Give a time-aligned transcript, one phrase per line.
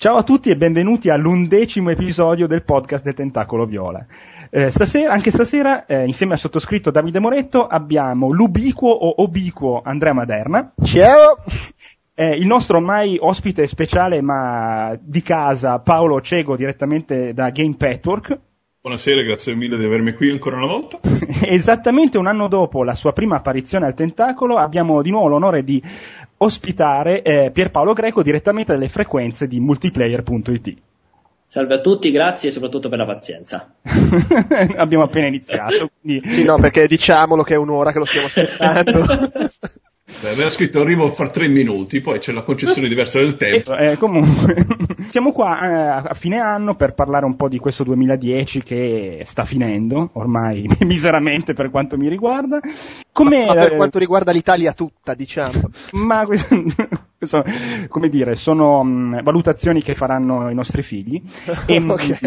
[0.00, 4.02] Ciao a tutti e benvenuti all'undecimo episodio del podcast del Tentacolo Viola.
[4.48, 10.14] Eh, stasera, anche stasera, eh, insieme al sottoscritto Davide Moretto, abbiamo l'ubiquo o obiquo Andrea
[10.14, 10.72] Maderna.
[10.82, 11.36] Ciao!
[12.14, 18.38] Eh, il nostro ormai ospite speciale ma di casa, Paolo Cego, direttamente da Game Petwork.
[18.82, 21.00] Buonasera, grazie mille di avermi qui ancora una volta.
[21.44, 25.82] Esattamente un anno dopo la sua prima apparizione al Tentacolo abbiamo di nuovo l'onore di
[26.42, 30.76] ospitare eh, Pierpaolo Greco direttamente dalle frequenze di multiplayer.it.
[31.46, 33.74] Salve a tutti, grazie e soprattutto per la pazienza.
[34.76, 35.90] Abbiamo appena iniziato.
[36.00, 36.26] Quindi...
[36.28, 39.04] Sì, no, perché diciamolo che è un'ora che lo stiamo aspettando.
[40.20, 43.74] Beh, aveva scritto arrivo fra tre minuti, poi c'è la concessione diversa del tempo.
[43.76, 44.66] Eh, comunque,
[45.08, 49.44] siamo qua eh, a fine anno per parlare un po' di questo 2010 che sta
[49.44, 52.60] finendo, ormai miseramente per quanto mi riguarda.
[53.12, 55.70] Come, ma, ma per eh, quanto riguarda l'Italia tutta, diciamo.
[55.92, 56.62] Ma questo,
[57.16, 57.44] questo,
[57.88, 61.22] come dire, sono mh, valutazioni che faranno i nostri figli.
[61.66, 62.18] E, okay.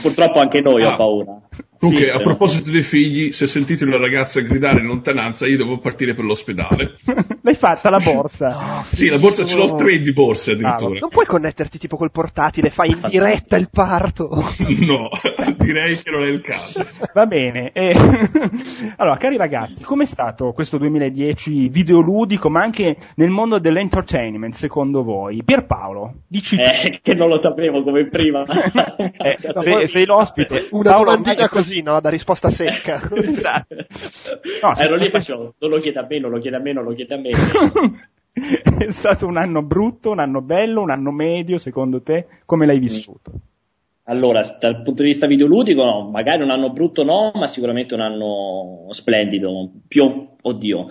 [0.00, 0.92] purtroppo anche noi ah.
[0.92, 1.40] ho paura.
[1.84, 5.78] Comunque, sì, a proposito dei figli, se sentite una ragazza gridare in lontananza, io devo
[5.78, 6.96] partire per l'ospedale.
[7.42, 8.48] L'hai fatta la borsa?
[8.48, 10.96] No, sì, la borsa ce l'ho tre di borse addirittura.
[10.96, 14.30] Ah, non puoi connetterti tipo col portatile, fai in diretta il parto.
[14.80, 15.10] no,
[15.58, 16.86] direi che non è il caso.
[17.12, 17.72] Va bene.
[17.72, 17.94] Eh,
[18.96, 25.42] allora, cari ragazzi, com'è stato questo 2010 videoludico, ma anche nel mondo dell'entertainment, secondo voi?
[25.44, 28.42] Pierpaolo, dici eh, che non lo sapevo come prima.
[28.44, 30.68] eh, sei, sei l'ospite.
[30.70, 32.00] Una Paolo, domandina così così, no?
[32.00, 33.08] Da risposta secca.
[33.16, 33.74] esatto.
[34.62, 36.84] No, Ero lì facevo, non lo chiede a me, non lo chiede a me, non
[36.84, 37.30] lo chiede a me.
[38.78, 42.26] è stato un anno brutto, un anno bello, un anno medio, secondo te?
[42.44, 43.32] Come l'hai vissuto?
[44.06, 48.00] Allora, dal punto di vista videoludico, no, magari un anno brutto no, ma sicuramente un
[48.00, 50.88] anno splendido, più, oddio.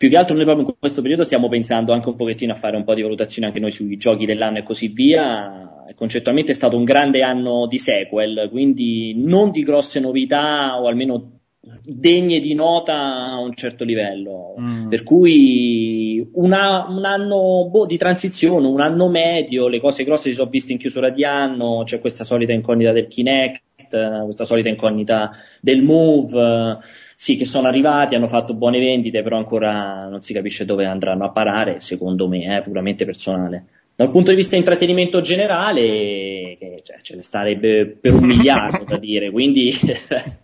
[0.00, 2.74] Più che altro noi proprio in questo periodo stiamo pensando anche un pochettino a fare
[2.74, 6.74] un po' di valutazione anche noi sui giochi dell'anno e così via, concettualmente è stato
[6.74, 11.40] un grande anno di sequel, quindi non di grosse novità o almeno
[11.82, 14.54] degne di nota a un certo livello.
[14.58, 14.88] Mm.
[14.88, 20.34] Per cui una, un anno boh, di transizione, un anno medio, le cose grosse si
[20.34, 25.32] sono viste in chiusura di anno, c'è questa solita incognita del Kinect, questa solita incognita
[25.60, 26.78] del Move.
[27.22, 31.26] Sì, che sono arrivati, hanno fatto buone vendite, però ancora non si capisce dove andranno
[31.26, 33.66] a parare, secondo me, è eh, puramente personale.
[33.94, 39.30] Dal punto di vista intrattenimento generale, cioè, ce ne starebbe per un miliardo da dire,
[39.30, 39.70] quindi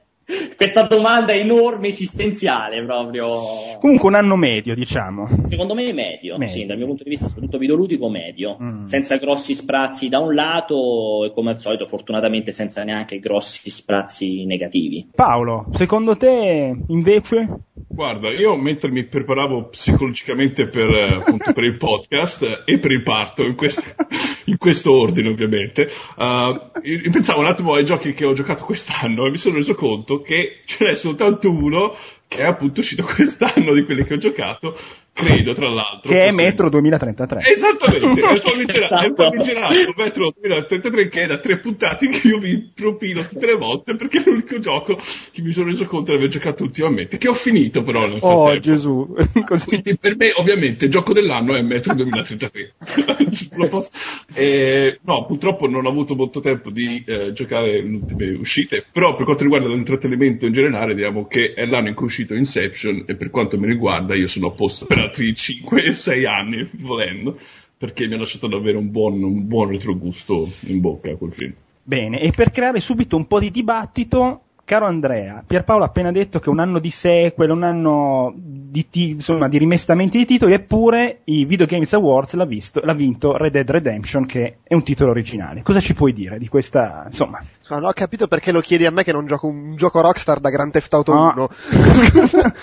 [0.56, 3.78] questa domanda è enorme, esistenziale proprio.
[3.80, 5.28] Comunque un anno medio, diciamo.
[5.46, 6.54] Secondo me medio, medio.
[6.54, 8.86] sì, dal mio punto di vista, soprattutto videoludico medio, mm.
[8.86, 14.44] senza grossi sprazzi da un lato e come al solito, fortunatamente senza neanche grossi sprazzi
[14.44, 15.08] negativi.
[15.14, 17.65] Paolo, secondo te invece?
[17.88, 23.02] Guarda, io mentre mi preparavo psicologicamente per, eh, appunto, per il podcast e per il
[23.02, 23.94] parto, in, quest-
[24.46, 26.70] in questo ordine ovviamente, uh,
[27.10, 30.62] pensavo un attimo ai giochi che ho giocato quest'anno e mi sono reso conto che
[30.64, 31.94] ce n'è soltanto uno
[32.28, 34.76] che è appunto uscito quest'anno di quelli che ho giocato,
[35.16, 36.12] credo tra l'altro.
[36.12, 37.40] Che è Metro 2033.
[37.40, 39.94] Esattamente, è il famigerato, esatto.
[39.96, 44.18] Metro 2033 che è da tre puntate che io vi propino tutte le volte perché
[44.18, 45.00] è l'unico gioco
[45.32, 48.36] che mi sono reso conto di aver giocato ultimamente, che ho finito però nel frattempo.
[48.36, 49.16] Oh Gesù.
[49.46, 49.64] Così.
[49.66, 52.74] Quindi per me ovviamente il gioco dell'anno è Metro 2033.
[54.34, 59.14] e, no, purtroppo non ho avuto molto tempo di eh, giocare le ultime uscite, però
[59.14, 63.16] per quanto riguarda l'intrattenimento in generale, diciamo che è l'anno in cui uscito Inception e
[63.16, 67.38] per quanto mi riguarda io sono a posto per altri 5-6 anni volendo
[67.78, 71.52] perché mi ha lasciato davvero un buon, un buon retrogusto in bocca quel film.
[71.82, 76.40] Bene, e per creare subito un po' di dibattito Caro Andrea, Pierpaolo ha appena detto
[76.40, 81.20] che un anno di sequel, un anno di, t- insomma, di rimestamenti di titoli, eppure
[81.24, 85.12] i Video Games Awards l'ha, visto, l'ha, vinto Red Dead Redemption, che è un titolo
[85.12, 85.62] originale.
[85.62, 87.40] Cosa ci puoi dire di questa, insomma?
[87.68, 90.50] Non ho capito perché lo chiedi a me che non gioco un gioco Rockstar da
[90.50, 91.32] Grand Theft Auto no.
[91.36, 91.48] 1.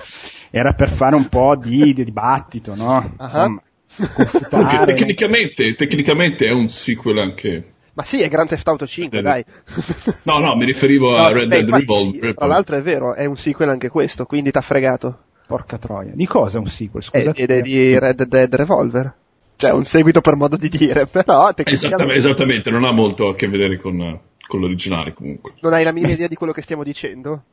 [0.50, 3.14] Era per fare un po' di, di dibattito, no?
[3.18, 3.24] Uh-huh.
[3.24, 9.42] Insomma, tecnicamente, tecnicamente è un sequel anche ma sì, è Grand Theft Auto 5, dai.
[10.24, 12.28] No, no, mi riferivo a Red Dead Revolver.
[12.28, 15.20] Sì, tra l'altro è vero, è un sequel anche questo, quindi t'ha fregato.
[15.46, 16.12] Porca troia.
[16.14, 17.02] Di cosa è un sequel?
[17.02, 17.40] Scusate.
[17.40, 19.14] Ed è di Red Dead Revolver.
[19.56, 22.12] Cioè, un seguito per modo di dire, però tecnicamente...
[22.12, 25.54] Esattamente, non ha molto a che vedere con, con l'originale comunque.
[25.60, 27.44] Non hai la minima idea di quello che stiamo dicendo?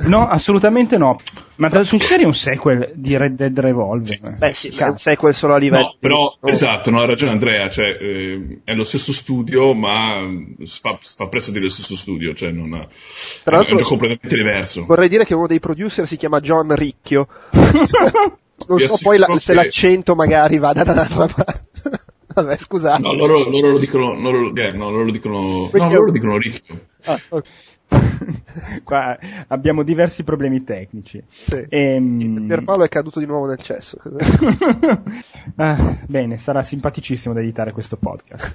[0.00, 1.18] No, assolutamente no.
[1.56, 4.16] Ma da, sul serio è un sequel di Red Dead Revolver.
[4.16, 4.34] Sì.
[4.38, 5.82] Beh, sì, è un sequel solo a livello.
[5.82, 6.48] No, però, oh.
[6.48, 10.26] esatto, no, ha ragione Andrea, cioè, eh, è lo stesso studio, ma
[10.64, 12.88] fa, fa presto dello stesso studio, cioè non ha,
[13.42, 14.86] Tra è, è un gioco completamente diverso.
[14.86, 17.28] Vorrei dire che uno dei producer si chiama John Ricchio.
[18.68, 21.68] non so poi la, se l'accento magari vada da un'altra parte.
[22.32, 23.02] Vabbè, scusate.
[23.02, 25.88] No, loro, loro lo dicono, loro, eh, no, loro lo dicono, no, Ricchio.
[25.88, 26.80] loro lo dicono ricchio.
[27.04, 27.44] Ah, ok.
[28.84, 31.22] Qua abbiamo diversi problemi tecnici.
[31.28, 31.66] Sì.
[31.68, 33.98] Ehm, Pierpaolo è caduto di nuovo nel cesso.
[35.56, 38.52] Ah, bene, sarà simpaticissimo da editare questo podcast.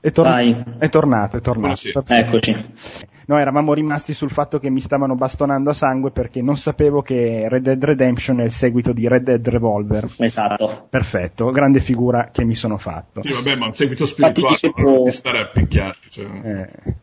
[0.00, 0.64] È, tor- Vai.
[0.78, 1.80] è tornato, è tornato.
[1.92, 2.18] Buonasera.
[2.18, 2.64] Eccoci.
[3.26, 7.46] No, eravamo rimasti sul fatto che mi stavano bastonando a sangue perché non sapevo che
[7.48, 10.08] Red Dead Redemption è il seguito di Red Dead Revolver.
[10.18, 10.86] Esatto.
[10.88, 13.22] Perfetto, grande figura che mi sono fatto.
[13.22, 16.10] Sì, vabbè, ma un seguito spirituale non di stare a picchiarci.
[16.10, 16.26] Cioè.
[16.42, 16.94] Eh,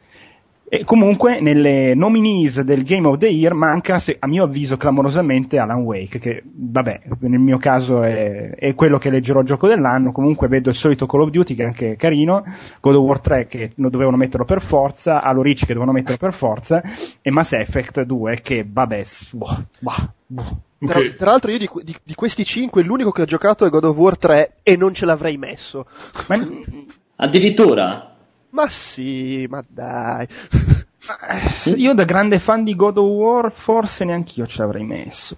[0.69, 5.59] E comunque nelle nominees del Game of the Year manca, se- a mio avviso, clamorosamente
[5.59, 10.47] Alan Wake, che vabbè, nel mio caso è, è quello che leggerò gioco dell'anno, comunque
[10.47, 12.43] vedo il solito Call of Duty che è anche carino,
[12.79, 16.17] God of War 3 che lo dovevano metterlo per forza, Halo Reach che dovevano metterlo
[16.17, 16.81] per forza,
[17.21, 20.61] e Mass Effect 2 che vabbè, boh, boh, boh.
[20.85, 23.83] Tra, tra l'altro io di, di- di questi cinque l'unico che ho giocato è God
[23.85, 25.85] of War 3 e non ce l'avrei messo.
[26.27, 26.37] Ma,
[27.17, 28.12] Addirittura.
[28.53, 30.27] Ma sì, ma dai.
[31.75, 35.37] io da grande fan di God of War forse neanch'io ce l'avrei messo.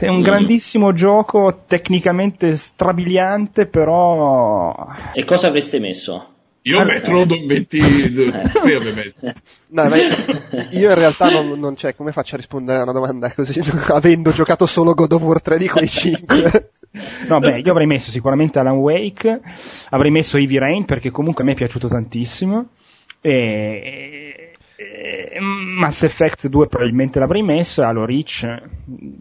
[0.00, 0.22] È un Mm.
[0.22, 4.74] grandissimo gioco, tecnicamente strabiliante, però...
[5.14, 6.26] E cosa avreste messo?
[6.62, 9.34] Io Allora- metto lo 23 ovviamente.
[9.68, 13.32] No, ma io in realtà non, non c'è, come faccio a rispondere a una domanda
[13.32, 13.58] così,
[13.88, 16.70] avendo giocato solo God of War 3 di quei 5?
[17.28, 19.40] No, beh, io avrei messo sicuramente Alan Wake,
[19.90, 22.70] avrei messo Heavy Rain perché comunque a me è piaciuto tantissimo.
[23.20, 24.52] E,
[25.40, 28.44] Mass Effect 2 probabilmente l'avrei messo, Halo Reach.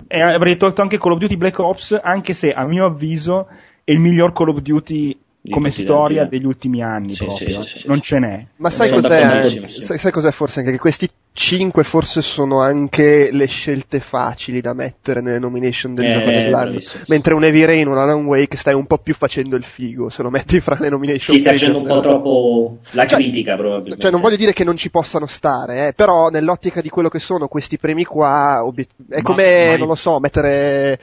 [0.08, 3.48] E avrei tolto anche Call of Duty Black Ops, anche se a mio avviso
[3.84, 5.18] è il miglior Call of Duty
[5.50, 6.28] come storia eh.
[6.28, 7.62] degli ultimi anni Sì, proprio.
[7.64, 7.88] sì, sì, sì.
[7.88, 8.46] non ce n'è.
[8.58, 9.38] Ma sai cos'è?
[9.40, 9.44] eh?
[9.70, 9.82] sì.
[9.84, 14.74] Sai, sai cos'è forse anche che questi 5 forse sono anche le scelte facili da
[14.74, 16.80] mettere nelle nomination del Eh, gioco dell'anno.
[16.82, 16.98] sì.
[17.08, 20.10] Mentre un Heavy Rain o un Alan Wake stai un po' più facendo il figo
[20.10, 21.36] se lo metti fra le nomination.
[21.36, 22.22] Si sta per il facendo un po' dell'anno.
[22.22, 24.02] troppo la Cioè- critica, probabilmente.
[24.02, 27.20] Cioè, non voglio dire che non ci possano stare, eh, però nell'ottica di quello che
[27.20, 31.00] sono questi premi qua, obiet- è Ma- come, ma- non lo so, mettere...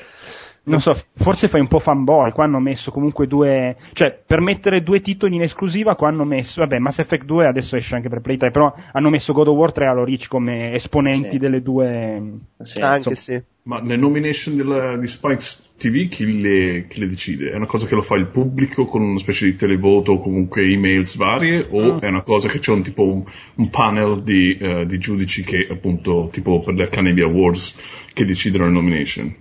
[0.68, 4.82] Non so, forse fai un po' fanboy, qua hanno messo comunque due, cioè per mettere
[4.82, 8.20] due titoli in esclusiva qua hanno messo, vabbè Mass Effect 2 adesso esce anche per
[8.20, 11.38] Playtime, però hanno messo God of War 3 e Halo Reach come esponenti Sì.
[11.38, 12.22] delle due...
[12.62, 12.80] Sì.
[12.80, 13.16] anche insomma.
[13.38, 13.42] sì.
[13.62, 17.50] Ma le nomination della- di Spikes TV chi le, chi le decide?
[17.52, 20.62] È una cosa che lo fa il pubblico con una specie di televoto o comunque
[20.62, 21.98] emails varie o Mm.
[21.98, 23.22] è una cosa che c'è un tipo un,
[23.56, 27.76] un panel di, eh, di giudici che appunto tipo per le Academy Awards
[28.12, 29.34] che decidono le nomination?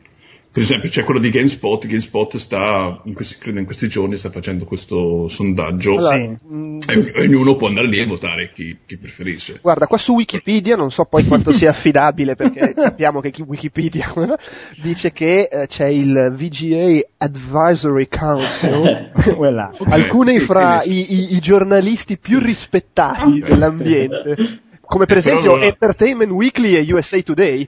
[0.56, 4.30] Per esempio c'è quello di GameSpot, GameSpot sta, in questi, credo in questi giorni sta
[4.32, 8.96] facendo questo sondaggio Allora, mh, e, e ognuno può andare lì e votare chi, chi
[8.96, 9.60] preferisce.
[9.62, 14.14] Guarda, qua su Wikipedia, non so poi quanto sia affidabile perché sappiamo che Wikipedia
[14.82, 19.72] dice che eh, c'è il VGA Advisory Council, Quella.
[19.78, 23.48] Ok, alcuni fra quindi- i, i- i giornalisti più rispettati Ok.
[23.50, 27.68] dell'ambiente, come per Eh, esempio allora- Entertainment Weekly e USA Today.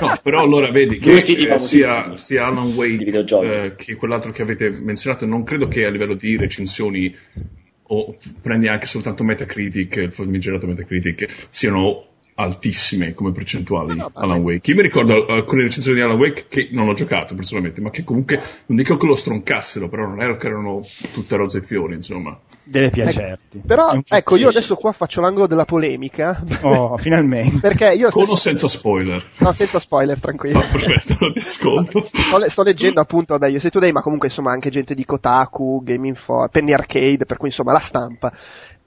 [0.00, 4.70] No, però allora vedi che eh, sia, sia Alan Wake eh, che quell'altro che avete
[4.70, 7.14] menzionato, non credo che a livello di recensioni
[7.94, 14.24] o prendi anche soltanto Metacritic, il famigerato Metacritic, siano altissime come percentuali No, vabbè.
[14.24, 14.70] Alan Wake.
[14.70, 18.02] Io mi ricordo alcune recensioni di Alan Wake che non ho giocato personalmente, ma che
[18.04, 20.80] comunque non dico che lo stroncassero, però non era che erano
[21.12, 22.38] tutte rose e fiori, insomma.
[22.64, 23.62] Deve piacerti.
[23.66, 26.42] Però, È un gioco- ecco, io adesso qua faccio l'angolo della polemica.
[26.62, 27.58] Oh, finalmente.
[27.58, 29.24] Perché io Con o stesso- senza spoiler?
[29.38, 30.58] No, senza spoiler, tranquillo.
[30.60, 32.04] Ah, perfetto, lo ti ascolto.
[32.06, 35.82] Sto, le- sto leggendo appunto, vabbè, USA Today, ma comunque insomma anche gente di Kotaku,
[35.82, 38.32] Game Info, Penny Arcade, per cui insomma la stampa.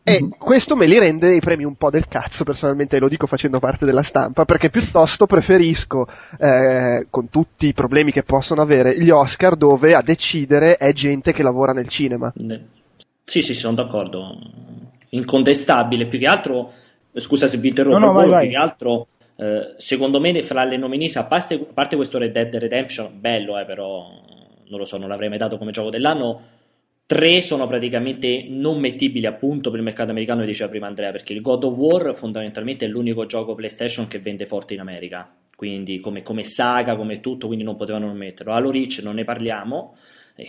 [0.07, 0.29] E Mhm.
[0.37, 3.85] questo me li rende i premi un po' del cazzo, personalmente lo dico facendo parte
[3.85, 6.07] della stampa, perché piuttosto preferisco,
[6.39, 11.33] eh, con tutti i problemi che possono avere, gli Oscar dove a decidere è gente
[11.33, 12.31] che lavora nel cinema.
[12.35, 12.67] Ne-
[13.25, 14.37] Sì, sì, sono d'accordo.
[15.09, 16.05] Incontestabile.
[16.05, 16.71] Più che altro,
[17.15, 18.41] scusa se vi interrompo, No, no, vai, vai.
[18.47, 22.31] più che altro, eh, secondo me, fra le nominis, a parte, a parte questo Red
[22.31, 24.07] Dead Redemption, bello, eh, però
[24.67, 26.53] non lo so, non l'avrei mai dato come gioco dell'anno.
[27.07, 31.33] Tre sono praticamente non mettibili appunto per il mercato americano, come diceva prima Andrea, perché
[31.33, 35.99] il God of War fondamentalmente è l'unico gioco PlayStation che vende forte in America, quindi
[35.99, 38.53] come, come saga, come tutto, quindi non potevano non metterlo.
[38.53, 39.95] Halo Reach non ne parliamo,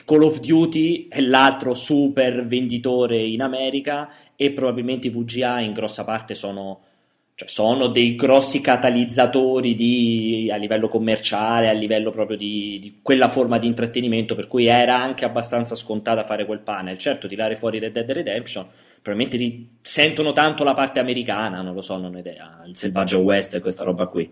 [0.04, 6.02] Call of Duty è l'altro super venditore in America e probabilmente i VGA in grossa
[6.02, 6.80] parte sono,
[7.36, 13.28] cioè sono dei grossi catalizzatori di- a livello commerciale, a livello proprio di, di quella
[13.28, 16.98] forma di intrattenimento, per cui era anche abbastanza scontata fare quel panel.
[16.98, 18.66] Certo, tirare fuori Red Dead Redemption,
[19.00, 23.54] probabilmente sentono tanto la parte americana, non lo so, non ho idea, il selvaggio West
[23.54, 24.28] e questa roba qui.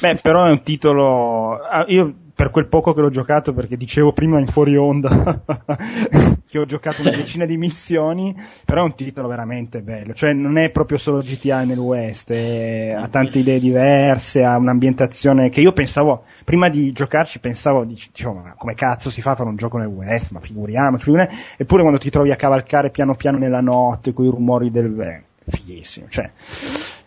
[0.00, 1.62] Beh, però è un titolo.
[1.62, 5.40] ah, Io per quel poco che l'ho giocato, perché dicevo prima in fuori onda
[6.46, 10.58] che ho giocato una decina di missioni, però è un titolo veramente bello, cioè non
[10.58, 15.72] è proprio solo GTA nel West, è, ha tante idee diverse, ha un'ambientazione che io
[15.72, 19.78] pensavo, prima di giocarci pensavo, dicevo, ma come cazzo si fa a fare un gioco
[19.78, 21.42] nel West, ma figuriamoci, figuriamoci.
[21.56, 25.00] eppure quando ti trovi a cavalcare piano piano nella notte, con i rumori del...
[25.00, 26.30] Eh, fighissimo, cioè...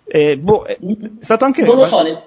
[0.05, 0.75] Eh, boh, è
[1.19, 1.61] stato anche...
[1.61, 2.19] Non lo so, nel,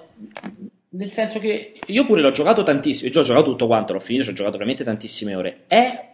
[0.95, 4.25] nel senso che io pure l'ho giocato tantissimo, io ho giocato tutto quanto, l'ho finito,
[4.25, 5.63] ci ho giocato veramente tantissime ore.
[5.67, 6.11] È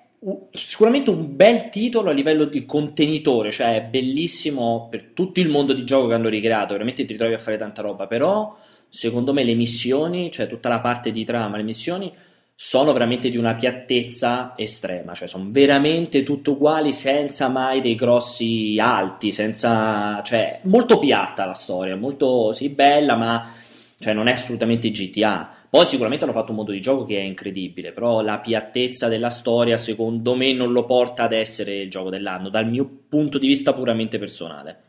[0.52, 5.74] sicuramente un bel titolo a livello di contenitore, cioè è bellissimo per tutto il mondo
[5.74, 8.56] di gioco che hanno ricreato, veramente ti ritrovi a fare tanta roba, però
[8.88, 12.14] secondo me le missioni, cioè tutta la parte di trama, le missioni
[12.56, 18.78] sono veramente di una piattezza estrema, cioè sono veramente tutte uguali senza mai dei grossi
[18.80, 23.50] alti, senza, cioè molto piatta la storia, molto sì bella, ma
[24.00, 25.50] cioè non è assolutamente GTA.
[25.70, 29.30] Poi sicuramente hanno fatto un modo di gioco che è incredibile, però la piattezza della
[29.30, 33.48] storia secondo me non lo porta ad essere il gioco dell'anno, dal mio punto di
[33.48, 34.84] vista puramente personale.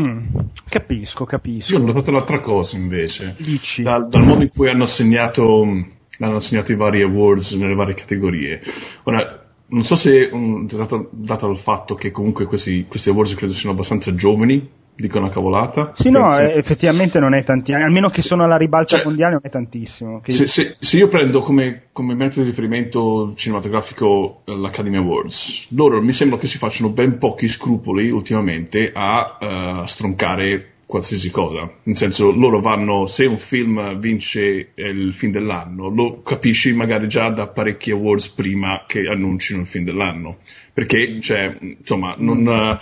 [0.00, 0.26] Mm,
[0.68, 1.72] capisco, capisco.
[1.72, 3.34] Io ho notato un'altra cosa invece.
[3.38, 3.82] Dici?
[3.82, 5.62] Dal, dal modo in cui hanno assegnato,
[6.18, 8.60] hanno assegnato i vari awards nelle varie categorie.
[9.04, 13.52] Ora, non so se, um, dato, dato il fatto che comunque questi, questi awards credo
[13.54, 14.68] siano abbastanza giovani,
[15.00, 15.92] dico una cavolata.
[15.96, 18.28] Sì, no, eh, effettivamente non è tantissimo, almeno che sì.
[18.28, 20.22] sono alla ribalta cioè, mondiale non è tantissimo.
[20.26, 26.12] Se, se, se, io prendo come, come, metodo di riferimento cinematografico l'Academy Awards, loro mi
[26.12, 31.70] sembra che si facciano ben pochi scrupoli ultimamente a uh, stroncare qualsiasi cosa.
[31.84, 37.30] Nel senso, loro vanno, se un film vince il film dell'anno, lo capisci magari già
[37.30, 40.38] da parecchi awards prima che annuncino il film dell'anno.
[40.74, 42.78] Perché, cioè, insomma, non...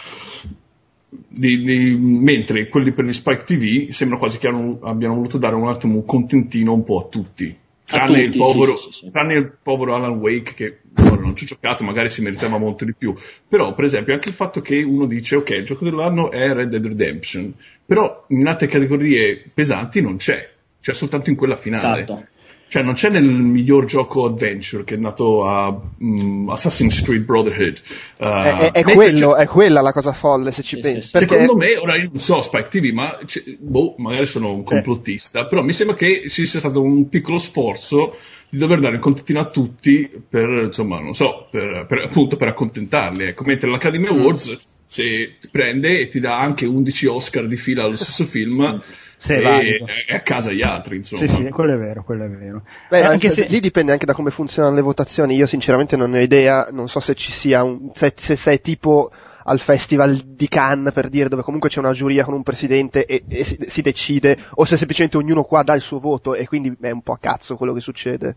[1.11, 5.55] Di, di, mentre quelli per gli Spike TV sembra quasi che hanno, abbiano voluto dare
[5.55, 7.57] un attimo un contentino un po' a tutti.
[7.85, 9.11] Tranne, il, povero, sì, sì, sì.
[9.11, 12.85] tranne il povero Alan Wake che ora non ci ho giocato, magari si meritava molto
[12.85, 13.15] di più.
[13.49, 16.69] Però, per esempio, anche il fatto che uno dice ok, il gioco dell'anno è Red
[16.69, 17.55] Dead Redemption,
[17.87, 20.51] però in altre categorie pesanti non c'è,
[20.83, 22.03] c'è soltanto in quella finale.
[22.03, 22.27] Esatto.
[22.69, 27.81] Cioè, non c'è nel miglior gioco adventure che è nato a um, Assassin's Creed Brotherhood.
[28.19, 31.07] Uh, è, è, quello, è, quella la cosa folle, se ci sì, pensi.
[31.07, 31.41] Sì, perché...
[31.41, 33.19] Secondo me, ora io non so Spike TV, ma
[33.59, 38.17] boh, magari sono un complottista, però mi sembra che ci sia stato un piccolo sforzo
[38.51, 42.49] di dover dare il contentino a tutti per, insomma, non so, per, per appunto per
[42.49, 43.25] accontentarli.
[43.25, 44.19] Ecco, mentre l'Academy mm.
[44.19, 44.77] Awards mm.
[44.89, 48.81] Se prende e ti dà anche 11 Oscar di fila allo stesso film
[49.19, 51.27] se e, e a casa gli altri, insomma.
[51.27, 52.63] Sì, sì, quello è vero, quello è vero.
[52.89, 53.45] Beh, anche se...
[53.45, 55.35] lì dipende anche da come funzionano le votazioni.
[55.35, 58.61] Io sinceramente non ne ho idea, non so se ci sia un, se, se sei
[58.61, 59.11] tipo
[59.43, 63.25] al festival di Cannes per dire dove comunque c'è una giuria con un presidente e,
[63.29, 66.77] e si, si, decide o se semplicemente ognuno qua dà il suo voto e quindi
[66.81, 68.37] è un po' a cazzo quello che succede.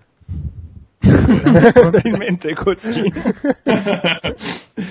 [1.74, 3.12] Probabilmente così.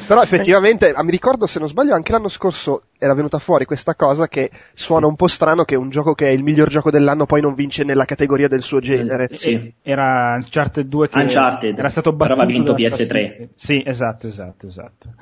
[0.07, 4.27] Però effettivamente, mi ricordo se non sbaglio, anche l'anno scorso era venuta fuori questa cosa
[4.27, 5.11] che suona sì.
[5.11, 7.85] un po' strano che un gioco che è il miglior gioco dell'anno poi non vince
[7.85, 9.29] nella categoria del suo genere.
[9.29, 9.73] Eh, sì.
[9.83, 11.79] Era Uncharted 2 che Uncharted.
[11.79, 12.37] era stato battuto.
[12.37, 13.49] Però vinto PS3.
[13.55, 15.15] Sì, esatto, esatto, esatto.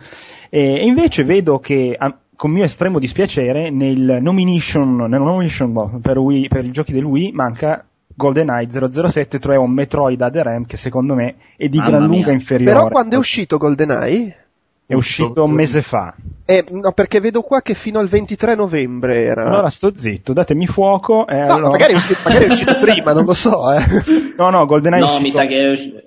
[0.48, 1.96] E invece vedo che
[2.38, 7.04] con mio estremo dispiacere nel nomination, nel nomination boh, per, Wii, per i giochi del
[7.04, 7.87] Wii manca
[8.18, 12.72] GoldenEye 007, cioè un Metroid ADRM che secondo me è di Mamma gran lunga inferiore.
[12.72, 14.36] Però quando è uscito GoldenEye?
[14.84, 16.14] È uscito un mese fa.
[16.44, 19.44] Eh, no, perché vedo qua che fino al 23 novembre era.
[19.44, 21.26] Allora sto zitto, datemi fuoco.
[21.28, 21.70] Eh, no, allora...
[21.70, 23.70] magari, è uscito, magari, è uscito, prima, non lo so.
[23.70, 23.84] Eh.
[24.36, 25.00] No, no, GoldenEye.
[25.00, 25.22] No, è uscito...
[25.22, 26.02] mi sa che è uscito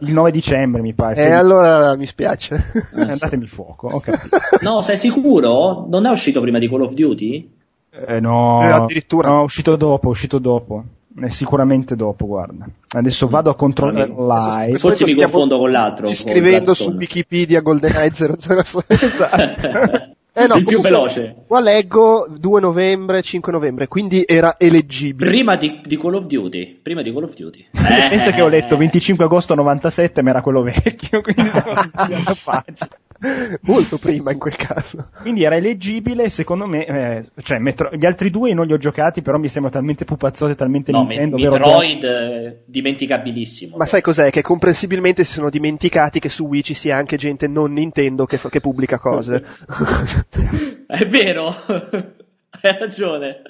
[0.00, 1.16] il 9 dicembre mi pare.
[1.16, 2.54] E eh, allora mi spiace.
[2.96, 4.62] Eh, datemi fuoco, ok.
[4.62, 5.86] No, sei sicuro?
[5.88, 7.50] Non è uscito prima di Call of Duty?
[7.90, 9.28] Eh, no, eh, addirittura.
[9.28, 10.84] No, è uscito dopo, è uscito dopo.
[11.18, 12.68] Eh, sicuramente dopo, guarda.
[12.88, 14.78] Adesso vado a controllare live.
[14.78, 16.12] Forse mi confondo con l'altro.
[16.12, 18.84] Scrivendo su Wikipedia GoldenEye 006.
[18.88, 20.14] esatto.
[20.38, 21.34] Eh no, il più veloce.
[21.46, 25.30] Qua leggo 2 novembre, 5 novembre, quindi era eleggibile.
[25.30, 26.78] Prima di, di Call of Duty.
[26.82, 27.68] Prima di Call of Duty.
[27.70, 28.08] Eh.
[28.10, 32.88] Pensa che ho letto 25 agosto 97, ma era quello vecchio, quindi sono pagina.
[33.62, 35.08] Molto prima in quel caso.
[35.20, 39.22] Quindi era eleggibile, secondo me, eh, cioè Metro- gli altri due non li ho giocati,
[39.22, 41.36] però mi sembrano talmente pupazzosi, talmente no, Nintendo.
[41.36, 43.76] Me- Metroid eh, dimenticabilissimo.
[43.76, 44.30] Ma sai cos'è?
[44.30, 48.38] Che comprensibilmente si sono dimenticati che su Wii ci sia anche gente non Nintendo che,
[48.38, 49.44] che pubblica cose.
[50.86, 53.42] È vero, hai ragione.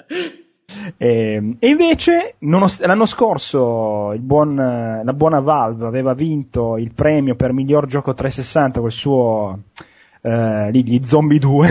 [0.97, 7.53] E, e invece nonost- l'anno scorso buon, la buona Valve aveva vinto il premio per
[7.53, 9.59] miglior gioco 360 col suo
[10.21, 11.67] eh, lì gli Zombie 2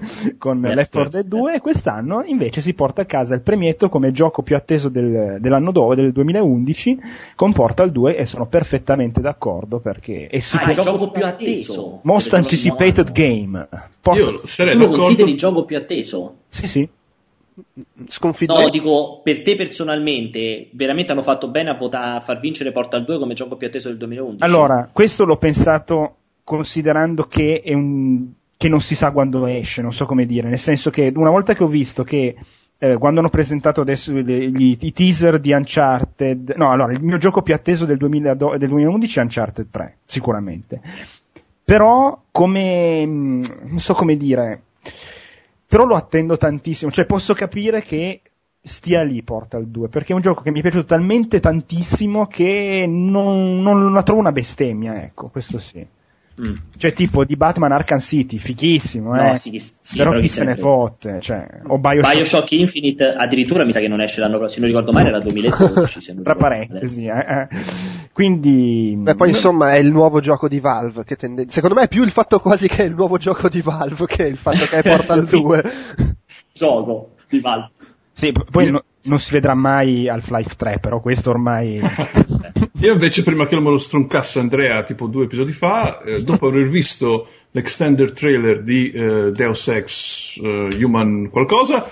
[0.38, 3.90] con Certo, Left 4 Dead 2 e quest'anno invece si porta a casa il premietto
[3.90, 6.98] come gioco più atteso del- dell'anno dopo, del 2011
[7.34, 11.98] con Portal 2 e sono perfettamente d'accordo perché è Ah, sicuro il gioco più atteso.
[12.04, 13.68] most anticipated game.
[14.00, 15.02] Portal- Io sarei Tu lo d'accordo.
[15.04, 16.34] consideri il gioco più atteso?
[16.48, 16.88] Sì, sì.
[18.06, 18.58] Sconfitto.
[18.60, 23.04] No, dico per te personalmente, veramente hanno fatto bene a, vota- a far vincere Portal
[23.04, 24.42] 2 come gioco più atteso del 2011.
[24.42, 29.92] Allora, questo l'ho pensato considerando che è un che non si sa quando esce, non
[29.92, 32.34] so come dire, nel senso che una volta che ho visto che
[32.76, 37.18] eh, quando hanno presentato adesso le- gli- i teaser di Uncharted, no, allora il mio
[37.18, 40.80] gioco più atteso del, 2000 do- del 2011 è Uncharted 3, sicuramente.
[41.64, 44.62] Però come mh, non so come dire,
[45.68, 48.22] però lo attendo tantissimo, cioè posso capire che
[48.62, 52.86] stia lì Portal 2, perché è un gioco che mi è piaciuto talmente tantissimo che
[52.88, 55.86] non, non la trovo una bestemmia, ecco, questo sì.
[56.40, 56.54] Mm.
[56.76, 59.36] Cioè tipo di Batman Arkham City, fichissimo, No, eh.
[59.36, 63.80] sì, sì, però chi se ne fotte, cioè, o Bioshock, Bioshock Infinite addirittura mi sa
[63.80, 66.00] che non esce l'anno prossimo, se non ricordo male era 2012.
[66.00, 67.48] se non tra parentesi, eh, eh.
[68.12, 68.94] Quindi...
[68.96, 71.04] Beh, poi insomma è il nuovo gioco di Valve.
[71.04, 73.60] Che tende- Secondo me è più il fatto quasi che è il nuovo gioco di
[73.60, 75.62] Valve che il fatto che è Portal 2.
[76.52, 77.70] Gioco di Valve.
[78.18, 81.80] Sì, poi no- non si vedrà mai Half-Life 3, però questo ormai...
[82.80, 86.68] Io invece prima che me lo stroncasse Andrea tipo due episodi fa, eh, dopo aver
[86.68, 91.88] visto l'extended trailer di eh, Deus Ex eh, Human qualcosa,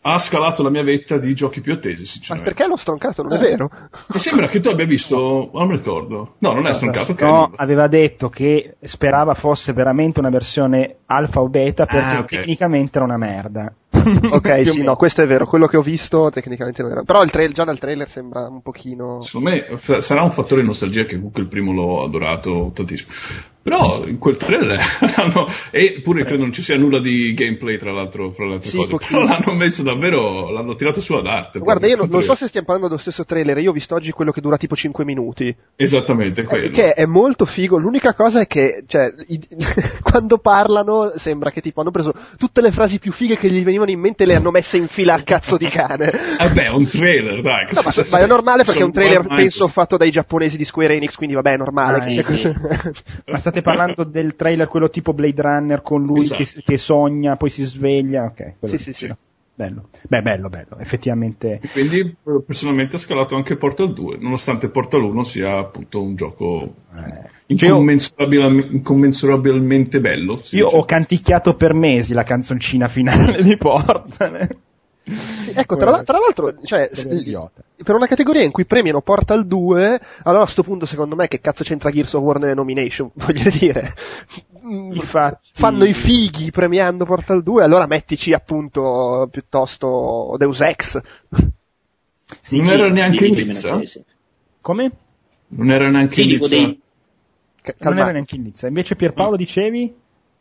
[0.00, 2.50] ha scalato la mia vetta di giochi più attesi, Ma sinceramente.
[2.52, 3.22] perché l'ho stroncato?
[3.22, 3.70] Non è vero?
[4.08, 6.34] Mi sembra che tu abbia visto, non mi ricordo.
[6.38, 7.20] No, non è stroncato, ok.
[7.22, 12.26] No, aveva detto che sperava fosse veramente una versione alfa o beta perché Ah, ok.
[12.26, 13.72] tecnicamente era una merda.
[14.30, 15.46] Ok, sì, no, questo è vero.
[15.46, 17.02] Quello che ho visto tecnicamente non era.
[17.02, 19.22] Però il trail- già dal trailer sembra un pochino.
[19.22, 23.10] Secondo me f- sarà un fattore di nostalgia che comunque il primo l'ho adorato tantissimo.
[23.60, 24.80] Però in quel trailer
[25.16, 28.70] hanno, e pure credo non ci sia nulla di gameplay tra l'altro fra le altre
[28.70, 28.88] Sì, cose.
[28.90, 29.20] pochissimo.
[29.26, 31.58] Però l'hanno messo davvero, l'hanno tirato su ad arte.
[31.58, 33.58] Guarda, io non, non so se stiamo parlando dello stesso trailer.
[33.58, 35.54] Io ho visto oggi quello che dura tipo 5 minuti.
[35.76, 36.70] Esattamente Eh, quello.
[36.70, 37.76] Che è molto figo.
[37.78, 39.40] L'unica cosa è che, cioè, i-
[40.02, 43.90] quando parlano sembra che tipo hanno preso tutte le frasi più fighe che gli venivano
[43.90, 46.10] in mente e le hanno messe in fila a cazzo di cane.
[46.40, 47.66] Eh beh, è un trailer, dai.
[47.72, 50.94] No, ma, ma è normale perché è un trailer penso fatto dai giapponesi di Square
[50.94, 52.52] Enix, quindi vabbè è normale Ah, che sì, sia sì.
[52.54, 53.02] così.
[53.26, 56.42] Ma state parlando del trailer quello tipo Blade Runner con lui Esatto.
[56.42, 58.54] che, che sogna, poi si sveglia, ok.
[58.58, 59.14] quello Sì, sì, sì.
[59.58, 59.88] Bello.
[60.02, 61.60] Beh, bello, bello, effettivamente.
[61.72, 66.74] Quindi eh, personalmente ha scalato anche Portal 2, nonostante Portal 1 sia appunto un gioco
[66.94, 70.34] Eh, cioè, io, incommensurabil- incommensurabilmente bello.
[70.50, 70.76] io dice.
[70.76, 74.48] ho canticchiato per mesi la canzoncina finale di Portal.
[75.08, 76.90] Sì, ecco, tra, tra l'altro, cioè,
[77.82, 81.40] per una categoria in cui premiano Portal 2, allora a sto punto secondo me che
[81.40, 83.92] cazzo c'entra Gears of War nelle nomination, voglio dire.
[84.64, 91.00] Mm, Infatti- Fanno i fighi premiando Portal 2, allora mettici appunto piuttosto Deus Ex.
[92.40, 93.70] Sì, non sì, era neanche in Nizza?
[93.76, 94.04] paese.
[94.60, 94.90] Come?
[95.48, 96.56] Non era neanche Sì, in Nizza?
[96.56, 96.78] Non
[97.78, 98.12] calmate.
[98.12, 98.66] neanche in Nizza.
[98.66, 99.94] Invece Pierpaolo dicevi?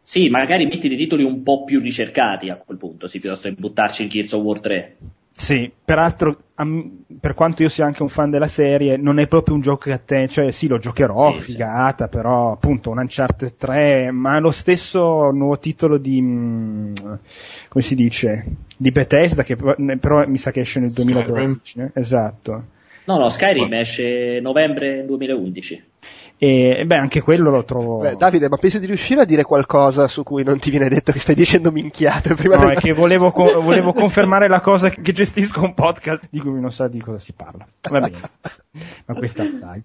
[0.09, 3.55] Sì, magari metti dei titoli un po' più ricercati a quel punto, sì, piuttosto che
[3.55, 4.95] buttarci in Gears of War 3.
[5.33, 9.55] Sì, peraltro, am- per quanto io sia anche un fan della serie, non è proprio
[9.55, 11.51] un gioco che a te, cioè sì, lo giocherò, Sì, sì.
[11.51, 16.93] figata, però appunto un Uncharted 3, ma lo stesso nuovo titolo di, mm,
[17.67, 18.45] come si dice,
[18.77, 21.91] di Bethesda, che però però mi sa che esce nel 2012, eh?
[21.95, 22.63] esatto.
[23.03, 25.83] No, no, Skyrim esce novembre 2011.
[26.39, 27.97] E beh, anche quello lo trovo...
[27.97, 31.11] Beh, Davide, ma pensi di riuscire a dire qualcosa su cui non ti viene detto
[31.11, 34.89] che stai dicendo minchiate prima No, del- è che volevo, co- volevo confermare la cosa
[34.89, 37.65] che gestisco un podcast di cui non sa di cosa si parla.
[37.89, 38.17] Va bene.
[39.05, 39.81] Ma questa dai.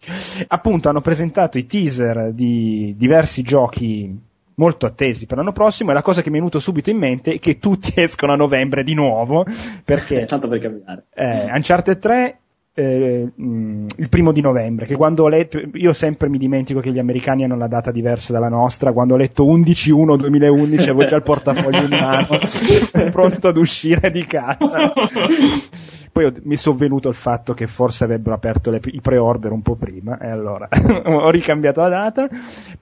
[0.48, 4.14] Appunto hanno presentato i teaser di diversi giochi
[4.56, 7.32] molto attesi per l'anno prossimo e la cosa che mi è venuto subito in mente
[7.32, 9.46] è che tutti escono a novembre di nuovo
[9.82, 11.04] perché Tanto per cambiare.
[11.14, 12.36] eh, Uncharted 3
[12.74, 16.90] eh, mh, il primo di novembre, che quando ho letto, io sempre mi dimentico che
[16.90, 21.22] gli americani hanno la data diversa dalla nostra, quando ho letto 11-1-2011 avevo già il
[21.22, 22.28] portafoglio in mano,
[23.12, 24.92] pronto ad uscire di casa.
[26.12, 29.62] Poi ho- mi è sovvenuto il fatto che forse avrebbero aperto le- i pre-order un
[29.62, 30.68] po' prima, e allora
[31.04, 32.28] ho ricambiato la data.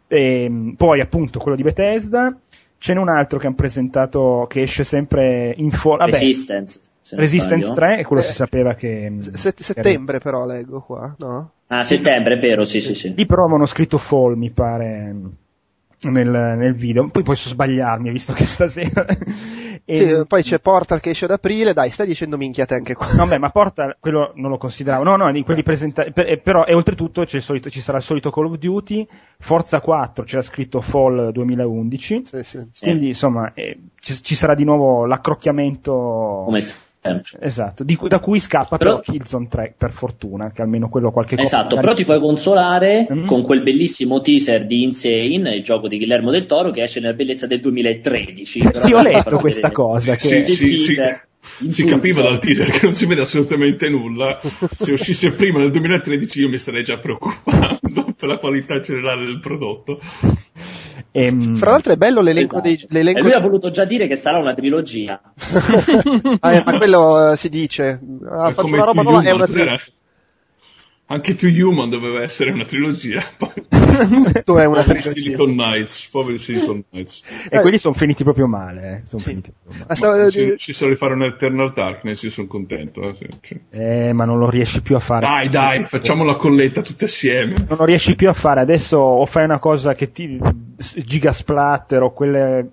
[0.06, 2.36] E, poi appunto quello di Bethesda,
[2.78, 6.80] ce n'è un altro che hanno presentato che esce sempre in fo- vabbè, Resistance.
[7.12, 7.74] Resistance sbaglio.
[7.74, 9.12] 3 e quello Eh, si sapeva che...
[9.34, 11.50] Set- settembre però leggo qua, no?
[11.68, 13.14] Ah, settembre, è vero, sì, sì, sì.
[13.14, 15.14] Lì però avevano scritto Fall, mi pare.
[16.02, 17.08] nel, nel video.
[17.08, 19.06] Poi posso sbagliarmi, visto che stasera.
[19.84, 23.12] e, Sì, poi c'è Portal che esce ad aprile, dai, stai dicendo minchiate anche qua.
[23.14, 25.04] No, beh, ma Portal, quello non lo consideravo.
[25.04, 26.10] No, no, di quelli presentati.
[26.12, 29.06] per- eh, però, e oltretutto c'è il solito- ci sarà il solito Call of Duty.
[29.38, 32.22] Forza 4 c'era scritto Fall 2011.
[32.26, 32.66] Sì, sì.
[32.80, 36.42] Quindi, insomma, eh, ci, ci sarà di nuovo l'accrocchiamento.
[36.46, 36.60] come
[37.00, 37.38] sempre.
[37.40, 41.10] Esatto, di cui- da cui scappa Però- però, Killzone 3, per fortuna, che almeno quello
[41.10, 41.46] qualche cosa.
[41.46, 43.24] Esatto, però ti puoi consolare Mm.
[43.26, 47.14] con quel bellissimo teaser di Insane, il gioco di Guillermo del Toro, che esce nella
[47.14, 48.60] bellezza del 2013.
[48.60, 50.14] Però Sì, ho letto vedere- questa cosa.
[50.16, 50.44] Che...
[50.44, 50.96] Sì, sì, sì.
[51.68, 54.38] Si capiva dal teaser che non si vede assolutamente nulla.
[54.76, 57.78] Se uscisse prima nel 2013 io mi starei già preoccupando
[58.20, 59.98] per la qualità generale del prodotto.
[61.12, 62.68] Ehm, Fra l'altro è bello l'elenco Esatto.
[62.68, 62.86] dei...
[62.90, 63.18] L'elenco...
[63.18, 65.20] E lui ha voluto già dire che sarà una trilogia.
[66.40, 68.00] Ah, eh, ma quello eh, si dice.
[68.28, 69.80] Ah, faccio una roba nuova, è una trilogia.
[71.06, 73.24] Anche To Human doveva essere una trilogia.
[73.36, 73.59] Poi-
[74.44, 75.10] Dov'è una Poveri trilogia?
[75.10, 77.22] Silicon Knights, poveri Silicon Knights.
[77.48, 78.90] e quelli sono finiti proprio male.
[78.90, 79.08] Eh.
[79.08, 80.22] Sono finiti proprio Ma male.
[80.24, 83.08] Ma ci, ci sarà di fare un Eternal Darkness, io sono contento.
[83.08, 83.60] eh, sì, sì.
[83.70, 85.26] Eh, ma non lo riesci più a fare.
[85.26, 87.54] Dai, dai, facciamo la colletta tutti assieme.
[87.68, 88.60] Non lo riesci più a fare.
[88.60, 90.38] Adesso o fai una cosa che ti.
[91.04, 92.70] giga splatter o quelle.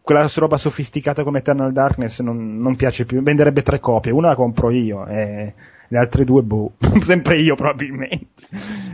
[0.00, 3.22] Quella roba sofisticata come Eternal Darkness non, non piace più.
[3.22, 4.10] Venderebbe tre copie.
[4.10, 5.52] Una la compro io e
[5.88, 6.72] le altre due, boh.
[7.02, 8.26] Sempre io probabilmente.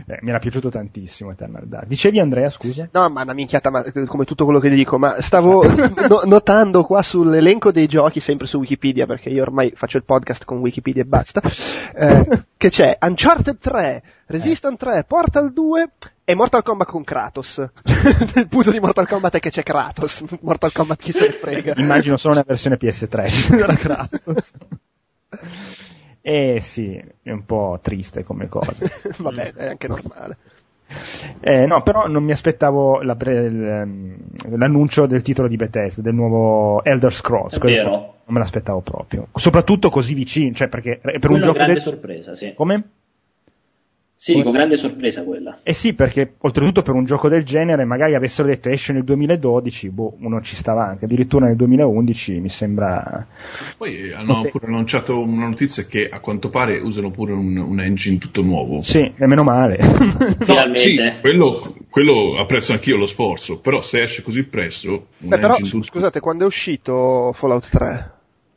[0.07, 1.89] Eh, mi era piaciuto tantissimo Eternal Darkness.
[1.89, 2.87] Dicevi Andrea, scusa?
[2.91, 5.63] No, ma una minchiata, ma, eh, come tutto quello che ti dico, ma stavo
[6.07, 10.45] no- notando qua sull'elenco dei giochi, sempre su Wikipedia, perché io ormai faccio il podcast
[10.45, 11.41] con Wikipedia e basta,
[11.95, 15.89] eh, che c'è Uncharted 3, Resistance 3, Portal 2
[16.23, 17.63] e Mortal Kombat con Kratos.
[18.35, 21.73] il punto di Mortal Kombat è che c'è Kratos, Mortal Kombat chi se ne frega.
[21.77, 24.51] Immagino solo nella versione PS3 della Kratos.
[26.27, 28.73] Eh sì, è un po' triste come cosa.
[29.19, 30.37] Vabbè, è anche normale.
[31.39, 34.17] Eh, no, però non mi aspettavo la l-
[34.57, 37.53] l'annuncio del titolo di Bethesda, del nuovo Elder Scrolls.
[37.53, 37.91] È quello vero.
[37.91, 39.27] Non me l'aspettavo proprio.
[39.35, 41.81] Soprattutto così vicino, cioè perché per Quella un è gioco grande del...
[41.83, 42.53] sorpresa, sì.
[42.55, 42.83] Come?
[44.25, 45.59] Sì, dico grande sorpresa quella.
[45.61, 49.89] Eh sì, perché oltretutto per un gioco del genere, magari avessero detto esce nel 2012,
[49.91, 53.23] boh, uno ci stava anche, addirittura nel 2011 mi sembra...
[53.77, 54.49] Poi hanno Ok.
[54.49, 58.81] pure annunciato una notizia che a quanto pare usano pure un, un engine tutto nuovo.
[58.81, 59.77] Sì, e meno male.
[60.41, 60.75] Finalmente.
[60.75, 65.53] Sì, quello, quello apprezzo anch'io lo sforzo, però se esce così presto, un Beh, però,
[65.53, 65.83] tutto...
[65.83, 68.11] scusate, quando è uscito Fallout 3?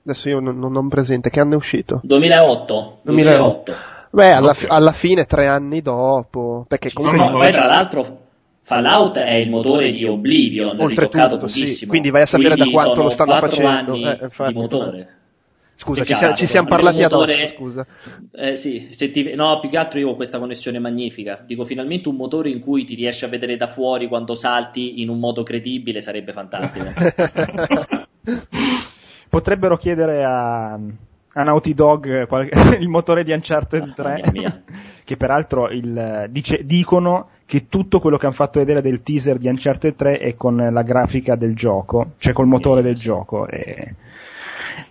[0.06, 2.00] Adesso io non, non ho presente, che anno è uscito?
[2.04, 3.00] 2008.
[3.02, 3.96] 2008.
[4.10, 7.18] Beh, alla, fi- alla fine, tre anni dopo, perché comunque...
[7.18, 7.74] No, Ma no, poi tra sta.
[7.74, 8.18] l'altro
[8.62, 11.60] Fallout è il motore di Oblivion, Oltretutto, sì.
[11.60, 11.90] pochissimo.
[11.90, 13.94] Quindi vai a sapere Quindi da quanto lo stanno facendo.
[13.94, 15.12] Eh, infatti, di motore.
[15.80, 17.86] Scusa, ci, siamo- cazzo, ci siamo parlati motore- addosso, scusa.
[18.34, 21.42] Eh, sì, se ti- no, più che altro io ho questa connessione magnifica.
[21.46, 25.08] Dico, finalmente un motore in cui ti riesci a vedere da fuori quando salti in
[25.08, 26.86] un modo credibile sarebbe fantastico.
[29.28, 30.78] Potrebbero chiedere a,
[31.38, 32.48] a Naughty Dog qual-
[32.80, 34.62] il motore di Uncharted 3, Mamma mia.
[35.04, 39.48] che peraltro il- dice- dicono che tutto quello che hanno fatto vedere del teaser di
[39.48, 43.46] Uncharted 3 è con la grafica del gioco, cioè col motore del gioco.
[43.46, 43.94] E,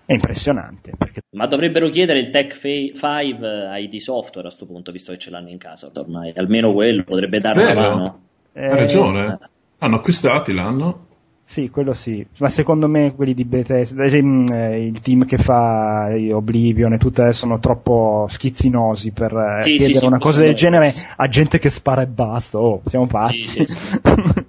[0.06, 0.94] è impressionante.
[0.98, 5.18] Perché Ma dovrebbero chiedere il Tech 5 a ID Software a sto punto, visto che
[5.18, 6.32] ce l'hanno in casa ormai.
[6.36, 8.20] Almeno quello potrebbe dare una mano.
[8.54, 9.40] eh, Ha ragione.
[9.80, 11.07] Hanno acquistati l'anno.
[11.50, 12.28] Sì, quello sì.
[12.40, 16.98] Ma secondo me quelli di Bethesda, eh, eh, il team che fa eh, Oblivion e
[16.98, 21.58] tutto adesso sono troppo schizzinosi per Sì, chiedere sì, una cosa del genere a gente
[21.58, 22.60] che spara e basta.
[22.60, 23.66] Oh, siamo pazzi.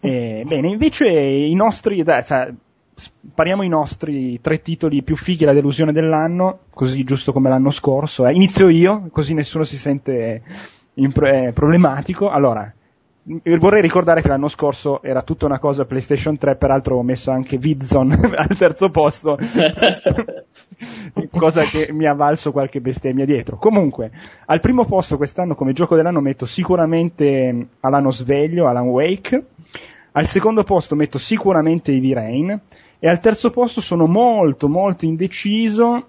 [0.00, 2.48] Eh, bene, invece i nostri, dai, sa-
[2.94, 8.26] spariamo i nostri tre titoli più fighi, la delusione dell'anno, così giusto come l'anno scorso.
[8.26, 8.32] eh.
[8.32, 10.42] Inizio io, così nessuno si sente
[10.94, 12.30] eh, problematico.
[12.30, 12.72] Allora,
[13.24, 17.56] vorrei ricordare che l'anno scorso era tutta una cosa PlayStation 3, peraltro ho messo anche
[17.56, 19.38] Vidzon al terzo posto,
[21.30, 23.56] cosa che mi ha valso qualche bestemmia dietro.
[23.56, 24.10] Comunque,
[24.46, 29.46] al primo posto quest'anno come gioco dell'anno metto sicuramente Alano Sveglio, Alan Wake,
[30.12, 32.60] al secondo posto metto sicuramente Heavy Rain.
[33.04, 36.06] E al terzo posto sono molto molto indeciso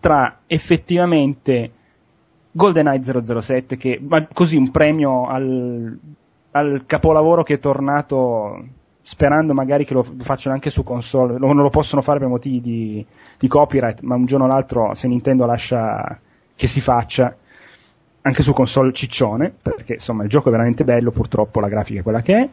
[0.00, 1.70] tra effettivamente
[2.56, 3.02] GoldenEye
[3.40, 5.98] 007 che ma così un premio al,
[6.52, 8.64] al capolavoro che è tornato
[9.02, 13.06] sperando magari che lo facciano anche su console non lo possono fare per motivi di,
[13.38, 16.18] di copyright ma un giorno o l'altro se Nintendo lascia
[16.54, 17.36] che si faccia
[18.22, 22.02] anche su console ciccione perché insomma il gioco è veramente bello purtroppo la grafica è
[22.02, 22.48] quella che è.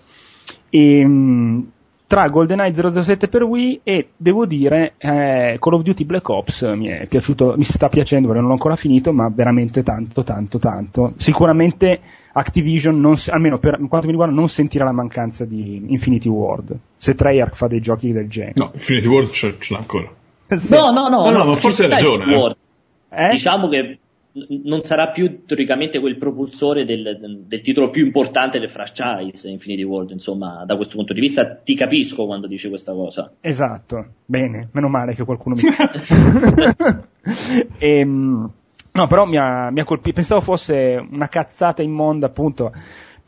[0.69, 1.71] E, mh,
[2.11, 6.87] tra GoldenEye 007 per Wii e devo dire eh, Call of Duty Black Ops mi
[6.87, 11.13] è piaciuto, mi sta piacendo perché non l'ho ancora finito, ma veramente tanto, tanto, tanto.
[11.15, 12.01] Sicuramente
[12.33, 16.77] Activision, non, almeno per quanto mi riguarda, non sentirà la mancanza di Infinity Ward.
[16.97, 18.55] Se Treyarch fa dei giochi del genere.
[18.57, 20.11] No, Infinity Ward ce, l'ha ancora.
[20.47, 20.73] Sì.
[20.73, 22.55] No, no, no, No, no, ma forse hai ragione, eh.
[23.09, 23.29] Eh?
[23.29, 23.99] Diciamo che
[24.63, 30.11] non sarà più teoricamente quel propulsore del, del titolo più importante del franchise Infinity World,
[30.11, 33.31] insomma, da questo punto di vista ti capisco quando dici questa cosa.
[33.41, 35.61] Esatto, bene, meno male che qualcuno mi...
[37.77, 38.51] Ehm,
[38.91, 42.71] no, però mi ha, mi ha colpito, pensavo fosse una cazzata immonda appunto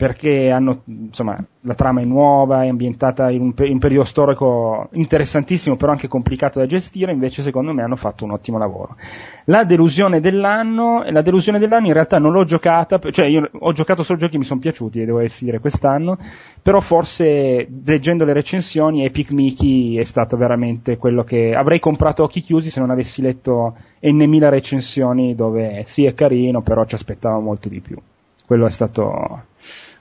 [0.03, 4.89] perché hanno, insomma, la trama è nuova, è ambientata in un, in un periodo storico
[4.91, 8.97] interessantissimo, però anche complicato da gestire, invece secondo me hanno fatto un ottimo lavoro.
[9.45, 14.03] La delusione dell'anno, la delusione dell'anno in realtà non l'ho giocata, cioè io ho giocato
[14.03, 16.17] solo giochi che mi sono piaciuti, devo dire, quest'anno,
[16.61, 22.25] però forse leggendo le recensioni Epic Mickey è stato veramente quello che avrei comprato a
[22.25, 26.95] occhi chiusi se non avessi letto n mila recensioni dove sì è carino, però ci
[26.95, 27.97] aspettavo molto di più.
[28.45, 29.51] Quello è stato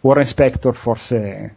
[0.03, 1.57] Warren Spector forse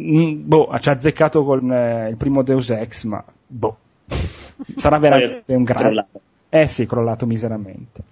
[0.00, 3.76] mm, boh, ci ha azzeccato con eh, il primo Deus Ex, ma boh.
[4.76, 6.06] Sarà veramente un grande
[6.54, 8.02] eh sì, crollato miseramente.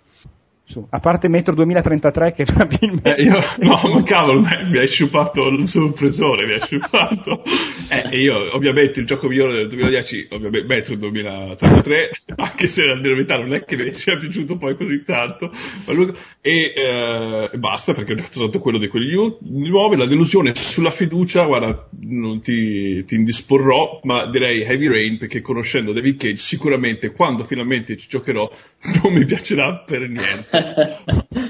[0.71, 0.87] Su.
[0.89, 3.17] A parte Metro 2033 che probabilmente...
[3.17, 7.43] Eh, io, no, ma cavolo, mi hai sciupato il sorpresore, mi hai sciupato.
[7.91, 12.95] Eh, e io, ovviamente, il gioco migliore del 2010, ovviamente, Metro 2033, anche se la
[12.95, 15.51] verità non è che mi sia piaciuto poi così tanto.
[15.87, 19.97] lui- e, eh, basta, perché ho giocato soltanto quello di quelli nu- nuovi.
[19.97, 25.93] La delusione sulla fiducia, guarda, non ti, ti indisporrò, ma direi Heavy Rain, perché conoscendo
[25.93, 28.49] David Cage, sicuramente quando finalmente ci giocherò,
[29.03, 30.60] non mi piacerà per niente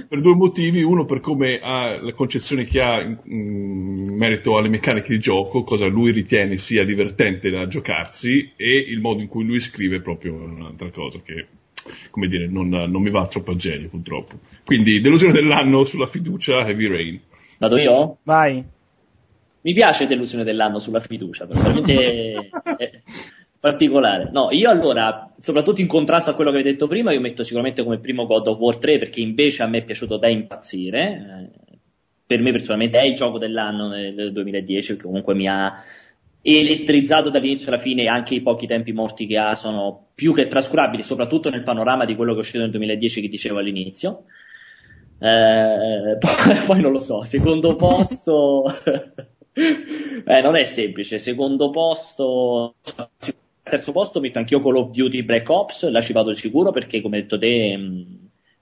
[0.08, 4.68] per due motivi, uno per come ha la concezione che ha in, in merito alle
[4.68, 9.44] meccaniche di gioco, cosa lui ritiene sia divertente da giocarsi e il modo in cui
[9.44, 11.46] lui scrive è proprio un'altra cosa che
[12.10, 14.38] come dire non, non mi va troppo a genio purtroppo.
[14.64, 17.20] Quindi delusione dell'anno sulla fiducia Heavy Rain.
[17.58, 18.18] Vado io?
[18.22, 18.64] Vai.
[19.62, 22.48] Mi piace delusione dell'anno sulla fiducia, però veramente
[23.60, 24.30] particolare.
[24.32, 27.84] No, io allora, soprattutto in contrasto a quello che hai detto prima, io metto sicuramente
[27.84, 31.50] come primo God of War 3 perché invece a me è piaciuto da impazzire.
[31.52, 31.78] Eh,
[32.26, 35.74] Per me personalmente è il gioco dell'anno nel del 2010 perché comunque mi ha
[36.42, 41.02] elettrizzato dall'inizio alla fine anche i pochi tempi morti che ha sono più che trascurabili,
[41.02, 44.24] soprattutto nel panorama di quello che è uscito nel 2010 che dicevo all'inizio.
[45.18, 48.64] Eh, poi, poi non lo so, secondo posto
[49.52, 52.76] eh, non è semplice, secondo posto
[53.70, 57.16] terzo posto metto anch'io Call of Duty Black Ops, là ci vado sicuro perché come
[57.16, 58.06] hai detto te mh,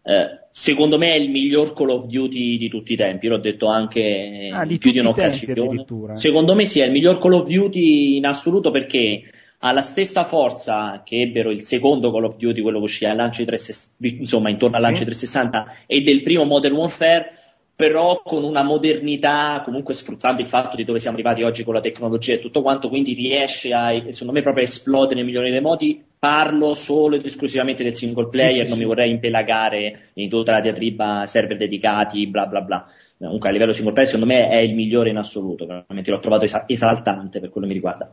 [0.04, 3.66] eh, secondo me è il miglior Call of Duty di tutti i tempi, l'ho detto
[3.66, 5.84] anche Ah, di più di un'occasione.
[6.16, 9.22] Secondo me sì, è il miglior Call of Duty in assoluto perché
[9.62, 13.16] ha la stessa forza che ebbero il secondo Call of Duty, quello che uscì al
[13.16, 14.86] lancio di 360, insomma intorno al Sì.
[14.88, 17.32] lancio di 360 e del primo Modern Warfare,
[17.78, 21.80] però con una modernità, comunque sfruttando il fatto di dove siamo arrivati oggi con la
[21.80, 25.60] tecnologia e tutto quanto, quindi riesce a, secondo me, proprio a esplodere nei migliori dei
[25.60, 26.04] modi.
[26.18, 28.78] Parlo solo ed esclusivamente del single player, Sì, non sì.
[28.80, 32.84] mi vorrei impelagare in tutta la diatriba server dedicati, bla bla bla.
[33.16, 36.44] Comunque a livello single player secondo me è il migliore in assoluto, veramente l'ho trovato
[36.46, 38.10] esa- esaltante per quello che mi riguarda.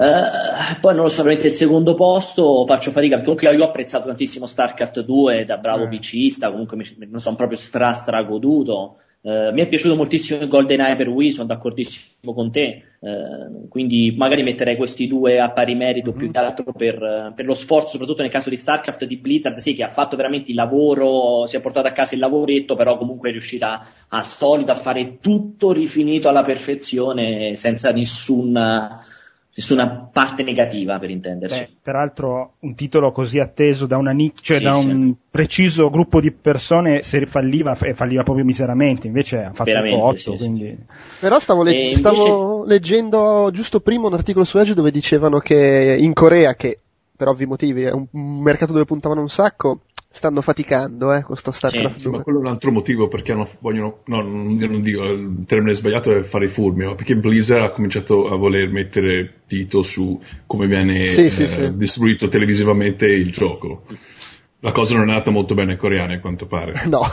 [0.00, 4.06] Eh, poi non lo so, veramente il secondo posto faccio fatica, comunque io ho apprezzato
[4.06, 5.88] tantissimo StarCraft 2 da bravo Eh.
[5.88, 8.98] PCista, comunque mi, non sono proprio stra stra goduto.
[9.20, 14.14] Eh, mi è piaciuto moltissimo il GoldenEye per Wii, sono d'accordissimo con te, eh, quindi
[14.16, 16.32] magari metterei questi due a pari merito più Mhm.
[16.32, 19.82] che altro per, per lo sforzo, soprattutto nel caso di StarCraft di Blizzard, sì, che
[19.82, 23.32] ha fatto veramente il lavoro, si è portato a casa il lavoretto, però comunque è
[23.32, 29.02] riuscita al solito a fare tutto rifinito alla perfezione senza nessuna,
[29.58, 31.58] nessuna parte negativa per intenderci.
[31.58, 34.86] Beh, peraltro un titolo così atteso da una nic- cioè Sì, da sì.
[34.88, 40.00] un preciso gruppo di persone, se falliva, e falliva proprio miseramente, invece ha fatto Veramente,
[40.00, 40.36] 8, sì, sì.
[40.36, 40.78] quindi...
[41.18, 45.40] Però stavo, le- E invece- stavo leggendo giusto prima un articolo su Edge dove dicevano
[45.40, 46.78] che in Corea, che
[47.16, 51.52] per ovvi motivi è un mercato dove puntavano un sacco, stanno faticando eh, con sto
[51.52, 52.22] StarCraft Sì, ma 2.
[52.22, 56.14] quello è un altro motivo perché hanno, vogliono, no, non, non dico, il termine sbagliato
[56.16, 60.66] è fare i furbi, ma perché Blizzard ha cominciato a voler mettere dito su come
[60.66, 61.76] viene Sì, sì, eh, sì.
[61.76, 63.84] distribuito televisivamente il gioco.
[64.60, 66.72] La cosa non è andata molto bene ai coreani, a quanto pare.
[66.88, 67.06] No.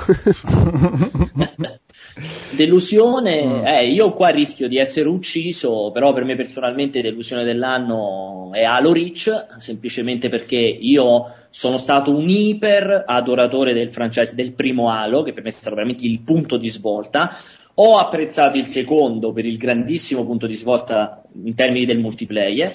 [2.51, 3.65] Delusione, Mm.
[3.65, 8.93] eh, io qua rischio di essere ucciso, però per me personalmente delusione dell'anno è Halo
[8.93, 15.33] Reach, semplicemente perché io sono stato un iper adoratore del franchise del primo Halo, che
[15.33, 17.37] per me è stato veramente il punto di svolta.
[17.75, 22.73] Ho apprezzato il secondo per il grandissimo punto di svolta in termini del multiplayer.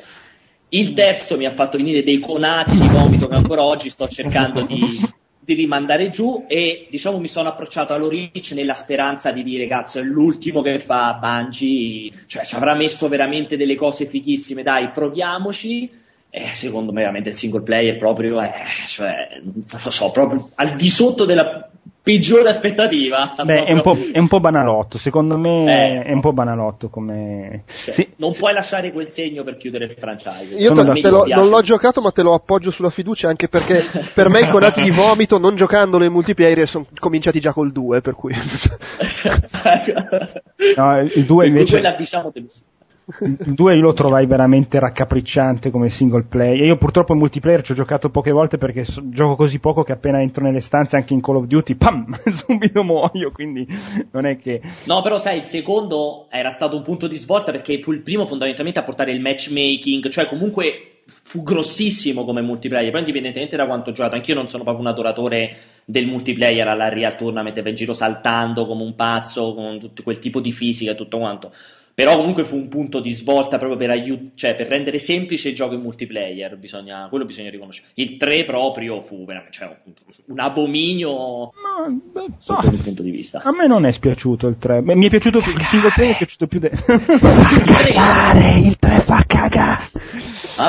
[0.69, 4.61] Il terzo mi ha fatto venire dei conati di vomito che ancora oggi sto cercando
[4.63, 4.85] di,
[5.55, 10.03] di rimandare giù e diciamo mi sono approcciato Reach nella speranza di dire cazzo è
[10.03, 15.99] l'ultimo che fa Bungie, cioè ci avrà messo veramente delle cose fighissime, dai proviamoci.
[16.33, 18.53] E secondo me veramente il single player proprio, eh,
[18.87, 21.69] cioè, non lo so, proprio al di sotto della
[22.03, 23.35] peggiore aspettativa.
[23.45, 26.03] Beh, è un, po', è un po' banalotto, secondo me Eh.
[26.05, 27.65] è un po' banalotto come...
[27.67, 30.55] Cioè, Sì, non puoi lasciare quel segno per chiudere il franchise.
[30.55, 33.85] Io te, te lo- non l'ho giocato, ma te lo appoggio sulla fiducia anche perché
[34.15, 38.01] per me i conati di vomito, non giocandolo in multiplayer, sono cominciati già col 2,
[38.01, 38.35] per cui.
[40.77, 41.73] No, il 2 Per cui invece...
[41.73, 42.33] quella, diciamo.
[43.21, 46.65] Il 2 io lo trovai veramente raccapricciante come single player.
[46.65, 49.93] Io purtroppo in multiplayer ci ho giocato poche volte perché so- gioco così poco che
[49.93, 53.67] appena entro nelle stanze anche in Call of Duty, pam, subito muoio, quindi
[54.13, 54.61] non è che...
[54.85, 58.27] No, però sai, il secondo era stato un punto di svolta perché fu il primo
[58.27, 63.91] fondamentalmente a portare il matchmaking, cioè comunque fu grossissimo come multiplayer, però indipendentemente da quanto
[63.91, 67.75] ho giocato, anch'io non sono proprio un adoratore del multiplayer alla Real Tournament, va in
[67.75, 71.53] giro saltando come un pazzo, con tutto quel tipo di fisica e tutto quanto.
[71.95, 75.55] Però comunque fu un punto di svolta proprio per, aiut- cioè, per rendere semplice il
[75.55, 77.89] gioco in multiplayer, bisogna, quello bisogna riconoscere.
[77.95, 79.77] Il 3 proprio fu veramente cioè,
[80.27, 83.43] un, abominio No, beh, sotto ah, ogni punto di vista.
[83.43, 84.83] a me non è spiaciuto il 3.
[84.83, 86.71] Beh, mi è piaciuto più, il single player è piaciuto più de...
[86.73, 87.07] il 3
[88.87, 89.00] fa cagare!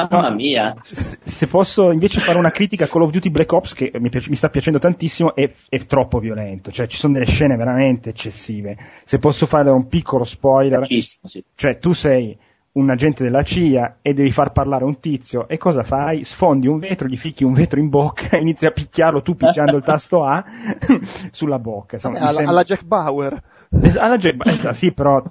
[0.09, 0.75] Mamma mia.
[0.81, 4.29] se posso invece fare una critica a Call of Duty Black Ops che mi, piace-
[4.29, 8.77] mi sta piacendo tantissimo è, è troppo violento, cioè ci sono delle scene veramente eccessive.
[9.03, 11.43] Se posso fare un piccolo spoiler, sì.
[11.55, 12.37] cioè tu sei
[12.73, 16.23] un agente della CIA e devi far parlare un tizio e cosa fai?
[16.23, 19.75] Sfondi un vetro, gli ficchi un vetro in bocca e inizi a picchiarlo tu picchiando
[19.75, 20.43] il tasto A
[21.31, 21.95] sulla bocca.
[21.95, 23.43] Insomma, alla, sembra- alla Jack Bauer.
[23.79, 25.23] Es- alla Jack- eh, sì, però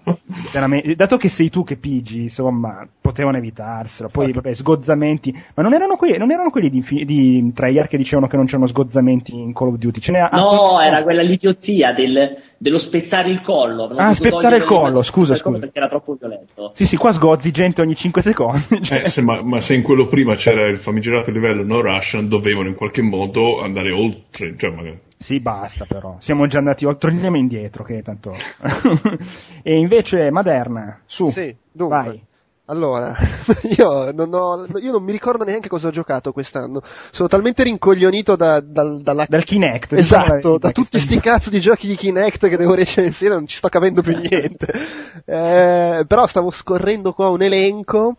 [0.52, 4.08] veramente, dato che sei tu che pigi, insomma, potevano evitarselo.
[4.08, 7.96] Poi, vabbè, sgozzamenti, ma non erano, quelli, non erano quelli di, Infi- di Treyarch che
[7.98, 10.00] dicevano che non c'erano sgozzamenti in Call of Duty.
[10.00, 13.84] Ce n'è No, quel- era quella l'idiozia del, dello spezzare il collo.
[13.96, 15.58] Ah, spezzare il collo, scusa, scusa.
[15.58, 16.70] Perché era troppo violento.
[16.72, 18.82] Sì, sì, qua sgozzi gente ogni 5 secondi.
[18.82, 19.02] cioè.
[19.04, 22.68] Eh, se- ma, ma se in quello prima c'era il famigerato livello no Russian, dovevano
[22.68, 24.54] in qualche modo andare oltre.
[24.56, 24.98] Cioè, magari.
[25.22, 26.16] Sì, basta però.
[26.18, 28.34] Siamo già andati oltre, torniamo indietro, che tanto...
[29.62, 31.96] e invece, Maderna, su, Sì, dunque.
[32.02, 32.24] vai.
[32.64, 33.14] Allora,
[33.76, 36.80] io non, ho, io non mi ricordo neanche cosa ho giocato quest'anno.
[37.10, 39.96] Sono talmente rincoglionito da, dal, dalla Dal Kinect.
[39.96, 42.74] diciamo Esatto, verità, da che tutti stai- sti cazzo di giochi di Kinect che devo
[42.74, 44.68] recensire, non ci sto capendo più niente.
[45.30, 48.16] Eh, però stavo scorrendo qua un elenco.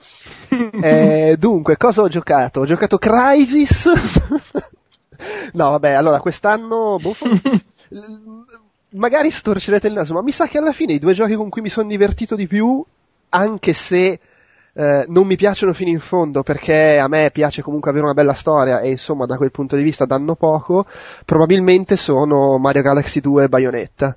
[0.82, 2.60] Eh, dunque, cosa ho giocato?
[2.62, 3.88] Ho giocato Crisis.
[5.54, 6.98] No, vabbè, allora quest'anno.
[7.00, 7.16] boh,
[8.92, 11.62] magari storcerete il naso, ma mi sa che alla fine i due giochi con cui
[11.62, 12.84] mi sono divertito di più,
[13.30, 14.20] anche se
[14.74, 18.34] eh, non mi piacciono fino in fondo perché a me piace comunque avere una bella
[18.34, 20.86] storia e insomma da quel punto di vista danno poco,
[21.26, 24.16] probabilmente sono Mario Galaxy 2 e Bayonetta.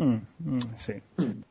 [0.00, 0.16] Mm,
[0.48, 1.00] mm, sì.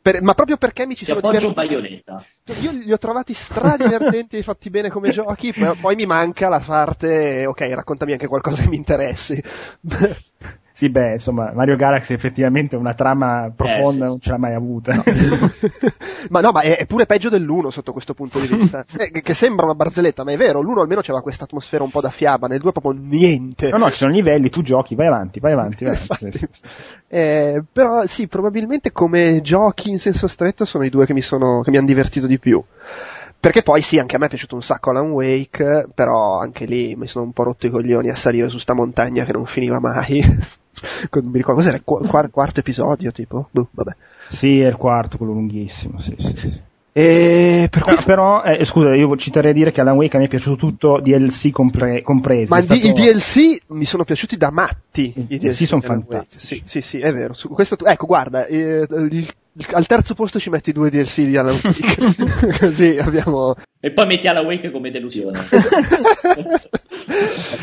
[0.02, 1.54] Per- ma proprio perché mi ci sono divertito.
[1.54, 2.26] Bayonetta.
[2.62, 6.60] Io li ho trovati stradivertenti e fatti bene come giochi, poi, poi mi manca la
[6.60, 9.42] parte, ok, raccontami anche qualcosa che mi interessi.
[10.84, 15.02] Sì, beh, insomma, Mario Galaxy effettivamente una trama profonda sì, non ce l'ha mai avuta.
[16.30, 18.84] ma no, ma è, è pure peggio dell'uno sotto questo punto di vista.
[18.98, 22.02] Eh, che- sembra una barzelletta, ma è vero, l'uno almeno c'aveva questa atmosfera un po'
[22.02, 23.70] da fiaba, nel due proprio niente.
[23.70, 25.86] No, no, ci sono livelli, tu giochi, vai avanti, vai avanti.
[25.86, 26.48] Vai avanti.
[27.14, 31.62] Eh, però sì, probabilmente come giochi in senso stretto sono i due che mi, sono,
[31.62, 32.62] che mi hanno divertito di più.
[33.40, 36.96] Perché poi sì, anche a me è piaciuto un sacco Alan Wake, però anche lì
[36.96, 39.80] mi sono un po' rotto i coglioni a salire su sta montagna che non finiva
[39.80, 40.22] mai.
[41.12, 43.48] Non mi ricordo cos'era il qu- quar- quarto episodio, tipo.
[43.52, 43.96] Boh, vabbè.
[44.30, 46.62] Sì, è il quarto, quello lunghissimo, sì, sì, sì.
[46.96, 50.16] E per cui Però, però, eh, scusa, io ci terrei a dire che Alan Wake
[50.16, 52.52] a me è piaciuto tutto, DLC compre- compresi.
[52.52, 55.12] Ma di- stato- i DLC mi sono piaciuti da matti.
[55.16, 56.12] I I DLC sono Alan Wake.
[56.18, 56.46] fantastici.
[56.46, 57.34] Sì, sì, sì, è vero.
[57.34, 59.34] Su questo ecco, guarda, eh, il- il-
[59.72, 61.96] al terzo posto ci metti due DLC di Alan Wake.
[62.60, 63.56] Così abbiamo...
[63.80, 65.40] E poi metti alla Wake come delusione.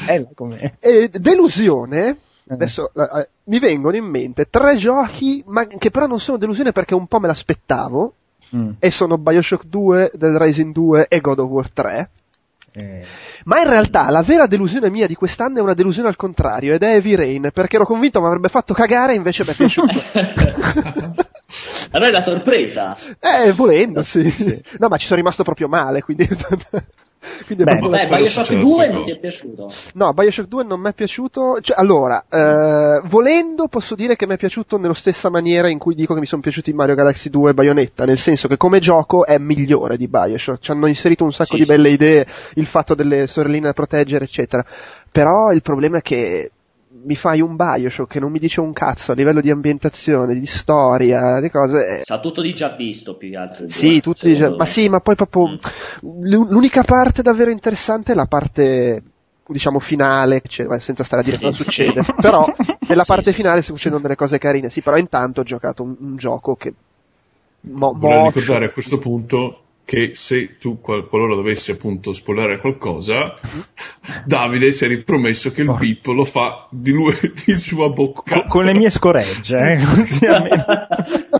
[0.07, 0.73] Bella com'è.
[0.81, 2.17] E delusione, Eh.
[2.51, 6.73] Adesso eh, eh, mi vengono in mente tre giochi, ma che però non sono delusione
[6.73, 8.15] perché un po' me l'aspettavo,
[8.55, 12.11] Mm, e sono Bioshock 2, Dead Rising 2 e God of War 3.
[12.73, 13.05] eh,
[13.45, 16.83] Ma in realtà la vera delusione mia di quest'anno è una delusione al contrario, ed
[16.83, 19.95] è Heavy Rain, perché ero convinto mi avrebbe fatto cagare e invece mi è piaciuto.
[21.93, 22.97] Allora è la sorpresa.
[23.19, 24.61] eh, volendo, sì, sì.
[24.79, 26.29] No, ma ci sono rimasto proprio male, quindi...
[27.45, 28.07] Quindi è Beh, storia.
[28.07, 29.71] Bioshock succede 2 sta non ti è piaciuto?
[29.95, 31.59] No, Bioshock 2 non mi è piaciuto.
[31.61, 35.95] Cioè, allora, eh, volendo posso dire che mi è piaciuto nello stessa maniera in cui
[35.95, 39.27] dico che mi sono piaciuti Mario Galaxy 2 e Bayonetta, nel senso che come gioco
[39.27, 40.61] è migliore di Bioshock.
[40.61, 41.69] Ci hanno inserito un sacco Sì, di sì.
[41.69, 44.65] belle idee, il fatto delle sorelline da proteggere, eccetera.
[45.13, 46.51] Però il problema è che
[47.03, 50.47] mi fai un Bioshock che non mi dice un cazzo a livello di ambientazione, di
[50.47, 51.99] storia, di cose.
[52.01, 53.69] eh, Sa tutto di già visto più che altro.
[53.69, 54.57] sì, due, tutti secondo dice- me.
[54.57, 55.57] ma sì, ma poi proprio Mm.
[56.23, 59.03] l'u- l'unica parte davvero interessante è la parte
[59.51, 61.63] diciamo finale, cioè, senza stare a dire cosa Sì.
[61.65, 62.47] succede, però
[62.87, 65.97] nella Sì, parte sì, finale succedono delle cose carine, sì, però intanto ho giocato un,
[65.99, 66.73] un gioco che
[67.63, 72.61] mo- Vorrei motion- ricordare a questo punto che se tu qual- qualora dovessi appunto spoilerare
[72.61, 73.35] qualcosa,
[74.25, 75.75] Davide si è ripromesso che il Oh.
[75.75, 77.13] beep lo fa di lui
[77.45, 78.43] di sua bocca.
[78.43, 79.79] Con, con le mie scoregge, eh.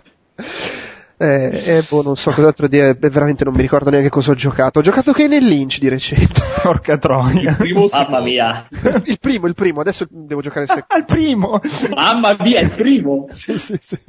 [1.21, 4.33] Eh, eh, boh, non so cos'altro dire, beh, veramente non mi ricordo neanche cosa ho
[4.33, 4.79] giocato.
[4.79, 6.41] Ho giocato Kane e Lynch di recente.
[6.63, 7.51] Porca troia.
[7.51, 8.65] Il primo Mamma mia,
[9.05, 10.93] il primo, il primo, adesso devo giocare il secondo.
[10.95, 11.61] Al primo.
[11.93, 13.27] mamma mia, il primo.
[13.33, 13.99] sì, sì, sì.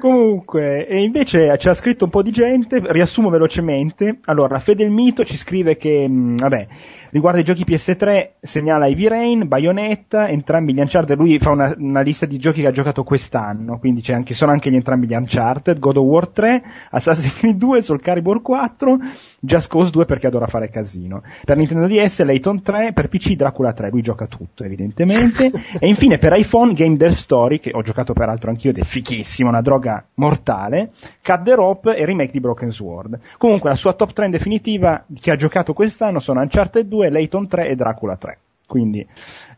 [0.00, 4.20] Comunque, e invece ci ha scritto un po' di gente, riassumo velocemente.
[4.24, 6.66] Allora, Fede il Mito ci scrive che, mh, vabbè,
[7.10, 12.00] riguardo i giochi PS3, segnala Heavy Rain, Bayonetta, entrambi gli Uncharted, lui fa una, una
[12.00, 15.78] lista di giochi che ha giocato quest'anno, quindi anche, sono anche gli entrambi gli Uncharted,
[15.78, 18.98] God of War 3, Assassin's Creed 2, Soul Calibur 4,
[19.40, 21.22] Just Cause 2 perché adora fare casino.
[21.44, 25.50] Per Nintendo DS, Layton 3, per PC Dracula 3, lui gioca tutto evidentemente.
[25.78, 29.48] e infine per iPhone Game Dev Story, che ho giocato peraltro anch'io ed è fichissimo,
[29.48, 33.18] una droga mortale, Cut the Rope e remake di Broken Sword.
[33.38, 37.68] Comunque la sua top 3 definitiva che ha giocato quest'anno sono Uncharted 2, Layton 3
[37.68, 38.38] e Dracula 3.
[38.66, 39.06] Quindi,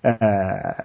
[0.03, 0.17] eh,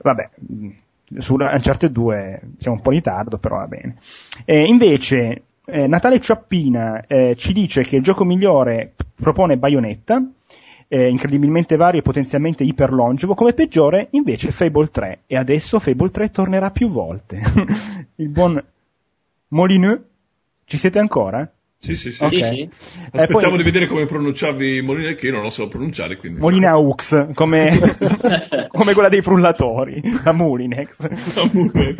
[0.02, 0.70] vabbè, mh,
[1.18, 3.98] su Uncharted 2 siamo un po' in ritardo, però va bene.
[4.46, 10.24] E invece, eh, Natale Ciappina eh, ci dice che il gioco migliore propone Bayonetta,
[10.88, 15.20] eh, incredibilmente vario e potenzialmente iperlongevo, come peggiore invece Fable 3.
[15.26, 17.41] E adesso Fable 3 tornerà più volte.
[18.16, 18.63] il buon
[19.49, 20.01] Molineux,
[20.66, 21.49] ci siete ancora?
[21.86, 22.23] Sì, sì, sì.
[22.23, 22.31] Ok.
[22.31, 22.69] Sì, sì.
[23.11, 26.39] Aspettavo Eh, poi- di vedere come pronunciavi Molina, che io non lo so pronunciare, quindi...
[26.39, 27.79] Molinaux, come,
[28.69, 31.07] come quella dei frullatori, la Mulinex.
[31.49, 31.95] Comunque,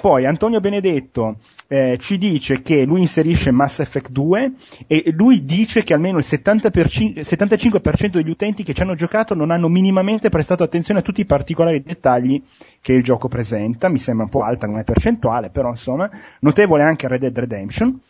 [0.00, 4.52] poi Antonio Benedetto eh, ci dice che lui inserisce Mass Effect 2
[4.86, 9.50] e lui dice che almeno il 70%, 75% degli utenti che ci hanno giocato non
[9.50, 12.40] hanno minimamente prestato attenzione a tutti i particolari dettagli
[12.80, 13.88] che il gioco presenta.
[13.88, 18.00] Mi sembra un po' alta come percentuale, però insomma, notevole anche Red Dead Redemption.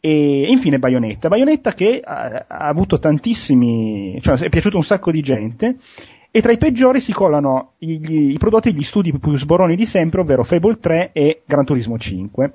[0.00, 5.20] E infine Bayonetta, Bayonetta che ha, ha avuto tantissimi, cioè è piaciuto un sacco di
[5.20, 5.76] gente
[6.32, 10.20] e tra i peggiori si collano i, i prodotti degli studi più sboroni di sempre,
[10.20, 12.52] ovvero Fable 3 e Gran Turismo 5.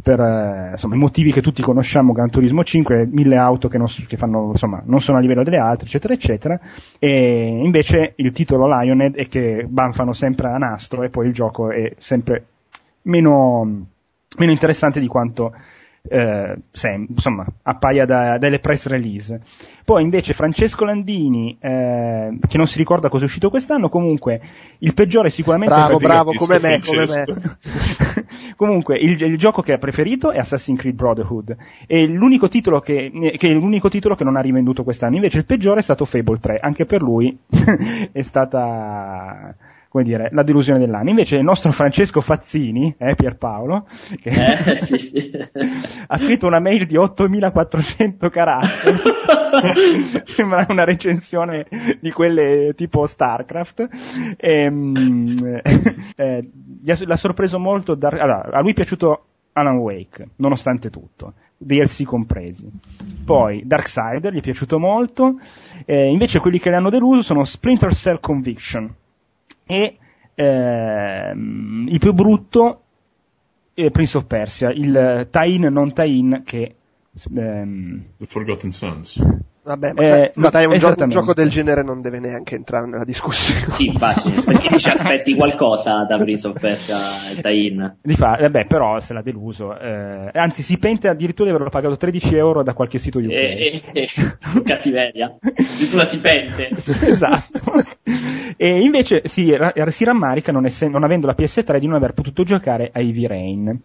[0.00, 3.86] Per eh, insomma, i motivi che tutti conosciamo, Gran Turismo 5, mille auto che, non,
[4.06, 6.60] che fanno, insomma, non sono a livello delle altre, eccetera, eccetera.
[6.98, 11.70] E invece il titolo Lionhead è che banfano sempre a nastro e poi il gioco
[11.70, 12.46] è sempre
[13.02, 13.86] meno,
[14.36, 15.54] meno interessante di quanto
[16.08, 19.40] eh, sem- insomma, appaia da- dalle press release.
[19.84, 24.40] Poi invece Francesco Landini, eh, che non si ricorda cosa è uscito quest'anno, comunque
[24.78, 27.24] il peggiore sicuramente Bravo, è bravo, come me, come me.
[28.58, 31.56] Comunque il, il gioco che ha preferito è Assassin's Creed Brotherhood
[31.86, 35.44] e l'unico titolo che, che è l'unico titolo che non ha rivenduto quest'anno invece il
[35.44, 37.38] peggiore è stato Fable 3 anche per lui
[38.10, 39.54] è stata
[39.88, 43.86] come dire la delusione dell'anno invece il nostro Francesco Fazzini eh, Pierpaolo
[44.20, 45.30] che Eh, sì, sì.
[46.06, 48.98] ha scritto una mail di 8400 caratteri.
[50.24, 51.66] Sembra una recensione
[52.00, 53.88] di quelle tipo Starcraft.
[54.36, 55.60] Ehm,
[56.16, 56.50] eh,
[56.86, 62.04] ha- l'ha sorpreso molto Dar- allora, a lui è piaciuto Alan Wake nonostante tutto DLC
[62.04, 62.70] compresi.
[63.24, 65.38] Poi Darksider gli è piaciuto molto.
[65.84, 68.94] Eh, invece quelli che le hanno deluso sono Splinter Cell Conviction
[69.68, 69.98] e
[70.34, 72.82] ehm, il più brutto
[73.74, 76.74] è Prince of Persia, il tie-in non tie-in che
[77.36, 79.22] ehm, The Forgotten Sons.
[79.68, 82.54] Vabbè, ma, Eh, dai, ma dai, un, gioco, un gioco del genere non deve neanche
[82.54, 83.66] entrare nella discussione.
[83.68, 87.98] Sì, infatti, perché dici aspetti qualcosa da Prince of Persia e Tain?
[88.00, 91.98] di fa, vabbè, però se l'ha deluso, eh, anzi si pente addirittura di averlo pagato
[91.98, 93.28] 13 euro da qualche sito UK.
[93.28, 95.36] E, e, e cattiveria.
[95.42, 96.70] Addirittura si pente.
[97.04, 97.60] esatto.
[98.56, 102.14] E invece si, ra- si rammarica, non, essen- non avendo la PS3, di non aver
[102.14, 103.82] potuto giocare a Heavy Rain.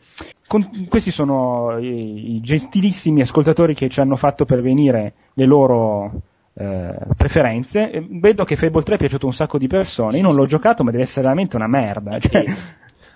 [0.48, 5.73] Con- questi sono i, i gentilissimi ascoltatori che ci hanno fatto pervenire le loro
[6.54, 7.92] eh, preferenze.
[7.92, 10.18] E Vedo che Fable 3 è piaciuto un sacco di persone.
[10.18, 12.20] Io non l'ho giocato, ma deve essere veramente una merda.
[12.20, 12.46] Cioè,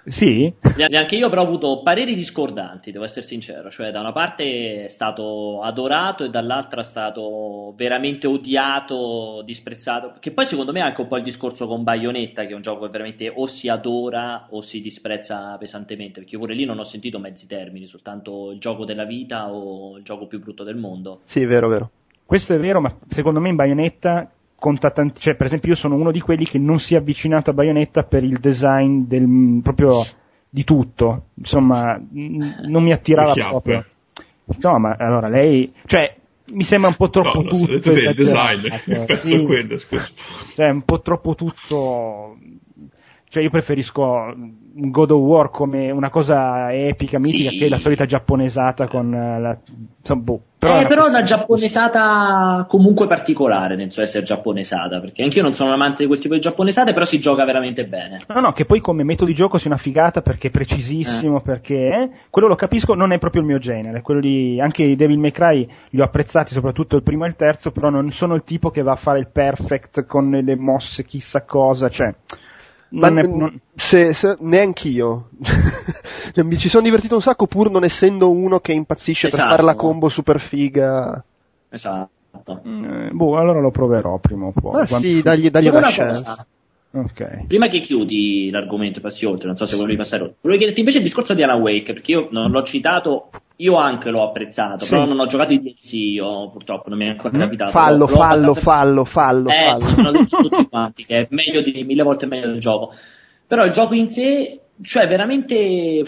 [0.07, 0.51] Sì?
[0.77, 4.87] Neanche io però ho avuto pareri discordanti, devo essere sincero, cioè da una parte è
[4.87, 11.01] stato adorato e dall'altra è stato veramente odiato, disprezzato, che poi secondo me è anche
[11.01, 14.47] un po' il discorso con Bayonetta, che è un gioco che veramente o si adora
[14.51, 18.85] o si disprezza pesantemente, perché pure lì non ho sentito mezzi termini, soltanto il gioco
[18.85, 21.21] della vita o il gioco più brutto del mondo.
[21.25, 21.91] Sì, vero, vero.
[22.27, 25.95] Questo è vero, ma secondo me in Bayonetta conta tanti, cioè per esempio io sono
[25.95, 30.05] uno di quelli che non si è avvicinato a Bayonetta per il design del, proprio
[30.49, 33.85] di tutto, insomma, n- non mi attirava proprio.
[34.59, 36.17] No, ma allora lei, cioè,
[36.51, 37.71] mi sembra un po' troppo No, tutto.
[37.71, 39.35] il design, esagerato, il pezzo sì.
[39.35, 40.09] è quello, scusa.
[40.53, 42.37] Cioè, un po' troppo tutto.
[43.29, 47.57] Cioè, io preferisco God of War come una cosa epica, mitica, sì.
[47.57, 49.57] che la solita giapponesata con la.
[49.99, 50.41] Insomma, boh.
[50.67, 55.41] Però, eh, è una però una giapponesata comunque particolare nel suo essere giapponesata, perché anch'io
[55.41, 58.19] non sono un amante di quel tipo di giapponesate, però si gioca veramente bene.
[58.27, 61.75] No, no, che poi come metodo di gioco sia una figata perché è precisissimo, perché
[61.75, 64.01] eh, quello lo capisco, non è proprio il mio genere.
[64.01, 67.35] Quello lì, anche i Devil May Cry li ho apprezzati, soprattutto il primo e il
[67.35, 71.03] terzo, però non sono il tipo che va a fare il perfect con le mosse
[71.03, 72.13] chissà cosa, cioè.
[72.89, 75.29] Ma Non è, n- non- se, se- neanch'io.
[76.33, 79.49] Cioè, Mi ci sono divertito un sacco pur non essendo uno che impazzisce per Esatto.
[79.55, 81.23] fare la combo super figa.
[81.69, 82.61] Esatto.
[82.63, 84.73] eh, boh, allora lo proverò prima o poi.
[84.73, 86.23] Ma sì, dagli, dagli una una chance.
[86.23, 86.45] cosa,
[86.89, 87.45] Ok.
[87.47, 90.97] prima che chiudi l'argomento passi oltre, non so se volevi passare oltre, volevo chiederti invece
[90.99, 94.91] il discorso di Alan Wake, perché io non l'ho citato, io anche l'ho apprezzato, Sì.
[94.91, 97.39] però non ho giocato i DLC, io purtroppo non mi è ancora Mm.
[97.41, 97.71] capitato.
[97.71, 99.79] Fallo, L'ho- l'ho fallo, abbastanza- fallo, fallo, Eh, fallo.
[99.85, 102.93] sì, detto tutti quanti, che è meglio di, mille volte meglio del gioco.
[103.45, 106.03] Però il gioco in sé, cioè veramente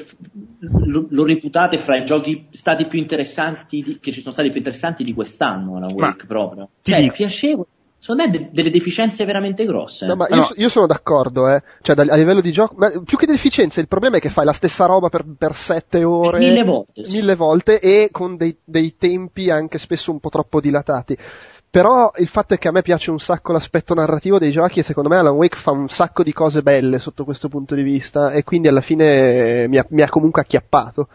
[0.60, 4.58] lo, lo reputate fra i giochi stati più interessanti, di- che ci sono stati più
[4.58, 6.70] interessanti di quest'anno, Alan Ma Wake proprio.
[6.82, 7.68] ti Cioè, dico- piacevole.
[8.00, 10.06] Secondo me ha de- delle deficienze veramente grosse.
[10.06, 10.36] No, ma No.
[10.38, 11.62] io, io sono d'accordo, eh.
[11.82, 14.46] Cioè, da- a livello di gioco, ma più che deficienze, il problema è che fai
[14.46, 16.40] la stessa roba per, per sette ore.
[16.40, 17.18] Mille volte, sì.
[17.18, 21.18] mille volte e con dei, dei tempi anche spesso un po' troppo dilatati.
[21.72, 24.84] Però il fatto è che a me piace un sacco l'aspetto narrativo dei giochi e
[24.84, 28.32] secondo me Alan Wake fa un sacco di cose belle sotto questo punto di vista
[28.32, 31.08] e quindi alla fine mi ha, mi ha comunque acchiappato.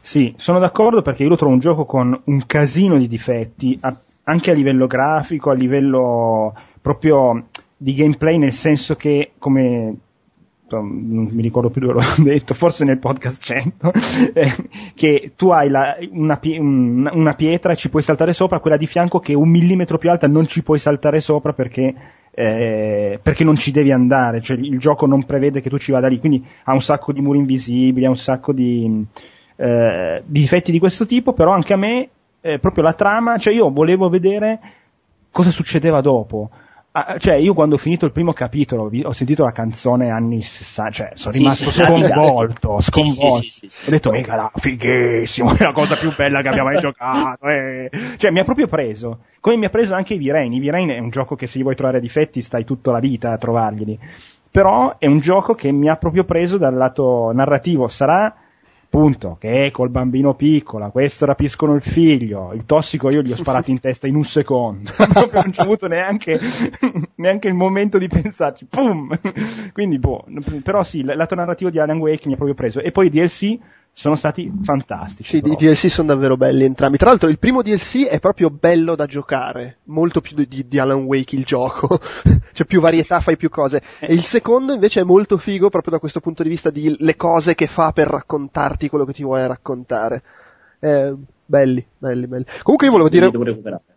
[0.00, 3.94] Sì, sono d'accordo perché io lo trovo un gioco con un casino di difetti, a-
[4.24, 7.46] anche a livello grafico, a livello proprio
[7.76, 9.96] di gameplay, nel senso che, come
[10.80, 13.92] non mi ricordo più dove l'ho detto, forse nel podcast 100,
[14.32, 14.54] eh,
[14.94, 16.40] che tu hai la- una,
[17.12, 20.10] una pietra e ci puoi saltare sopra, quella di fianco che è un millimetro più
[20.10, 21.94] alta non ci puoi saltare sopra perché,
[22.30, 26.08] eh, perché non ci devi andare, cioè il gioco non prevede che tu ci vada
[26.08, 29.04] lì, quindi ha un sacco di muri invisibili, ha un sacco di,
[29.56, 32.08] eh, di difetti di questo tipo, però anche a me,
[32.46, 34.60] eh, proprio la trama, cioè io volevo vedere
[35.30, 36.50] cosa succedeva dopo.
[36.96, 40.90] Ah, cioè, io quando ho finito il primo capitolo, ho sentito la canzone anni 60,
[40.92, 43.46] cioè, sono Sì, rimasto sì, sconvolto, sì, sconvolto.
[43.86, 47.48] Ho detto, mica là, fighissimo, è la cosa più bella che abbia mai giocato.
[47.48, 49.20] eh." Cioè, mi ha proprio preso.
[49.40, 50.52] Come mi ha preso anche i V-Rain.
[50.52, 53.32] I V-Rain è un gioco che se gli vuoi trovare difetti stai tutta la vita
[53.32, 53.98] a trovarglieli.
[54.50, 57.88] Però è un gioco che mi ha proprio preso dal lato narrativo.
[57.88, 58.32] Sarà
[58.94, 63.36] appunto che è col bambino piccolo, questo rapiscono il figlio, il tossico io gli ho
[63.36, 66.38] sparato in testa in un secondo, proprio non ho avuto neanche,
[67.16, 69.18] neanche il momento di pensarci, pum!
[69.74, 70.24] Quindi boh,
[70.62, 73.58] però sì, lato narrativo di Alan Wake mi ha proprio preso, e poi DLC
[73.94, 75.30] sono stati fantastici.
[75.30, 75.72] Sì, i proprio.
[75.72, 76.98] DLC sono davvero belli entrambi.
[76.98, 81.04] Tra l'altro il primo DLC è proprio bello da giocare, molto più di, di Alan
[81.04, 82.00] Wake il gioco.
[82.52, 83.80] C'è più varietà, fai più cose.
[84.00, 87.16] E il secondo invece è molto figo proprio da questo punto di vista di le
[87.16, 90.22] cose che fa per raccontarti quello che ti vuole raccontare.
[90.80, 91.14] Eh,
[91.46, 92.44] belli, belli, belli.
[92.62, 93.92] Comunque io volevo dire...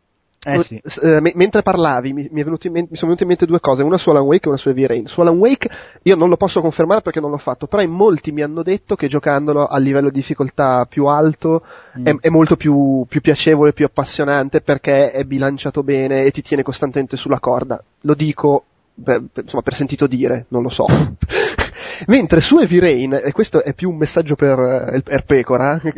[0.49, 0.81] Eh sì.
[1.01, 3.45] Eh, me- mentre parlavi mi, mi è venuto in men- mi sono venute in mente
[3.45, 5.05] due cose, una su Alan Wake e una su Heavy Rain.
[5.07, 5.69] Su Alan Wake
[6.03, 8.95] io non lo posso confermare perché non l'ho fatto, però in molti mi hanno detto
[8.95, 11.63] che giocandolo a livello di difficoltà più alto
[12.03, 12.17] è, Mm.
[12.21, 17.17] è molto più, più piacevole, più appassionante perché è bilanciato bene e ti tiene costantemente
[17.17, 17.83] sulla corda.
[18.01, 18.63] Lo dico
[19.03, 20.85] per, per- insomma, per sentito dire, non lo so.
[22.07, 24.57] Mentre su Heavy Rain, e questo è più un messaggio per,
[24.93, 25.81] eh, per Pecora,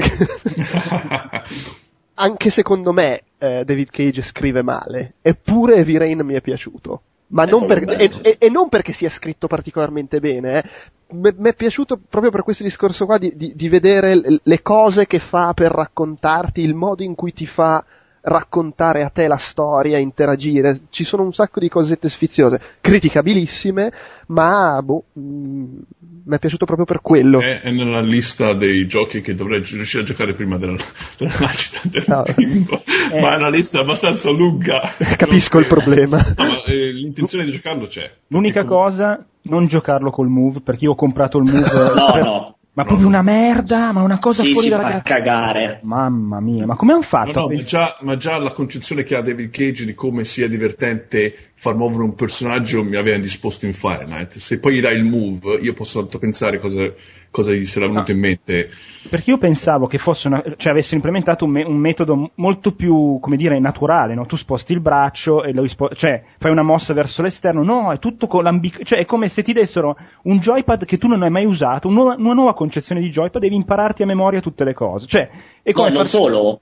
[2.20, 7.02] anche secondo me eh, David Cage scrive male, eppure Heavy Rain mi è piaciuto.
[7.28, 10.70] Ma non per- e, e- e non perché sia scritto particolarmente bene, eh.
[11.12, 15.20] Mi è piaciuto proprio per questo discorso qua di, di- di vedere le cose che
[15.20, 17.84] fa per raccontarti, il modo in cui ti fa
[18.22, 23.92] raccontare a te la storia, interagire, ci sono un sacco di cosette sfiziose, criticabilissime,
[24.28, 27.40] ma boh, mi è piaciuto proprio per quello.
[27.40, 30.78] È, è, nella lista dei giochi che dovrei riuscire a giocare prima della,
[31.18, 32.24] della nascita del no.
[32.36, 33.20] bimbo, eh.
[33.20, 34.92] ma è una lista abbastanza lunga.
[35.18, 36.18] Capisco il problema.
[36.50, 38.12] No, eh, l'intenzione di giocarlo c'è.
[38.28, 41.68] L'unica cosa, non giocarlo col Move, perché io ho comprato il Move.
[41.96, 42.24] no, per...
[42.24, 45.80] no ma proprio una merda, ma una cosa sì, fuori si da fa cagare.
[45.84, 47.42] Mamma mia, ma come hanno fatto?
[47.42, 50.48] No, no, ma, già, ma, già, la concezione che ha David Cage di come sia
[50.48, 54.38] divertente far muovere un personaggio mi aveva disposto in Fahrenheit.
[54.38, 56.90] Se poi gli dai il move, io posso pensare cosa,
[57.30, 58.14] cosa gli sarà venuto no.
[58.14, 58.70] in mente.
[59.10, 63.20] Perché io pensavo che fosse una, cioè avessero implementato un, me, un, metodo molto più,
[63.20, 64.26] come dire, naturale, no?
[64.26, 68.00] Tu sposti il braccio e lo spo- cioè fai una mossa verso l'esterno, no, è
[68.00, 71.30] tutto con l'ambic- cioè è come se ti dessero un joypad che tu non hai
[71.30, 75.08] mai usato, una, una nuova concezione di joypad, devi impararti a memoria tutte le cose.
[75.08, 75.30] Cioè,
[75.62, 76.62] è come no, non solo,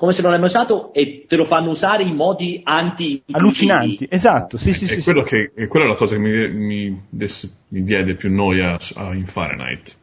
[0.00, 4.06] come se non l'hai mai usato e te lo fanno usare in modi anti allucinanti
[4.10, 5.28] esatto sì, sì, è, sì, quello sì.
[5.28, 9.26] Che, è quella la cosa che mi, mi, des, mi diede più noia a, in
[9.26, 9.94] Fahrenheit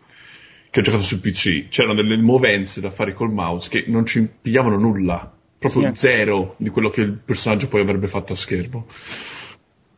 [0.70, 4.30] che ho giocato su PC c'erano delle movenze da fare col mouse che non ci
[4.40, 5.92] pigliavano nulla proprio sì.
[5.96, 8.86] zero di quello che il personaggio poi avrebbe fatto a schermo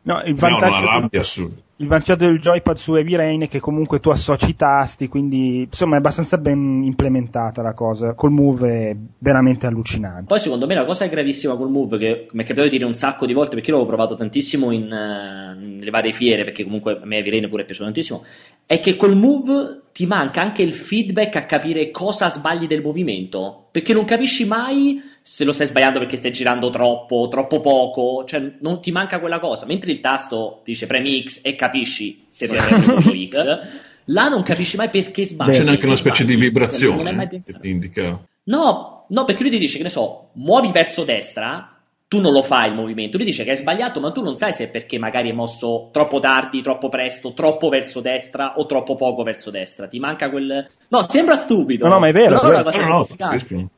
[0.04, 3.58] no il vantaggio una rabbia assurda il vantaggio del joypad su Heavy Rain è che
[3.58, 8.12] comunque tu associ i tasti, quindi insomma è abbastanza ben implementata la cosa.
[8.12, 10.24] Col Move è veramente allucinante.
[10.26, 12.94] Poi secondo me la cosa gravissima col Move, che mi è capitato di dire un
[12.94, 17.00] sacco di volte perché io l'avevo provato tantissimo in, uh, nelle varie fiere, perché comunque
[17.00, 18.24] a me Heavy Rain pure è piaciuto tantissimo,
[18.66, 23.68] è che col Move ti manca anche il feedback a capire cosa sbagli del movimento,
[23.70, 28.54] perché non capisci mai se lo stai sbagliando perché stai girando troppo, troppo poco, cioè
[28.60, 32.58] non ti manca quella cosa, mentre il tasto dice premi X e capisci se non
[32.58, 33.58] hai premuto X,
[34.04, 35.52] là non capisci mai perché sbagli.
[35.52, 38.18] C'è anche una specie di vibrazione che ti indica.
[38.44, 41.76] No, no, perché lui ti dice che ne so, muovi verso destra,
[42.08, 44.52] tu non lo fai il movimento, lui dice che hai sbagliato, ma tu non sai
[44.52, 48.96] se è perché magari hai mosso troppo tardi, troppo presto, troppo verso destra o troppo
[48.96, 49.86] poco verso destra.
[49.86, 50.68] Ti manca quel.
[50.88, 51.86] No, sembra stupido.
[51.86, 52.40] No, no, ma è vero.
[52.40, 52.84] Però è è vero.
[52.84, 53.70] una cosa No, no,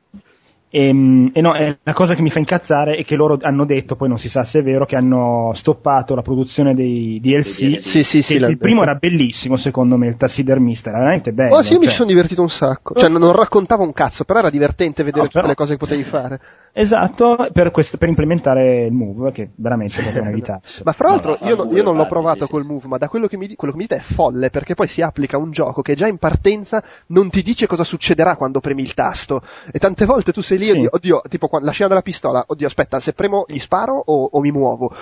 [0.74, 3.66] E, Ehm, e no, è la cosa che mi fa incazzare è che loro hanno
[3.66, 7.60] detto, poi non si sa se è vero, che hanno stoppato la produzione dei DLC.
[7.60, 7.78] Dei DLC.
[7.78, 8.34] Sì, sì, sì.
[8.36, 11.56] Il primo era bellissimo, secondo me, il tassidermista, era veramente bello.
[11.56, 12.94] Oh sì, io mi cioè- ci sono divertito un sacco.
[12.94, 15.78] Cioè, non- raccontava un cazzo, però era divertente vedere No, tutte però- le cose che
[15.78, 16.40] potevi fare.
[16.74, 20.82] Esatto, per, quest- per implementare il move, che veramente potevano evitarsi.
[20.86, 23.08] Ma fra l'altro, no, io, due, io non l'ho provato sì, col Move, ma da
[23.08, 25.82] quello che, mi, quello che mi dite è folle, perché poi si applica un gioco
[25.82, 29.42] che già in partenza non ti dice cosa succederà quando premi il tasto.
[29.70, 30.70] E tante volte tu sei lì Sì.
[30.70, 34.02] e oddio, oddio, tipo qua- la scena della pistola, oddio, aspetta, se premo gli sparo
[34.04, 34.90] o, o mi muovo?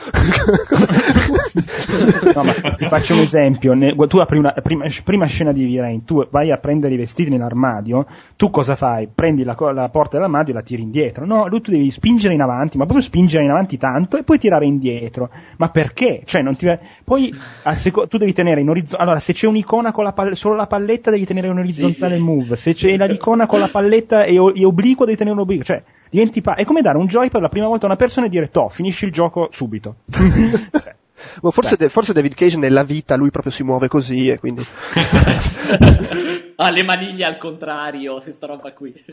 [2.34, 3.74] No, ma ti faccio un esempio.
[3.74, 7.30] ne- tu apri una prima, prima scena di V-Rain, tu vai a prendere i vestiti
[7.30, 8.06] nell'armadio,
[8.36, 9.08] tu cosa fai?
[9.12, 11.24] Prendi la, la porta dell'armadio e la tiri indietro.
[11.26, 14.38] No, lui tu devi spingere in avanti, ma proprio spingere in avanti tanto e poi
[14.38, 15.30] tirare indietro.
[15.58, 16.22] Ma perché?
[16.24, 16.66] Cioè, non ti...
[17.04, 17.34] Poi
[17.72, 19.02] seco- tu devi tenere in orizzontale.
[19.02, 22.20] Allora, se c'è un'icona con la pal- solo la palletta, devi tenere in orizzontale sì.
[22.20, 22.56] il move.
[22.56, 25.64] Se c'è l'icona con la palletta e, o- e obliquo, devi tenere un obliquo.
[25.64, 28.28] Cioè, diventi pa- è come dare un joypad la prima volta a una persona e
[28.28, 29.96] dire, toh, finisci il gioco subito.
[31.42, 34.64] Ma forse, De- forse David Cage nella vita lui proprio si muove così e quindi...
[36.62, 38.92] Ah, le maniglie al contrario, questa roba qui.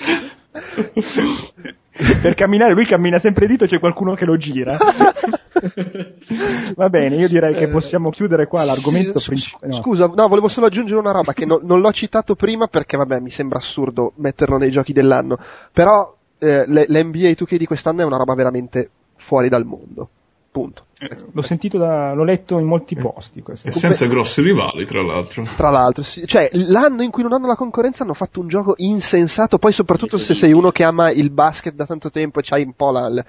[2.22, 4.78] per camminare lui cammina sempre dito e c'è qualcuno che lo gira
[6.76, 9.74] va bene io direi che possiamo chiudere qua l'argomento Sì, s- principale no.
[9.74, 13.20] Scusa, no, volevo solo aggiungere una roba che no- non l'ho citato prima perché, vabbè,
[13.20, 15.38] mi sembra assurdo metterlo nei giochi dell'anno.
[15.72, 20.10] Però eh, l'NBA 2K di quest'anno è una roba veramente fuori dal mondo.
[20.58, 20.86] Punto.
[21.32, 23.68] l'ho sentito da, l'ho letto in molti posti questo.
[23.68, 25.46] E senza grossi rivali, tra l'altro.
[25.56, 26.26] Tra l'altro, sì.
[26.26, 30.18] cioè l'anno in cui non hanno la concorrenza hanno fatto un gioco insensato, poi soprattutto
[30.18, 33.08] se sei uno che ama il basket da tanto tempo e c'hai un po' la,
[33.08, 33.24] la,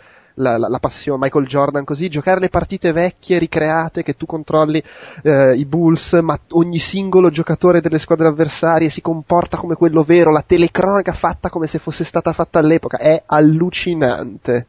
[0.57, 4.83] la- la passione Michael Jordan così, giocare le partite vecchie, ricreate, che tu controlli
[5.23, 10.31] eh, i Bulls, ma ogni singolo giocatore delle squadre avversarie si comporta come quello vero,
[10.33, 14.67] la telecronaca fatta come se fosse stata fatta all'epoca, è allucinante.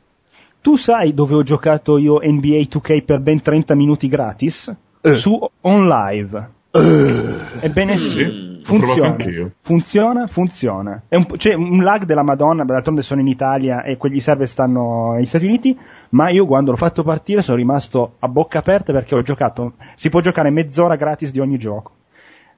[0.62, 4.74] Tu sai dove ho giocato io NBA 2K per ben 30 minuti gratis?
[5.02, 5.16] Eh.
[5.16, 6.58] su OnLive.
[6.72, 9.16] Ebbene sì, funziona.
[9.62, 11.02] funziona funziona.
[11.10, 15.26] Un c'è un lag della madonna d'altronde sono in Italia e quegli server stanno negli
[15.26, 15.76] Stati Uniti
[16.10, 20.10] ma io quando l'ho fatto partire sono rimasto a bocca aperta perché ho giocato si
[20.10, 21.94] può giocare mezz'ora gratis di ogni gioco.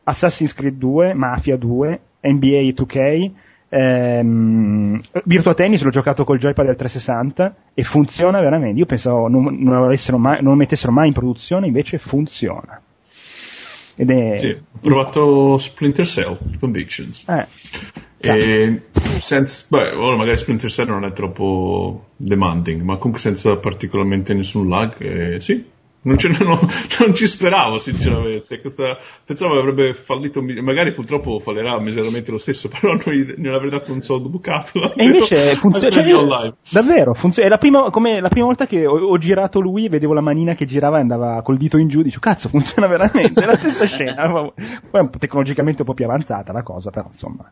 [0.04, 3.32] Assassin's Creed 2, Mafia 2, NBA 2K,
[3.74, 8.80] ehm, Virtua Tennis l'ho giocato col joypad del 360 e funziona veramente.
[8.80, 12.82] Io pensavo non, non, mai, non lo mettessero mai in produzione, invece funziona.
[13.95, 14.38] Ed è...
[14.38, 17.24] Sì, ho provato Splinter Cell Convictions.
[17.28, 17.47] Eh,
[18.17, 18.82] E
[19.19, 24.67] senza, beh, ora magari Splinter Cell non è troppo demanding, ma comunque senza particolarmente nessun
[24.67, 25.65] lag, eh, sì.
[26.04, 26.68] Non, ce- non-
[26.99, 28.60] non ci speravo, sinceramente.
[28.60, 33.93] Questa, pensavo avrebbe fallito, magari purtroppo fallerà miseramente lo stesso, però noi non avrei dato
[33.93, 34.95] un soldo bucato.
[34.95, 35.89] E invece funziona.
[35.93, 36.56] Cioè, io online.
[36.70, 37.47] davvero, funziona.
[37.47, 40.56] È la prima, come la prima volta che ho, ho girato lui, vedevo la manina
[40.56, 42.02] che girava e andava col dito in giù.
[42.02, 43.41] Dicevo, cazzo, funziona veramente.
[43.41, 44.30] È la stessa scena.
[44.32, 44.52] Poi
[44.91, 47.52] è un po' tecnologicamente un po' più avanzata la cosa, però insomma.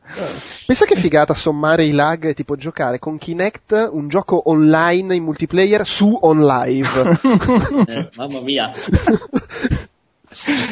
[0.65, 5.23] Pensa che figata sommare i lag e tipo giocare con Kinect un gioco online in
[5.23, 7.19] multiplayer su on live.
[7.87, 8.69] Eh, mamma mia.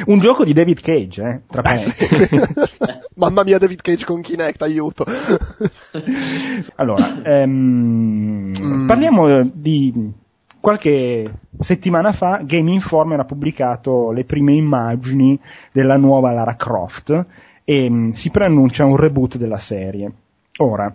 [0.05, 2.37] Un gioco di David Cage, eh, tra parentesi.
[3.15, 5.03] Mamma mia David Cage con Kinect, aiuto.
[6.75, 8.87] Allora, ehm, Mm.
[8.87, 10.11] parliamo eh, di
[10.59, 15.37] qualche settimana fa Game Informer ha pubblicato le prime immagini
[15.71, 17.25] della nuova Lara Croft
[17.63, 20.11] e mh, si preannuncia un reboot della serie.
[20.57, 20.93] Ora,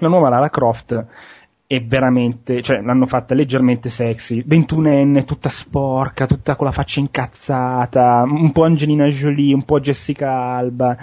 [0.00, 1.04] la nuova Lara Croft
[1.68, 8.22] è veramente, cioè l'hanno fatta leggermente sexy, 21enne, tutta sporca, tutta con la faccia incazzata,
[8.26, 10.96] un po' Angelina Jolie, un po' Jessica Alba,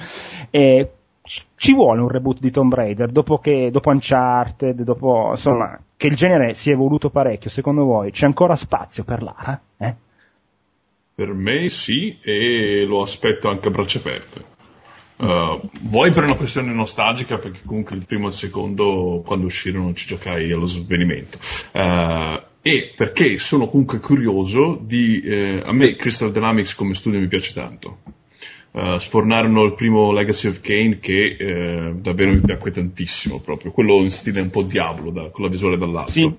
[0.49, 0.91] e
[1.21, 6.15] ci- vuole un reboot di Tomb Raider dopo che dopo Uncharted, dopo insomma che il
[6.15, 9.61] genere si è evoluto parecchio, secondo voi c'è ancora spazio per Lara?
[9.77, 9.95] Eh?
[11.13, 14.54] Per me sì, e lo aspetto anche a braccia aperte.
[15.17, 19.93] Uh, vuoi per una questione nostalgica, perché comunque il primo e il secondo, quando uscirono,
[19.93, 21.37] ci giocai allo svenimento.
[21.71, 25.21] Uh, e perché sono comunque curioso di...
[25.21, 27.99] eh, a me Crystal Dynamics come studio mi piace tanto.
[28.71, 34.01] Uh, sfornarono il primo Legacy of Kane che eh, davvero mi piacque tantissimo proprio, quello
[34.01, 36.11] in stile un po' diavolo da- con la visuale dall'alto.
[36.11, 36.35] Sì.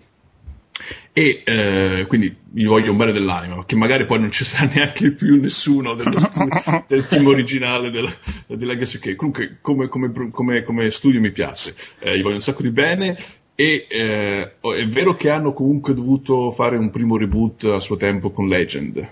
[1.19, 5.13] E eh, quindi gli voglio un bene dell'anima, che magari poi non ci sarà neanche
[5.13, 6.47] più nessuno dello stu-
[6.87, 8.07] del team originale del,
[8.49, 9.17] di Legacy of Kane.
[9.17, 13.17] Comunque, come, come- come- come studio mi piace, eh, gli voglio un sacco di bene.
[13.55, 17.97] E eh, oh, è vero che hanno comunque dovuto fare un primo reboot a suo
[17.97, 19.09] tempo con Legend.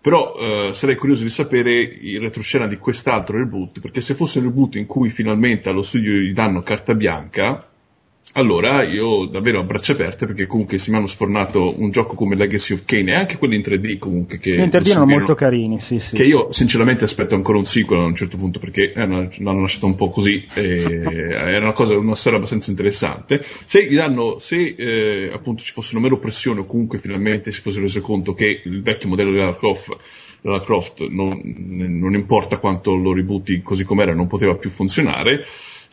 [0.00, 4.46] Però eh, sarei curioso di sapere il retroscena di quest'altro reboot, perché se fosse un
[4.46, 7.68] reboot in cui finalmente allo studio gli danno carta bianca,
[8.32, 12.34] allora io davvero a braccia aperte, perché comunque se mi hanno sfornato un gioco come
[12.34, 14.56] Legacy of Kane e anche quelli in 3D comunque che...
[14.56, 16.16] Gli interdi erano seguirono- molto carini, sì, sì.
[16.16, 16.30] che sì.
[16.30, 19.94] io sinceramente aspetto ancora un sequel a un certo punto perché eh, l'hanno lasciato un
[19.94, 25.62] po' così era una cosa una storia abbastanza interessante se gli danno se eh, appunto
[25.62, 29.08] ci fosse una meno pressione o comunque finalmente si fosse reso conto che il vecchio
[29.08, 29.96] modello di Lara Croft,
[30.40, 35.44] Lara Croft non, non importa quanto lo ributti così com'era non poteva più funzionare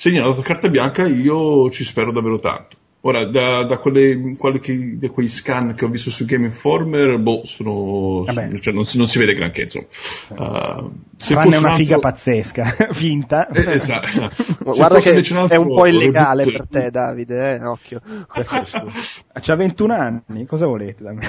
[0.01, 4.35] se gli hanno dato carta bianca io ci spero davvero tanto Ora, da, da quelle,
[4.37, 8.59] qualche- da quei scan che ho visto su Game Informer, boh, sono, Vabbè.
[8.59, 9.87] cioè non, si, non si vede granché, insomma.
[10.27, 13.47] Uh, se Tranne fosse una un figa altro- pazzesca, finta.
[13.47, 14.43] Eh, esatto, esatto.
[14.59, 18.01] Guarda che un è altro un po' illegale per te, Davide, eh, occhio.
[19.33, 21.27] C'ha 21 anni, cosa volete da me?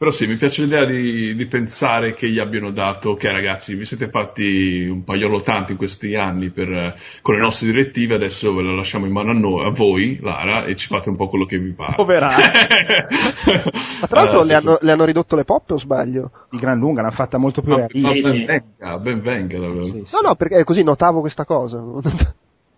[0.00, 3.84] Però sì, mi piace l'idea di, di pensare che gli abbiano dato, ok ragazzi, vi
[3.84, 8.62] siete fatti un paiolo tanto in questi anni per, con le nostre direttive, adesso ve
[8.62, 11.44] la lasciamo in mano a, noi, a voi, Lara, e ci fate un po' quello
[11.44, 11.96] che vi pare.
[11.96, 12.40] Poveracci.
[14.00, 16.30] Ma tra l'altro Ah, le, hanno, le hanno ridotto le poppe o sbaglio?
[16.48, 18.14] Di gran lunga l'hanno fatta molto più Ma, realistica.
[18.14, 18.44] Sì, ben sì.
[18.46, 19.58] venga, ben venga.
[19.58, 19.82] davvero.
[19.82, 20.14] Sì, sì.
[20.14, 21.78] No, no, perché così notavo questa cosa.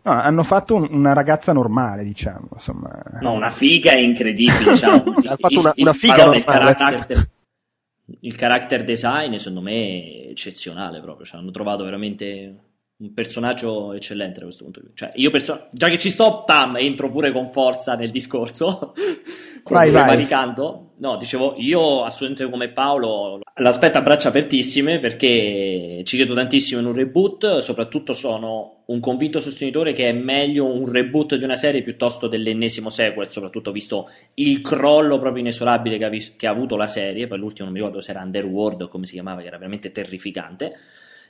[0.04, 2.90] No, hanno fatto un- una ragazza normale, diciamo, insomma.
[3.20, 4.70] No, una figa incredibile.
[4.72, 5.14] Diciamo.
[5.24, 6.74] Ha fatto una- una figa Madonna, il normale.
[6.74, 7.28] character,
[8.20, 11.24] il character design, secondo me, è eccezionale proprio.
[11.24, 12.58] Cioè, hanno trovato veramente
[12.96, 15.06] un personaggio eccellente da questo punto di vista.
[15.06, 18.92] Cioè, io perso- già che ci sto, Tam, entro pure con forza nel discorso.
[19.64, 20.04] Vai, vai.
[20.06, 20.91] mani canto.
[21.02, 26.86] No, dicevo, io assolutamente come Paolo l'aspetto a braccia apertissime perché ci credo tantissimo in
[26.86, 31.82] un reboot, soprattutto sono un convinto sostenitore che è meglio un reboot di una serie
[31.82, 36.76] piuttosto dell'ennesimo sequel, soprattutto visto il crollo proprio inesorabile che ha, vis- che ha avuto
[36.76, 39.48] la serie, poi l'ultimo non mi ricordo se era Underworld o come si chiamava, che
[39.48, 40.72] era veramente terrificante.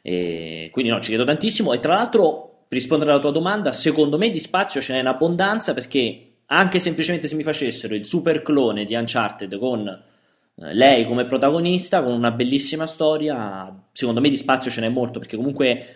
[0.02, 4.18] E quindi no, ci credo tantissimo e tra l'altro per rispondere alla tua domanda, secondo
[4.18, 8.42] me di spazio ce n'è in abbondanza perché anche semplicemente se mi facessero il super
[8.42, 14.36] clone di Uncharted con eh, lei come protagonista, con una bellissima storia, secondo me di
[14.36, 15.86] spazio ce n'è molto perché comunque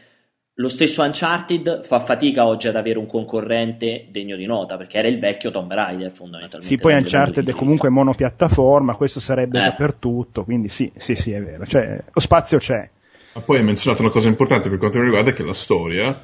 [0.59, 5.09] lo stesso Uncharted fa fatica oggi ad avere un concorrente degno di nota perché era
[5.09, 6.74] il vecchio Tomb Raider fondamentalmente.
[6.74, 9.62] Sì, poi Uncharted è comunque monopiattaforma, questo sarebbe Eh.
[9.62, 11.66] dappertutto, quindi sì, sì, sì, è vero.
[11.66, 12.88] Cioè, lo spazio c'è.
[13.34, 16.18] Ma poi hai menzionato una cosa importante per quanto mi riguarda, che la storia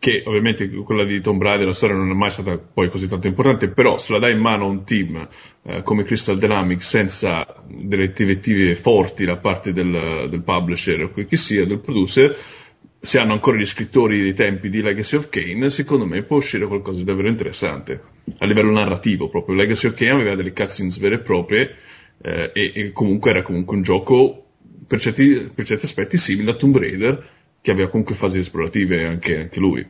[0.00, 3.26] che ovviamente quella di Tomb Raider la storia non è mai stata poi così tanto
[3.26, 5.28] importante, però se la dai in mano a un team
[5.62, 11.36] eh, come Crystal Dynamics senza delle direttive forti da parte del, del publisher o che
[11.36, 12.34] sia, del producer,
[12.98, 16.66] se hanno ancora gli scrittori dei tempi di Legacy of Kane, secondo me può uscire
[16.66, 18.02] qualcosa di davvero interessante
[18.38, 19.54] a livello narrativo proprio.
[19.54, 21.76] Legacy of Kane aveva delle cutscenes vere e proprie
[22.22, 24.46] eh, e, e, comunque era comunque un gioco
[24.86, 29.40] per certi, per certi aspetti simile a Tomb Raider che aveva comunque fasi esplorative anche,
[29.40, 29.86] anche lui.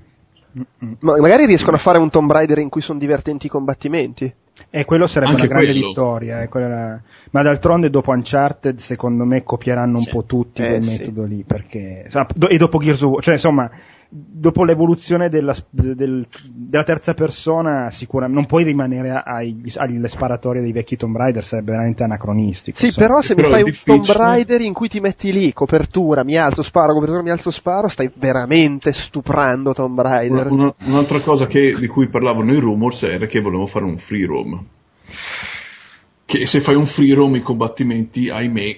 [1.00, 4.32] Ma magari riescono a fare un Tomb Raider in cui sono divertenti i combattimenti.
[4.68, 5.86] E quello sarebbe Anche una grande quello.
[5.88, 6.42] vittoria.
[6.42, 7.00] eh, quella-
[7.30, 10.10] Ma d'altronde dopo Uncharted secondo me copieranno un Sì.
[10.10, 10.98] po' tutti Eh, quel sì.
[10.98, 11.44] metodo lì.
[11.46, 12.08] Perché...
[12.48, 13.70] E dopo Gears of War, cioè insomma,
[14.12, 20.72] dopo l'evoluzione della, del- della terza persona sicuramente non puoi rimanere ai- alle sparatorie dei
[20.72, 22.76] vecchi Tomb Raider, sarebbe veramente anacronistico.
[22.76, 23.06] Sì, insomma.
[23.06, 23.96] però se Però mi fai un difficile.
[24.02, 27.86] Tomb Raider in cui ti metti lì, copertura, mi alzo, sparo, copertura, mi alzo, sparo,
[27.88, 30.50] stai veramente stuprando Tomb Una- Raider.
[30.50, 34.26] una- un'altra cosa che- di cui parlavano i rumors era che volevano fare un free
[34.26, 34.64] roam.
[36.24, 38.76] Che se fai un free roam i combattimenti, ahimè,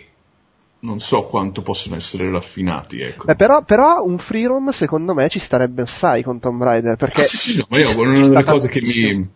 [0.83, 3.25] non so quanto possono essere raffinati, ecco.
[3.27, 7.21] Beh, però, però un free roam secondo me ci starebbe assai con Tomb Raider, perché...
[7.21, 9.29] Ah, sì, sì, no, ma io, ci una delle cose che mi,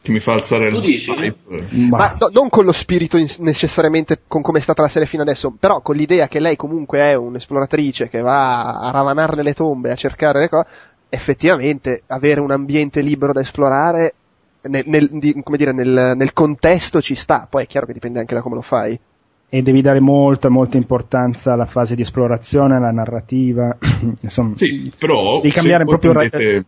[0.00, 1.10] che mi fa alzare Tu il dici?
[1.10, 1.66] hype.
[1.90, 5.06] Ma- Ma no- non con lo spirito in- necessariamente con come è stata la serie
[5.06, 9.52] fino adesso, però con l'idea che lei comunque è un'esploratrice che va a ravanare nelle
[9.52, 10.66] tombe, a cercare le cose,
[11.10, 14.14] effettivamente avere un ambiente libero da esplorare
[14.62, 18.18] nel, nel- di- come dire, nel- nel contesto ci sta, poi è chiaro che dipende
[18.18, 18.98] anche da come lo fai.
[19.48, 23.76] E devi dare molta, molta importanza alla fase di esplorazione, alla narrativa.
[24.20, 26.64] Insomma, Sì, però Devi cambiare proprio prendete-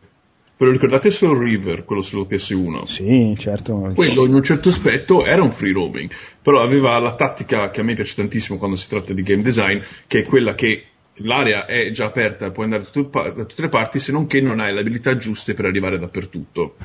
[0.58, 2.84] ve lo ricordate solo River, quello sullo PS1?
[2.84, 3.92] Sì, certo.
[3.94, 6.10] Quello in un certo aspetto era un free roaming,
[6.42, 9.78] però aveva la tattica che a me piace tantissimo quando si tratta di game design,
[10.08, 10.84] che è quella che
[11.20, 14.72] l'area è già aperta, puoi andare da tutte le parti, se non che non hai
[14.74, 16.76] le abilità giuste per arrivare dappertutto.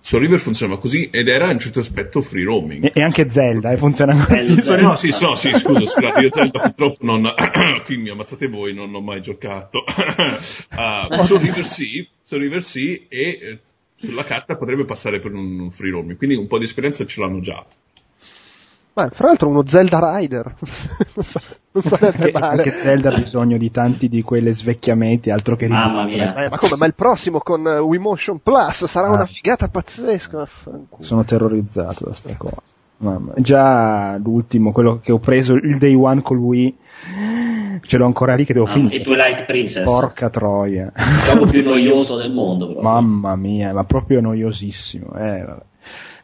[0.00, 2.84] Su River funzionava così ed era in un certo aspetto free roaming.
[2.84, 4.62] E, e anche Zelda, eh, funziona così.
[4.62, 7.34] Zelda, No, sì, no, sì, scusa, scusate, io Zelda purtroppo non...
[7.84, 9.84] qui mi ammazzate voi, non ho mai giocato.
[10.70, 13.58] Ah, su River sì, su River sì, e eh,
[13.96, 17.20] sulla carta potrebbe passare per un, un free roaming, quindi un po' di esperienza ce
[17.20, 17.64] l'hanno già.
[19.02, 20.54] Ma fra l'altro uno Zelda Rider,
[21.72, 22.62] non sarebbe Anche, male.
[22.62, 26.34] anche Zelda ha bisogno di tanti di quelle svecchiamenti, altro che Mamma mia.
[26.34, 26.76] Eh, ma come?
[26.76, 29.12] Ma il prossimo con eh, Wiimotion Plus sarà Ah.
[29.12, 30.38] una figata pazzesca.
[30.38, 31.02] vaffanculo.
[31.02, 32.56] Sono terrorizzato da sta cosa.
[33.00, 33.32] Mamma.
[33.36, 36.76] Già l'ultimo, quello che ho preso il day one con lui,
[37.82, 38.96] ce l'ho ancora lì che devo Ah, finire.
[38.96, 40.92] e Twilight Princess, Porca troia.
[40.96, 42.64] il gioco più noioso del mondo.
[42.72, 42.88] proprio.
[42.90, 45.12] Mamma mia, ma proprio noiosissimo.
[45.14, 45.62] Eh, vabbè.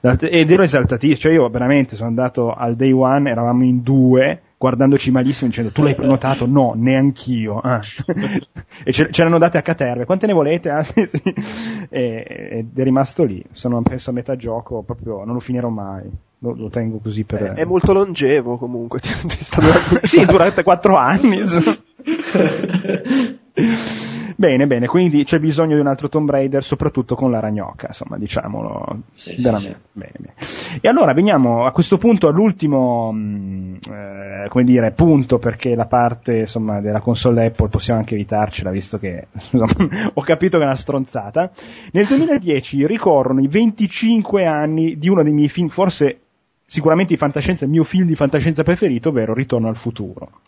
[0.05, 5.11] Ed ero esaltatissimo, cioè io veramente sono andato al day one, eravamo in due, guardandoci
[5.11, 6.45] malissimo, dicendo tu l'hai prenotato?
[6.45, 7.59] No, neanch'io.
[7.59, 7.81] Ah.
[8.85, 10.69] e ce, ce l'hanno date a caterve, quante ne volete?
[10.69, 11.23] Ah, sì, sì.
[11.89, 16.05] E- ed è rimasto lì, sono penso a metà gioco, proprio non lo finirò mai,
[16.41, 17.53] lo, lo tengo così per...
[17.55, 21.41] È molto longevo comunque, ti, ti sta durando un sì, durante quattro anni.
[24.37, 28.19] bene, bene, quindi c'è bisogno di un altro Tomb Raider, soprattutto con la ragnocca, insomma,
[28.19, 29.81] diciamolo Sì, sì, veramente.
[29.93, 30.35] Bene, bene.
[30.81, 36.39] E allora veniamo a questo punto all'ultimo, mh, eh, come dire, punto, perché la parte,
[36.41, 39.67] insomma, della console Apple possiamo anche evitarcela, visto che insomma,
[40.13, 41.53] ho capito che è una stronzata.
[41.93, 46.19] Nel 2010 ricorrono i 25 anni di uno dei miei film, forse
[46.67, 50.41] sicuramente di fantascienza, il mio film di fantascienza preferito, ovvero Ritorno al futuro.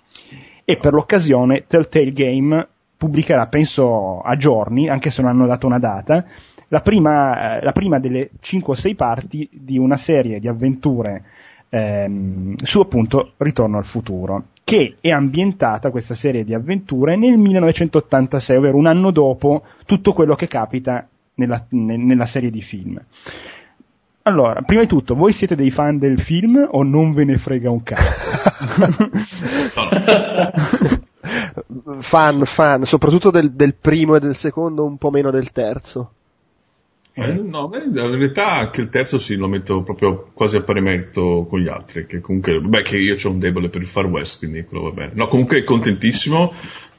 [0.65, 5.79] E per l'occasione Telltale Game pubblicherà, penso a giorni, anche se non hanno dato una
[5.79, 6.25] data,
[6.69, 11.23] la prima, eh, la prima delle 5 o 6 parti di una serie di avventure
[11.69, 18.57] ehm, su appunto Ritorno al futuro, che è ambientata questa serie di avventure nel 1986,
[18.57, 23.01] ovvero un anno dopo tutto quello che capita nella, ne- nella serie di film.
[24.23, 27.71] Allora, prima di tutto, voi siete dei fan del film o non ve ne frega
[27.71, 28.51] un cazzo?
[31.99, 36.13] fan, fan, soprattutto del, del primo e del secondo, un po' meno del terzo.
[37.19, 40.83] Eh, no, beh, in realtà anche il terzo sì, lo metto proprio quasi a pari
[40.83, 44.05] merito con gli altri, che comunque, beh, che io ho un debole per il Far
[44.05, 45.13] West, quindi quello va bene.
[45.15, 46.53] No, comunque contentissimo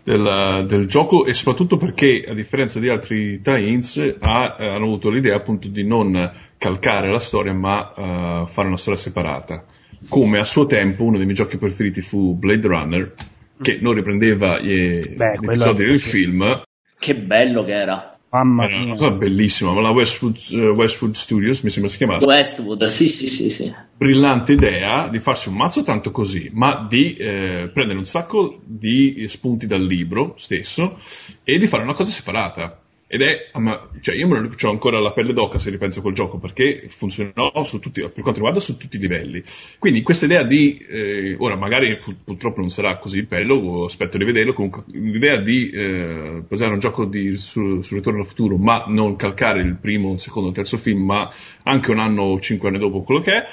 [0.04, 5.12] del, del gioco e soprattutto perché, a differenza di altri tie-ins, ha- eh, hanno avuto
[5.12, 9.66] l'idea appunto di non calcare la storia, ma eh, fare una storia separata.
[10.10, 13.14] Come a suo tempo uno dei miei giochi preferiti fu Blade Runner,
[13.62, 16.62] che non riprendeva gli, Beh, episodi del film,
[17.00, 18.18] Che bello che era.
[18.30, 18.96] Mamma era una mia.
[18.96, 23.28] cosa bellissima, ma la Westwood, eh, Westwood Studios mi sembra si chiamasse Westwood, sì, sì,
[23.30, 23.74] sì, sì.
[23.96, 29.24] brillante idea di farsi un mazzo tanto così, ma di eh, prendere un sacco di
[29.28, 31.00] spunti dal libro stesso
[31.44, 32.82] e di fare una cosa separata.
[33.10, 36.14] Ed è, ma, cioè io me lo, ho ancora la pelle d'oca se ripenso quel
[36.14, 39.42] gioco perché funzionò su tutti, per quanto riguarda su tutti i livelli.
[39.80, 44.52] Quindi questa idea di, eh, ora magari purtroppo non sarà così bello, aspetto di vederlo,
[44.52, 49.16] comunque l'idea di eh, basare un gioco di, su, su, Ritorno al futuro ma non
[49.16, 51.32] calcare il primo, il secondo, il terzo film, ma
[51.64, 53.46] anche un anno o cinque anni dopo quello che è,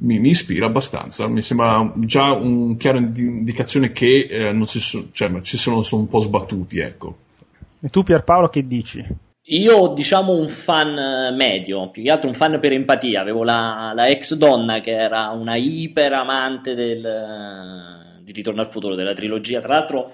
[0.00, 5.08] mi, mi, ispira abbastanza, mi sembra già un chiaro indicazione che eh, non si so,
[5.12, 7.16] cioè, ci sono, sono un po' sbattuti, ecco.
[7.84, 9.06] E tu Pierpaolo che dici?
[9.48, 13.20] Io diciamo un fan eh, medio, più che altro un fan per empatia.
[13.20, 18.70] Avevo la, la ex donna che era una iper amante del, eh, di Ritorno al
[18.70, 19.60] futuro, della trilogia.
[19.60, 20.12] Tra l'altro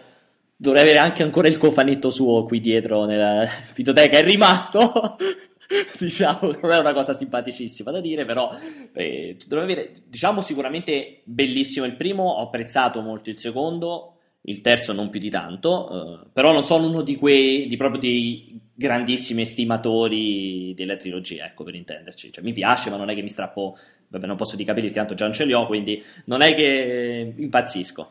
[0.57, 5.17] dovrei avere anche ancora il cofanetto suo qui dietro nella videoteca, è rimasto.
[5.97, 8.51] diciamo, non è una cosa simpaticissima da dire, però
[8.93, 14.17] eh, avere, diciamo sicuramente bellissimo il primo, ho apprezzato molto il secondo
[14.51, 18.01] il terzo non più di tanto, eh, però non sono uno di quei, di proprio
[18.01, 23.23] dei grandissimi estimatori della trilogia, ecco per intenderci, cioè mi piace ma non è che
[23.23, 23.77] mi strappo,
[24.09, 27.35] vabbè non posso di capelli, tanto già non ce li ho, quindi non è che
[27.37, 28.11] impazzisco,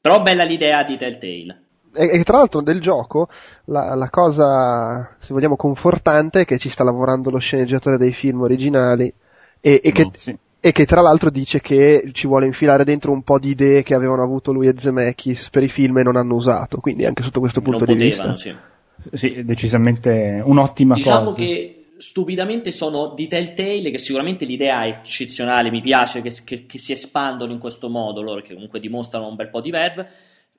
[0.00, 1.62] però bella l'idea di Telltale.
[1.94, 3.28] E, e tra l'altro del gioco
[3.66, 8.40] la, la cosa, se vogliamo, confortante è che ci sta lavorando lo sceneggiatore dei film
[8.40, 9.12] originali
[9.60, 10.10] e, e che...
[10.14, 13.82] sì e che tra l'altro dice che ci vuole infilare dentro un po' di idee
[13.82, 17.24] che avevano avuto lui e Zemeckis per i film e non hanno usato, quindi anche
[17.24, 18.56] sotto questo punto non di potevano, vista.
[19.10, 19.16] Sì.
[19.16, 21.34] sì, decisamente un'ottima diciamo cosa.
[21.34, 26.64] Diciamo che stupidamente sono di Telltale, che sicuramente l'idea è eccezionale, mi piace che, che,
[26.64, 30.08] che si espandono in questo modo, loro che comunque dimostrano un bel po' di verve,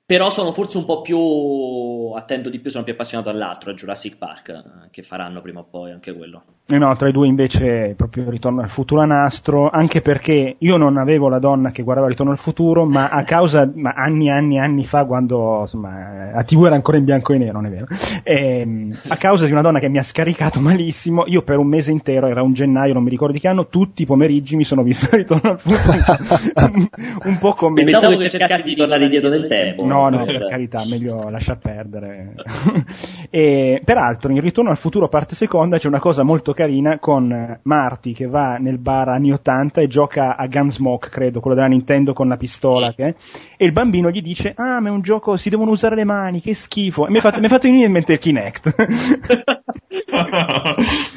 [0.04, 4.18] però sono forse un po' più attento di più, sono più appassionato all'altro, a Jurassic
[4.18, 6.42] Park, eh, che faranno prima o poi anche quello.
[6.66, 10.78] Eh no, tra i due invece proprio Ritorno al futuro a nastro, anche perché io
[10.78, 14.30] non avevo la donna che guardava Ritorno al futuro, ma a causa, ma anni e
[14.30, 17.66] anni e anni fa, quando insomma, a TV era ancora in bianco e nero, non
[17.66, 17.86] è vero,
[18.22, 21.66] e, ehm, a causa di una donna che mi ha scaricato malissimo, io per un
[21.66, 24.64] mese intero, era un gennaio, non mi ricordo di che anno, tutti i pomeriggi mi
[24.64, 26.88] sono visto Ritorno al futuro,
[27.24, 27.82] un po' come...
[27.82, 29.84] Pensavo che cercassi di tornare indietro del tempo.
[29.84, 32.36] No, no, per carità, meglio lasciar perdere.
[33.28, 38.12] e, peraltro, in Ritorno al futuro parte seconda c'è una cosa molto carina con Marty
[38.12, 42.28] che va nel bar anni 80 e gioca a Gunsmoke, credo, quello della Nintendo con
[42.28, 43.14] la pistola, che,
[43.56, 46.40] e il bambino gli dice, ah, ma è un gioco, si devono usare le mani,
[46.40, 47.06] che schifo.
[47.06, 48.74] E mi ha fatto, fatto venire in mente il Kinect.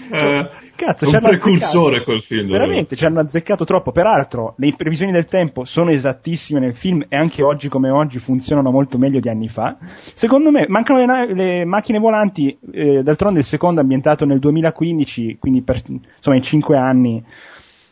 [0.09, 2.51] cioè, cazzo, è un precursore quel film.
[2.51, 3.91] Veramente, ci hanno azzeccato troppo.
[3.91, 8.71] Peraltro, le previsioni del tempo sono esattissime nel film e anche oggi come oggi funzionano
[8.71, 9.77] molto meglio di anni fa.
[10.13, 15.61] Secondo me, mancano le, le macchine volanti, eh, d'altronde il secondo ambientato nel 2015, quindi
[15.61, 17.23] per, insomma in 5 anni.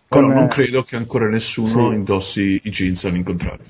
[0.07, 1.95] Con, Però non credo che ancora nessuno sì.
[1.95, 3.65] indossi i jeans all'incontrario.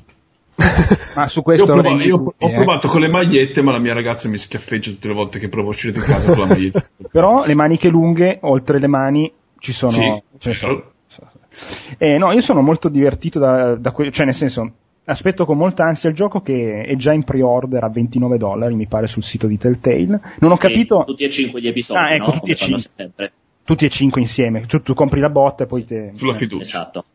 [1.15, 4.27] Ma su questo io, provo, io ho provato con le magliette, ma la mia ragazza
[4.29, 6.85] mi schiaffeggia tutte le volte che provo a uscire di casa con la maglietta.
[7.11, 9.91] Però le maniche lunghe, oltre le mani, ci sono.
[9.91, 10.93] Sì, cioè, sono
[11.97, 14.71] eh, no, io sono molto divertito da, da que- cioè nel senso,
[15.05, 18.87] aspetto con molta ansia il gioco che è già in pre-order a 29 dollari, mi
[18.87, 20.19] pare, sul sito di Telltale.
[20.39, 21.03] Non ho capito.
[21.05, 21.99] Tutti e cinque gli episodi.
[21.99, 22.39] Ah, ecco, no?
[22.39, 23.31] tutti, e cinque,
[23.65, 24.65] tutti e cinque insieme.
[24.67, 26.11] Cioè, tu compri la botta e poi te.
[26.13, 26.63] Sulla fiducia.
[26.63, 27.05] Esatto.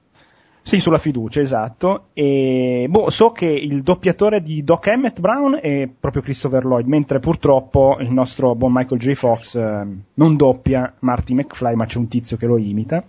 [0.62, 2.08] Sì, sulla fiducia, esatto.
[2.12, 7.18] E boh, so che il doppiatore di Doc Emmett Brown è proprio Christopher Lloyd, mentre
[7.18, 9.12] purtroppo il nostro buon Michael J.
[9.14, 13.02] Fox eh, non doppia Marty McFly, ma c'è un tizio che lo imita.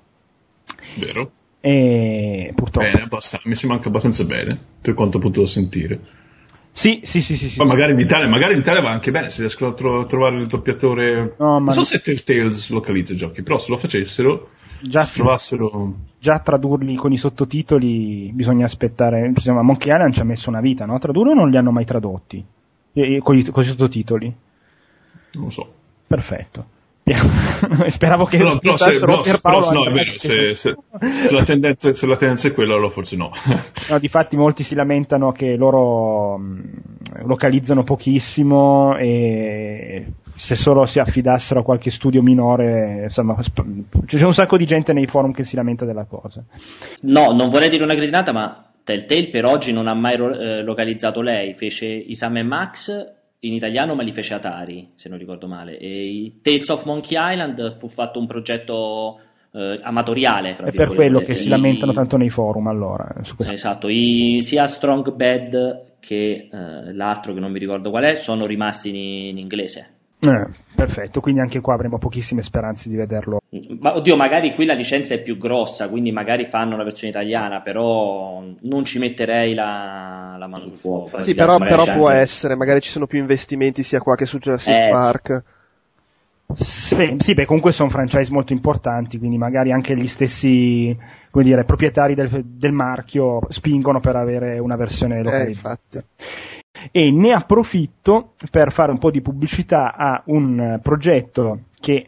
[0.97, 1.31] Vero.
[1.59, 2.87] E purtroppo.
[2.89, 3.07] Bene,
[3.43, 5.99] mi sembra anche abbastanza bene, per quanto ho potuto sentire.
[6.73, 7.49] Sì, sì, sì, sì.
[7.49, 10.05] sì ma magari, In Italia, magari, In Italia, va anche bene se riescono a tro-
[10.05, 11.35] trovare il doppiatore.
[11.37, 11.85] No, non so no.
[11.85, 14.49] se Telltales localizza i giochi, però se lo facessero
[14.81, 15.93] già, si trovassero...
[16.17, 19.27] già tradurli con i sottotitoli bisogna aspettare.
[19.27, 20.97] Insomma, Monkey Island ci ha messo una vita, no?
[20.99, 22.43] Tradurre o non li hanno mai tradotti?
[22.93, 24.35] E, e, con, i, con i sottotitoli?
[25.33, 25.73] Non lo so.
[26.07, 26.65] Perfetto.
[27.89, 31.43] Speravo che no, però, se, no, se, però, no, è vero, se, se, se, la
[31.43, 33.31] tendenza, se, la tendenza, è quella, allora forse no.
[33.89, 33.99] no.
[33.99, 41.63] Difatti molti si lamentano che loro mh, localizzano pochissimo e se solo si affidassero a
[41.63, 43.35] qualche studio minore, insomma,
[44.05, 46.43] c'è un sacco di gente nei forum che si lamenta della cosa.
[47.01, 51.21] No, non vorrei dire una gridata, ma Telltale per oggi non ha mai eh, localizzato
[51.21, 55.77] lei, fece Isam e Max in italiano, ma li fece Atari, se non ricordo male.
[55.77, 59.19] E Tales of Monkey Island fu fatto un progetto
[59.53, 60.55] eh, amatoriale.
[60.55, 63.13] È per quello che si lamentano tanto nei forum allora.
[63.39, 68.45] Esatto, I, sia Strong Bad che eh, l'altro che non mi ricordo qual è sono
[68.45, 69.99] rimasti in, in inglese.
[70.23, 73.41] Eh, perfetto, quindi anche qua avremo pochissime speranze di vederlo.
[73.79, 77.61] Ma oddio, magari qui la licenza è più grossa, quindi magari fanno una versione italiana,
[77.61, 81.19] però non ci metterei la, la mano sul fuoco.
[81.21, 82.19] Sì, però, però può anche...
[82.19, 85.43] essere, magari ci sono più investimenti sia qua che su Jurassic eh, Park.
[86.53, 90.95] Sì, sì, beh, comunque sono franchise molto importanti, quindi magari anche gli stessi
[91.31, 95.79] come dire, proprietari del, del marchio spingono per avere una versione Eh, localizzata.
[95.89, 96.03] infatti.
[96.89, 102.07] E ne approfitto per fare un po' di pubblicità a un eh, progetto che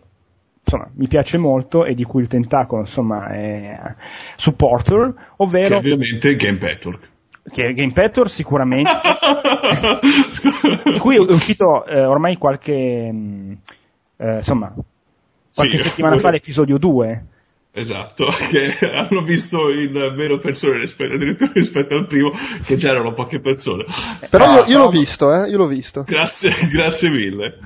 [0.64, 3.94] insomma, mi piace molto e di cui il tentacolo insomma, è
[4.38, 7.10] supporter, Che ovvero ovviamente è Game Patchwork.
[7.52, 8.90] che Game Pattern sicuramente,
[10.92, 13.58] di cui è uscito eh, ormai qualche, mh,
[14.18, 14.74] eh, insomma,
[15.54, 15.84] qualche Sì.
[15.84, 17.26] settimana fa l'episodio 2.
[17.76, 22.32] Esatto, che hanno visto in meno persone rispetto, addirittura rispetto al primo,
[22.64, 23.86] che già erano poche persone.
[24.30, 26.04] Però Ah, io, io l'ho visto, eh, io l'ho visto.
[26.04, 27.58] Grazie, grazie mille.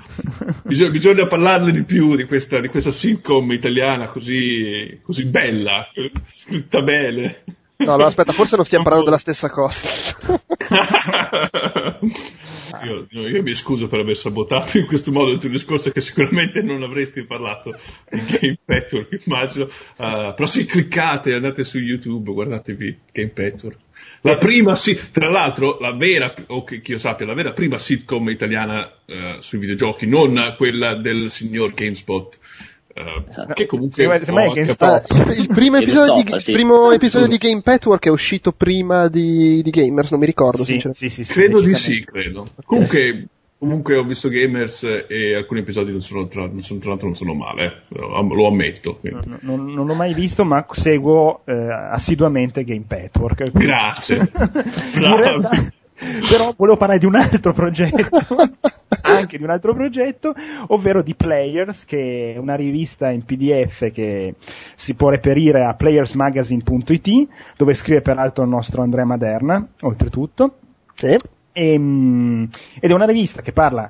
[0.63, 5.91] Bisogna, bisogna parlarne di più di questa, di questa sitcom italiana così, così bella,
[6.33, 7.43] scritta bene.
[7.75, 9.89] No, no, aspetta, forse non stiamo parlando della stessa cosa.
[12.83, 16.61] Io, io- mi scuso per aver sabotato in questo modo il tuo discorso che sicuramente
[16.61, 17.77] non avresti parlato
[18.09, 19.65] di Game Patchwork, immagino.
[19.65, 23.77] Uh, però sì, cliccate, andate su YouTube, guardatevi Game Patchwork.
[24.21, 27.79] La prima, sì, tra l'altro, la vera, o che, che io sappia, la vera prima
[27.79, 32.37] sitcom italiana eh, sui videogiochi, non quella del signor GameSpot,
[32.97, 33.53] eh, Esatto.
[33.53, 34.19] che comunque...
[34.19, 35.11] Che GameStop.
[35.29, 36.51] Eh, il primo episodio, di, GameStop, sì.
[36.51, 40.63] primo episodio di Game Patchwork è uscito prima di, di Gamers, non mi ricordo.
[40.63, 40.99] Sì, sinceramente.
[40.99, 42.49] sì, sì, sì, Credo di sì, credo.
[42.65, 43.27] Comunque,
[43.59, 47.15] comunque ho visto Gamers e alcuni episodi non sono, tra, non sono- tra l'altro non
[47.15, 47.97] sono male, eh.
[47.99, 48.99] lo, ammetto.
[49.01, 53.51] Non, non- non l'ho mai visto, ma seguo eh, assiduamente Game Patchwork.
[53.51, 54.17] Grazie.
[54.95, 58.09] In realtà, però volevo parlare di un altro progetto,
[59.01, 60.33] anche di un altro progetto,
[60.67, 64.35] ovvero di Players, che è una rivista in PDF che
[64.75, 67.27] si può reperire a playersmagazine.it,
[67.57, 70.57] dove scrive peraltro il nostro Andrea Maderna, oltretutto.
[70.93, 71.15] Sì.
[71.51, 72.43] E, mm,
[72.79, 73.89] ed è una rivista che parla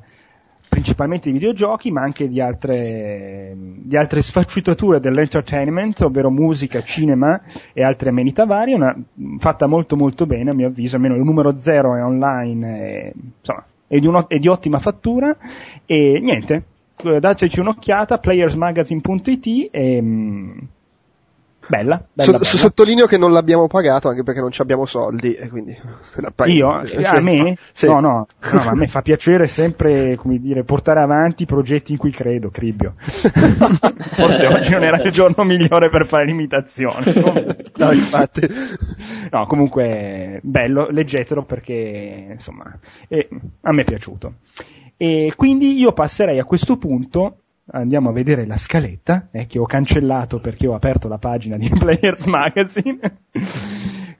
[0.77, 7.41] principalmente di videogiochi, ma anche di altre, di altre sfaccettature dell'entertainment, ovvero musica, cinema
[7.73, 8.95] e altre amenità varie, una,
[9.39, 13.65] fatta molto molto bene a mio avviso, almeno il numero zero è online, e, insomma,
[13.87, 15.35] è di, uno- è di ottima fattura.
[15.83, 16.65] E niente,
[17.03, 20.57] eh, dateci un'occhiata, playersmagazine.it e mm,
[21.67, 22.43] bella, bella, So- bella.
[22.45, 25.75] Sottolineo che non l'abbiamo pagato anche perché non ci abbiamo soldi e quindi
[26.47, 26.81] Io?
[26.81, 27.55] eh, A me?
[27.73, 27.85] Sì.
[27.85, 31.91] No, no, no, ma a me fa piacere sempre, come dire, portare avanti i progetti
[31.91, 32.95] in cui credo, Cribbio.
[33.97, 37.65] Forse oggi non era il giorno migliore per fare l'imitazione.
[37.77, 38.41] No, infatti.
[39.29, 42.75] No, comunque, bello, leggetelo perché, insomma,
[43.07, 43.29] eh,
[43.61, 44.35] a me è piaciuto.
[44.97, 47.41] E quindi io passerei a questo punto,
[47.71, 51.69] andiamo a vedere la scaletta, eh, che ho cancellato perché ho aperto la pagina di
[51.77, 52.99] Players Magazine,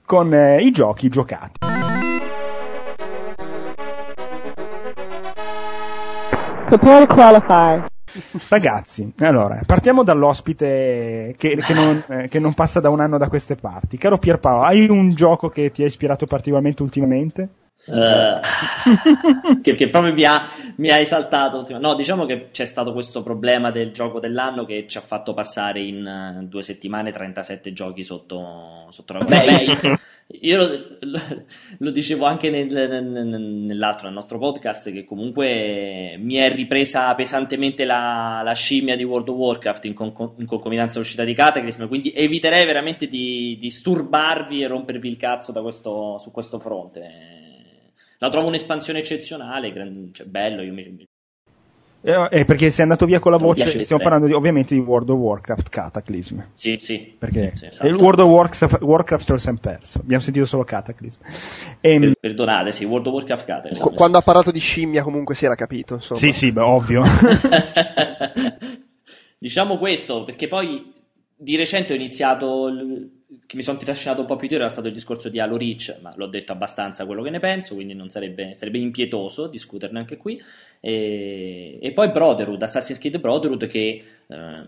[0.04, 1.66] con eh, i giochi giocati.
[6.66, 7.82] Prepare to qualify.
[8.48, 13.28] Ragazzi, allora, partiamo dall'ospite che, che non, eh, che non passa da un anno da
[13.28, 13.96] queste parti.
[13.96, 17.48] Caro Pierpaolo, hai un gioco che ti ha ispirato particolarmente ultimamente?
[17.86, 18.40] Eh,
[19.62, 21.66] che, che proprio mi ha, mi ha esaltato.
[21.78, 25.80] No, diciamo che c'è stato questo problema del gioco dell'anno che ci ha fatto passare
[25.80, 29.98] in eh, due settimane 37 giochi sotto, sotto la Beh,
[30.42, 30.66] io lo,
[31.00, 31.44] lo-
[31.78, 37.86] lo dicevo anche nel- nel- nell'altro, nel nostro podcast, che comunque mi è ripresa pesantemente
[37.86, 42.12] la, la scimmia di World of Warcraft in, con- in concomitanza all'uscita di Cataclysm, quindi
[42.14, 47.36] eviterei veramente di, di sturbarvi e rompervi il cazzo da questo- su questo fronte.
[48.18, 51.06] La trovo un'espansione eccezionale, gran- cioè, bello, io mi-
[52.00, 55.10] Eh, eh, perché sei andato via con la voce, stiamo parlando di- ovviamente di World
[55.10, 56.40] of Warcraft Cataclysm.
[56.54, 57.14] Sì, sì.
[57.18, 57.86] Perché Sì, esatto.
[57.88, 61.18] il World of Warcraft, Warcraft lo siamo perso, abbiamo sentito solo Cataclysm.
[61.80, 63.82] Ehm, Per- Perdonate, sì, World of Warcraft Cataclysm.
[63.82, 66.20] Qu- quando ha parlato di scimmia comunque si era capito, insomma.
[66.20, 67.02] sì, sì, beh, ovvio.
[69.38, 70.92] diciamo questo, perché poi
[71.36, 73.10] di recente ho iniziato, il-
[73.48, 75.98] che mi sono trascinato un po' più dietro, era stato il discorso di Halo Reach,
[76.02, 80.18] ma l'ho detto abbastanza quello che ne penso, quindi non sarebbe, sarebbe impietoso discuterne anche
[80.18, 80.38] qui.
[80.80, 84.04] E, e poi Brotherhood, Assassin's Creed Brotherhood che...
[84.28, 84.66] eh,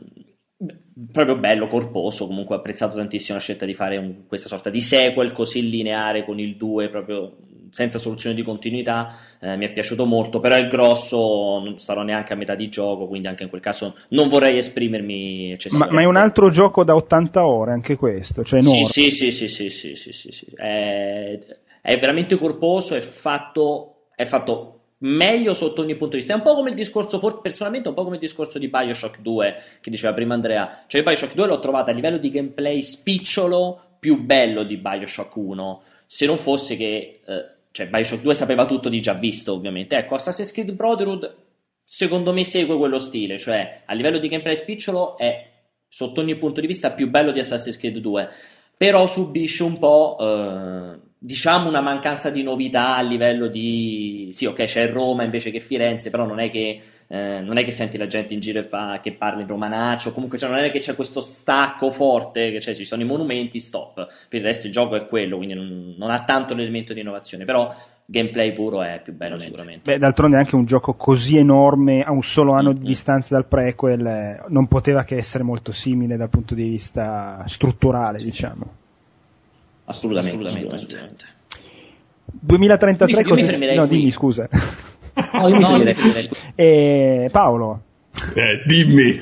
[1.10, 4.80] proprio bello, corposo, comunque ho apprezzato tantissimo la scelta di fare un- questa sorta di
[4.80, 7.36] sequel così lineare con il 2 proprio
[7.70, 12.32] senza soluzione di continuità, eh, mi è piaciuto molto, però il grosso non starò neanche
[12.32, 15.94] a metà di gioco, quindi anche in quel caso non vorrei esprimermi ma, eccessivamente.
[15.94, 18.84] ma è un altro gioco da 80 ore anche questo, cioè enorme.
[18.86, 20.46] sì, sì, sì, sì, sì, sì, sì, sì.
[20.54, 21.38] È,
[21.80, 26.32] è veramente corposo, è fatto, è fatto meglio sotto ogni punto di vista.
[26.32, 29.20] È un po' come il discorso, for- personalmente, un po' come il discorso di Bioshock
[29.20, 30.84] 2 che diceva prima Andrea.
[30.86, 35.82] Cioè, Bioshock 2 l'ho trovato a livello di gameplay spicciolo più bello di Bioshock 1.
[36.06, 39.96] Se non fosse che, eh, cioè, Bioshock 2 sapeva tutto di già visto, ovviamente.
[39.96, 41.48] Ecco, Assassin's Creed Brotherhood
[41.92, 45.48] secondo me segue quello stile, cioè a livello di gameplay spicciolo è
[45.88, 48.28] sotto ogni punto di vista più bello di Assassin's Creed 2,
[48.76, 54.28] però subisce un po', eh, diciamo, una mancanza di novità a livello di...
[54.30, 56.80] Sì, ok, c'è Roma invece che Firenze, però non è che,
[57.12, 60.12] eh, non è che senti la gente in giro e fa, che parla in romanaccio,
[60.12, 63.58] comunque cioè, non è che c'è questo stacco forte, che, cioè, ci sono i monumenti,
[63.58, 64.06] stop.
[64.28, 67.44] Per il resto il gioco è quello, quindi non, non ha tanto l'elemento di innovazione,
[67.44, 67.74] però
[68.04, 69.90] gameplay puro è più bello sicuramente.
[69.90, 74.06] Beh, d'altronde anche un gioco così enorme a un solo anno di distanza dal prequel
[74.06, 78.72] eh, non poteva che essere molto simile dal punto di vista strutturale, diciamo.
[79.86, 80.74] Assolutamente, assolutamente.
[80.76, 81.24] assolutamente.
[82.24, 83.42] 2033 Io io così...
[83.42, 83.96] mi fermerei No, qui.
[83.98, 84.48] dimmi scusa.
[85.14, 86.38] No, io mi fermerei- fermerei qui.
[86.54, 87.82] Eh, Paolo,
[88.34, 89.20] Eh, dimmi.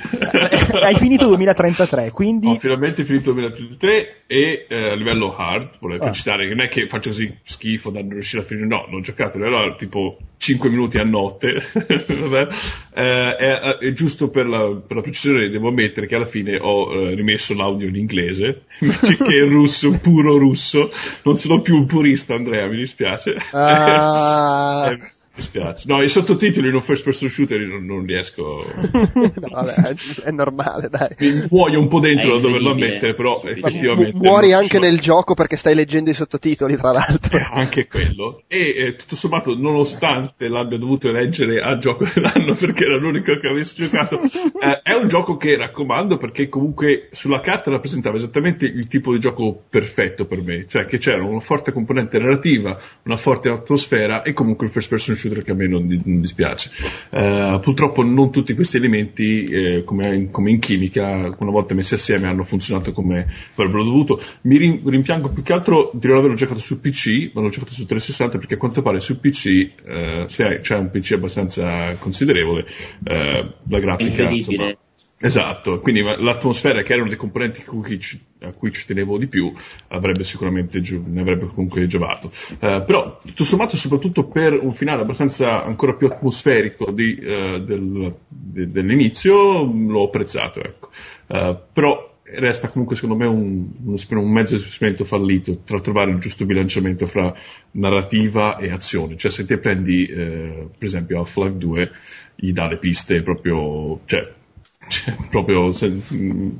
[0.82, 2.48] hai finito 2033, quindi...
[2.48, 6.04] Ho finalmente finito il 2033 e eh, a livello hard, vorrei Ah.
[6.04, 9.00] precisare che non è che faccio così schifo da non riuscire a finire, no, l'ho
[9.00, 12.48] giocato a livello hard tipo 5 minuti a notte, vabbè.
[12.94, 16.92] Eh, è, è giusto per la, per la precisione devo ammettere che alla fine ho
[16.92, 20.90] eh, rimesso l'audio in inglese, invece che in russo, puro russo,
[21.24, 23.36] non sono più un purista Andrea, mi dispiace.
[23.52, 24.96] Ah.
[25.38, 25.84] Mi dispiace.
[25.86, 28.64] No, i sottotitoli in un first person shooter non, non riesco...
[29.38, 31.14] No, vabbè, è- è normale, dai.
[31.18, 34.12] Mi muoio un po' dentro da doverlo ammettere, però Sì, effettivamente...
[34.14, 37.38] mu- muori anche nel gioco perché stai leggendo i sottotitoli, tra l'altro.
[37.38, 38.42] Eh, anche quello.
[38.48, 43.46] E eh, tutto sommato, nonostante l'abbia dovuto leggere a gioco dell'anno perché era l'unico che
[43.46, 44.20] avessi giocato,
[44.60, 49.20] eh, è un gioco che raccomando perché comunque sulla carta rappresentava esattamente il tipo di
[49.20, 54.32] gioco perfetto per me, cioè che c'era una forte componente narrativa, una forte atmosfera e
[54.32, 56.70] comunque il first person shooter che a me non, non dispiace.
[57.10, 61.94] Eh, purtroppo non tutti questi elementi, eh, come, in, come in chimica, una volta messi
[61.94, 64.22] assieme hanno funzionato come avrebbero dovuto.
[64.42, 67.72] Mi rim- rimpiango più che altro di non averlo giocato su PC, ma l'ho giocato
[67.72, 69.46] su 360 perché a quanto pare su PC,
[69.86, 72.66] eh, se hai- c'è un PC abbastanza considerevole,
[73.04, 74.10] eh, la grafica...
[74.10, 74.36] Incredibile.
[74.36, 74.76] insomma,
[75.20, 79.52] Esatto, quindi l'atmosfera che erano dei componenti a cui ci, tenevo di più
[79.88, 82.30] avrebbe sicuramente gio- ne avrebbe comunque giovato.
[82.60, 88.14] Eh, però tutto sommato, soprattutto per un finale abbastanza ancora più atmosferico di, eh, del-
[88.28, 90.60] de- dell'inizio, l'ho apprezzato.
[90.62, 90.90] Ecco.
[91.26, 96.12] Eh, però resta comunque secondo me un, uno esper- un mezzo esperimento fallito tra trovare
[96.12, 97.34] il giusto bilanciamento fra
[97.72, 99.16] narrativa e azione.
[99.16, 101.90] Cioè se te prendi eh, per esempio Half-Life 2
[102.36, 104.00] gli dà le piste proprio...
[104.04, 104.36] Cioè,
[104.88, 106.50] cioè, proprio se- mm,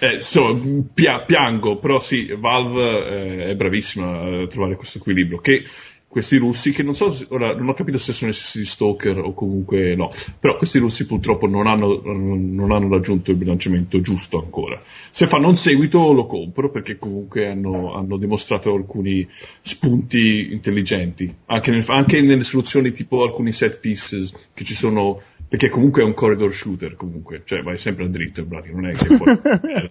[0.00, 5.64] eh, insomma, pia- piango però sì Valve eh, è bravissima a trovare questo equilibrio che
[6.10, 9.32] questi russi che non so se- ora non ho capito se sono essi stalker o
[9.32, 14.82] comunque no però questi russi purtroppo non hanno, non hanno raggiunto il bilanciamento giusto ancora.
[15.12, 19.24] Se fanno un seguito lo compro perché comunque hanno, hanno dimostrato alcuni
[19.60, 25.68] spunti intelligenti anche, nel- anche nelle soluzioni tipo alcuni set pieces che ci sono perché
[25.68, 27.42] comunque è un corridor shooter comunque.
[27.44, 29.90] Cioè vai sempre a dritto in pratica non è che poi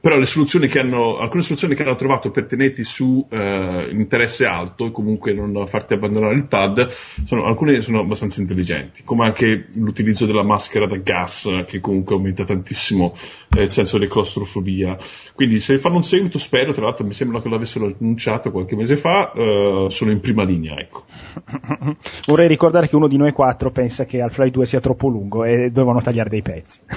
[0.00, 4.46] però le soluzioni che hanno, alcune soluzioni che hanno trovato per tenerti su eh, interesse
[4.46, 6.88] alto e comunque non farti abbandonare il pad,
[7.24, 12.44] sono, alcune sono abbastanza intelligenti, come anche l'utilizzo della maschera da gas che comunque aumenta
[12.44, 13.14] tantissimo
[13.56, 14.96] eh, il senso di claustrofobia.
[15.34, 18.96] Quindi se fanno un seguito spero, tra l'altro mi sembra che l'avessero annunciato qualche mese
[18.96, 21.04] fa, eh, sono in prima linea, ecco.
[22.26, 25.70] Vorrei ricordare che uno di noi quattro pensa che Half-Life 2 sia troppo lungo e
[25.70, 26.80] dovevano tagliare dei pezzi.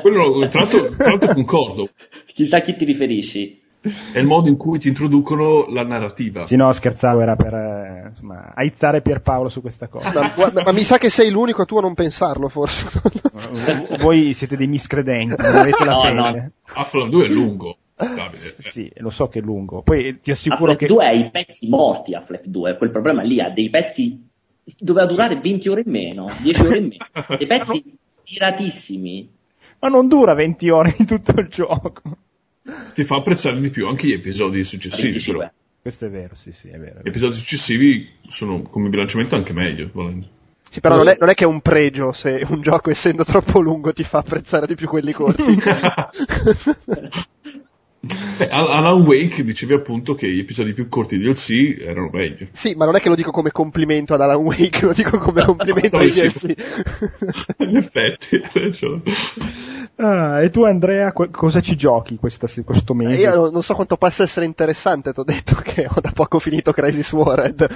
[0.00, 1.90] Quello, tra l'altro, l'altro concordo,
[2.26, 3.60] Chissà a chi ti riferisci.
[4.12, 6.46] è il modo in cui ti introducono la narrativa.
[6.46, 10.12] sì, no, scherzavo, era per eh, insomma, aizzare Pierpaolo su questa cosa.
[10.20, 12.86] Ma, guarda, ma mi sa che sei l'unico tu a non pensarlo, forse.
[14.00, 16.14] Voi siete dei miscredenti, non avete la No, fede.
[16.14, 16.50] no.
[16.74, 18.38] Half-Life 2 è lungo, Davide.
[18.60, 19.82] Sì, lo so che è lungo.
[19.82, 23.40] Poi ti assicuro Half-Life che 2 ha i pezzi morti Half-Life 2, quel problema lì
[23.40, 24.28] ha dei pezzi
[24.78, 27.04] doveva durare 20 ore in meno, 10 ore in meno,
[27.36, 29.28] dei pezzi tiratissimi.
[29.82, 32.02] Ma non dura 20 ore in tutto il gioco.
[32.94, 35.10] ti fa apprezzare di più anche gli episodi successivi.
[35.10, 35.38] 25.
[35.38, 35.52] Però.
[35.82, 37.00] Questo è vero, sì, sì, è vero.
[37.02, 39.90] Gli episodi successivi sono come bilanciamento anche meglio.
[39.92, 40.28] volendo.
[40.70, 43.60] Sì, però non è, non è che è un pregio se un gioco essendo troppo
[43.60, 45.58] lungo ti fa apprezzare di più quelli corti.
[48.04, 52.48] Beh, Al- Alan Wake dicevi appunto che gli episodi più corti di DLC erano meglio.
[52.50, 55.44] sì, ma non è che lo dico come complimento ad Alan Wake, lo dico come
[55.46, 56.26] complimento ai Sì.
[56.28, 56.54] DLC.
[57.62, 58.42] In effetti.
[59.96, 63.22] Ah, e tu Andrea, qu- cosa ci giochi questa, questo Eh, mese?
[63.22, 66.72] Io non- so quanto possa essere interessante, ti ho detto che ho da poco finito
[66.72, 67.68] Crisis Warred.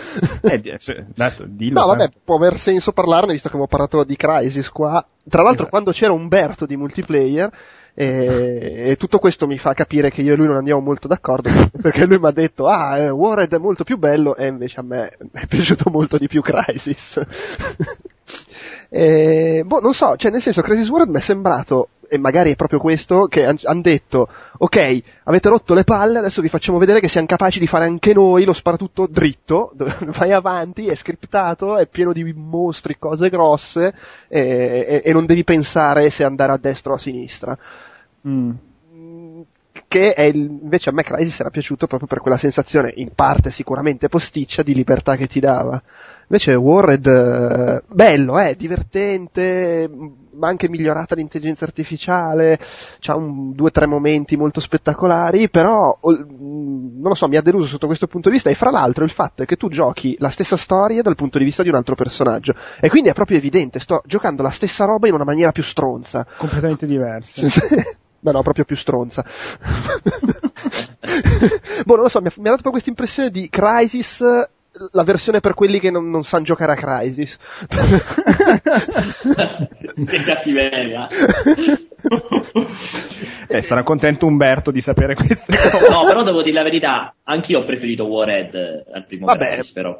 [0.42, 2.18] Eh, cioè, dato, dillo, No, vabbè, tanto.
[2.24, 5.06] può aver senso parlarne visto che abbiamo parlato di Crisis qua.
[5.28, 5.70] Tra l'altro, Esatto.
[5.70, 7.50] quando c'era Umberto di multiplayer,
[7.98, 11.48] e, e tutto questo mi fa capire che io e lui non andiamo molto d'accordo,
[11.80, 14.82] perché lui mi ha detto, ah, eh, Warred è molto più bello, e invece a
[14.82, 17.20] me è piaciuto molto di più Crisis.
[18.88, 22.56] Eh, boh, non so, cioè nel senso Crazy World mi è sembrato, e magari è
[22.56, 24.28] proprio questo, che hanno detto,
[24.58, 28.12] ok, avete rotto le palle, adesso vi facciamo vedere che siamo capaci di fare anche
[28.14, 29.72] noi lo sparatutto dritto,
[30.16, 33.94] vai avanti, è scriptato, è pieno di mostri, cose grosse,
[34.28, 37.58] e, e, e non devi pensare se andare a destra o a sinistra.
[38.28, 38.50] Mm.
[39.88, 43.50] Che è il, invece a me Crysis era piaciuto proprio per quella sensazione, in parte
[43.50, 45.80] sicuramente posticcia, di libertà che ti dava.
[46.28, 49.88] Invece Warred, eh, bello, eh, divertente,
[50.32, 52.58] ma anche migliorata l'intelligenza artificiale,
[53.14, 57.86] un, due o tre momenti molto spettacolari, però, non lo so, mi ha deluso sotto
[57.86, 60.56] questo punto di vista, e fra l'altro il fatto è che tu giochi la stessa
[60.56, 64.02] storia dal punto di vista di un altro personaggio, e quindi è proprio evidente, sto
[64.04, 66.26] giocando la stessa roba in una maniera più stronza.
[66.36, 67.46] Completamente diversa.
[68.20, 69.24] Ma no, proprio più stronza.
[71.84, 74.22] boh, non lo so, mi ha, mi ha dato proprio questa impressione di Crisis
[74.92, 77.38] la versione per quelli che non, non sanno giocare a Crisis.
[80.06, 81.08] che cattiveria.
[83.48, 85.88] eh, sarà contento Umberto di sapere queste cose.
[85.88, 89.54] No, però devo dire la verità, anch'io ho preferito Warhead al primo Vabbè.
[89.54, 89.98] Crisis, però.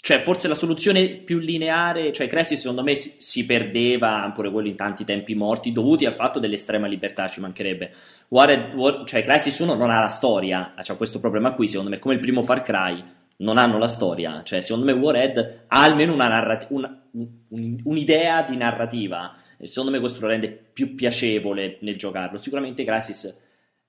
[0.00, 4.68] Cioè, forse la soluzione più lineare, cioè Crisis secondo me si, si perdeva, pure quello
[4.68, 7.90] in tanti tempi morti, dovuti al fatto dell'estrema libertà, ci mancherebbe.
[8.28, 11.98] Warhead, War, cioè Crisis 1 non ha la storia, c'è questo problema qui, secondo me,
[11.98, 13.04] come il primo Far Cry,
[13.38, 18.42] non hanno la storia, cioè secondo me Warhead ha almeno una narrat- una, un, un'idea
[18.42, 22.38] di narrativa, e secondo me questo lo rende più piacevole nel giocarlo.
[22.38, 23.36] Sicuramente Crisis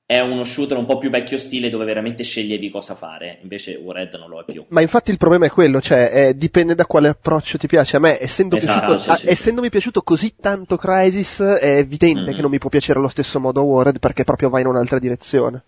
[0.09, 4.15] è uno shooter un po' più vecchio stile dove veramente sceglievi cosa fare, invece Warhead
[4.15, 4.65] non lo è più.
[4.69, 7.97] Ma infatti il problema è quello, cioè eh, dipende da quale approccio ti piace.
[7.97, 9.29] A me, essendo Esatto, piaciuto, sì, sì, sì.
[9.29, 12.33] essendomi piaciuto così tanto Crisis, è evidente Mm.
[12.33, 15.61] che non mi può piacere allo stesso modo Warhead perché proprio va in un'altra direzione.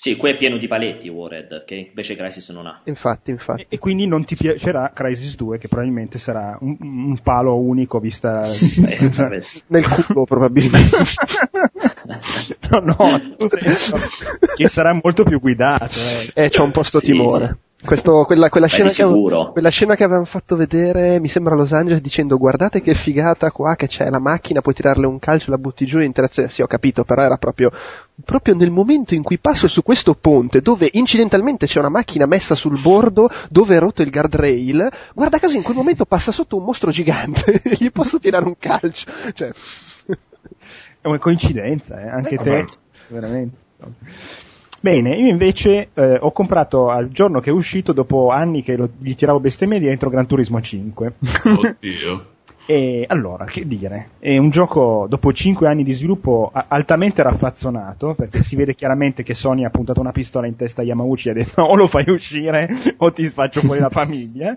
[0.00, 2.82] Sì, qui è pieno di paletti Warhead, che invece Crisis non ha.
[2.84, 3.62] Infatti, infatti.
[3.62, 7.98] E, e quindi non ti piacerà Crisis 2, che probabilmente sarà un, un palo unico
[7.98, 8.42] vista...
[8.48, 9.42] Eh.
[9.66, 10.96] Nel culo probabilmente.
[12.70, 13.96] no, no, nel senso
[14.54, 15.98] che sarà molto più guidato.
[16.32, 16.44] Eh.
[16.44, 17.58] Eh, c'ho un po' sto Sì, timore.
[17.84, 19.04] Questo- quella, quella scena che,
[19.52, 23.52] quella scena che avevano fatto vedere, mi sembra a Los Angeles, dicendo guardate che figata
[23.52, 26.48] qua che c'è la macchina, puoi tirarle un calcio, la butti giù in interazione.
[26.48, 27.70] Sì, ho capito, però era proprio,
[28.24, 32.56] proprio nel momento in cui passo su questo ponte, dove incidentalmente c'è una macchina messa
[32.56, 36.64] sul bordo, dove è rotto il guardrail, guarda caso in quel momento passa sotto un
[36.64, 39.08] mostro gigante, e gli posso tirare un calcio.
[39.34, 39.52] Cioè,
[41.00, 42.64] È una coincidenza, eh, anche Eh, te, vabbè.
[43.06, 43.56] veramente.
[44.80, 48.90] Bene, io invece eh, ho comprato al giorno che è uscito, dopo anni che lo-
[48.98, 51.12] gli tiravo bestemmie dentro Gran Turismo 5.
[51.44, 52.26] Oddio.
[52.70, 54.10] E allora, che dire?
[54.18, 59.32] È un gioco dopo 5 anni di sviluppo altamente raffazzonato, perché si vede chiaramente che
[59.32, 62.04] Sony ha puntato una pistola in testa a Yamauchi e ha detto o lo fai
[62.10, 62.68] uscire
[62.98, 64.54] o ti faccio fuori la famiglia.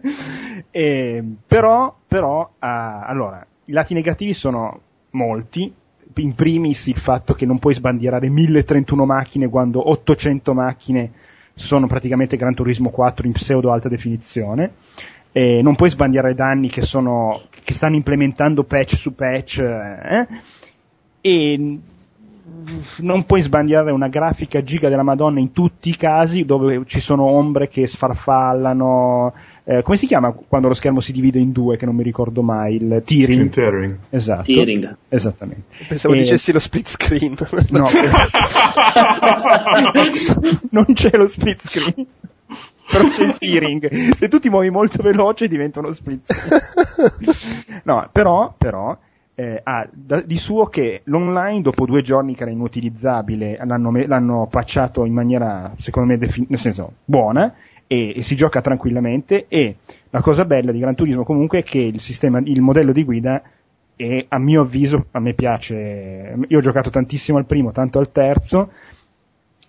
[0.69, 4.81] E, però, però, ah, allora, i lati negativi sono
[5.11, 5.73] molti.
[6.15, 11.11] In primis il fatto che non puoi sbandierare 1031 macchine quando 800 macchine
[11.53, 14.73] sono praticamente Gran Turismo 4 in pseudo alta definizione.
[15.31, 20.27] E non puoi sbandierare danni che, sono, che stanno implementando patch su patch eh,
[21.21, 21.79] e
[22.97, 27.23] non puoi sbandierare una grafica giga della Madonna in tutti i casi dove ci sono
[27.23, 29.33] ombre che sfarfallano
[29.63, 32.41] eh, come si chiama quando lo schermo si divide in due che non mi ricordo
[32.41, 33.49] mai il tearing?
[33.49, 33.97] Tearing.
[34.09, 34.51] esatto.
[34.51, 34.95] Tearing.
[35.07, 35.63] esattamente.
[35.87, 37.35] Pensavo E- dicessi lo split screen.
[37.69, 37.87] no.
[40.71, 42.07] Non c'è lo split screen.
[42.91, 44.13] Però c'è il tearing.
[44.13, 47.81] Se tu ti muovi molto veloce diventa uno split screen.
[47.83, 48.97] No però però
[49.41, 54.47] eh, ha da- di suo che l'online dopo due giorni che era inutilizzabile l'hanno, l'hanno
[54.47, 57.51] patchato in maniera secondo me defi- nel senso buona
[57.87, 59.77] e, e si gioca tranquillamente e
[60.11, 63.41] la cosa bella di Gran Turismo comunque è che il sistema il modello di guida
[63.95, 66.35] e a mio avviso a me piace.
[66.47, 68.71] Io ho giocato tantissimo al primo tanto al terzo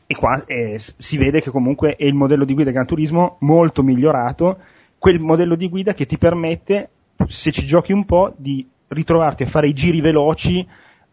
[0.07, 3.82] e qua eh, si vede che comunque è il modello di guida Gran Turismo molto
[3.82, 4.59] migliorato.
[4.99, 6.89] Quel modello di guida che ti permette
[7.27, 10.66] se ci giochi un po' di ritrovarti a fare i giri veloci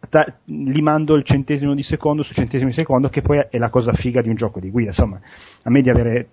[0.10, 3.94] ta- limando il centesimo di secondo su centesimo di secondo che poi è la cosa
[3.94, 5.20] figa di un gioco di guida insomma
[5.64, 6.30] a me di avere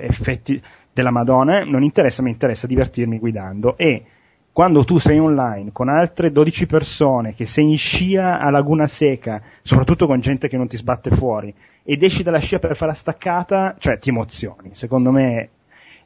[0.00, 0.60] effetti
[0.92, 4.04] della Madonna non interessa mi interessa divertirmi guidando e
[4.58, 9.40] quando tu sei online con altre 12 persone che sei in scia a Laguna Seca,
[9.62, 11.54] soprattutto con gente che non ti sbatte fuori,
[11.84, 14.70] ed esci dalla scia per fare la staccata, cioè ti emozioni.
[14.72, 15.50] Secondo me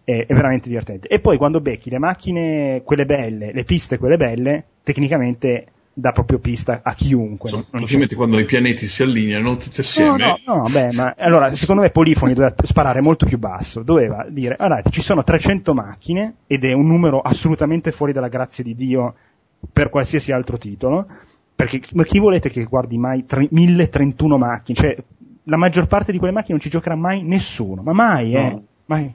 [0.05, 1.09] è, è veramente divertente.
[1.09, 6.39] E poi quando becchi le macchine, quelle belle, le piste, quelle belle, tecnicamente dà proprio
[6.39, 7.51] pista a chiunque.
[7.51, 10.17] Insomma, non- c'è- praticamente quando i pianeti si allineano tutti No, assieme,
[10.47, 14.57] no, no, beh, ma allora secondo me Polifoni doveva sparare molto più basso, doveva dire,
[14.57, 19.15] guardate, ci sono 300 macchine ed è un numero assolutamente fuori dalla grazia di Dio
[19.71, 21.07] per qualsiasi altro titolo,
[21.55, 24.79] perché ma chi volete che guardi mai tre- 1031 macchine?
[24.79, 24.97] Cioè,
[25.45, 28.63] la maggior parte di quelle macchine non ci giocherà mai nessuno, ma mai, eh, No.
[28.87, 29.15] mai.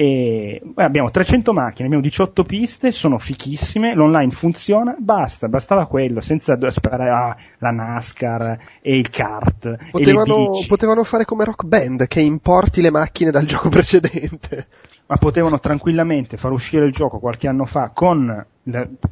[0.00, 6.56] E abbiamo 300 macchine, abbiamo 18 piste, sono fichissime, l'online funziona, basta, bastava quello, senza
[6.70, 10.66] sperare ah, la NASCAR e il kart e Potevano, bici.
[10.68, 14.68] potevano fare come Rock Band, che importi le macchine dal gioco precedente.
[15.04, 18.46] ma potevano tranquillamente far uscire il gioco qualche anno fa con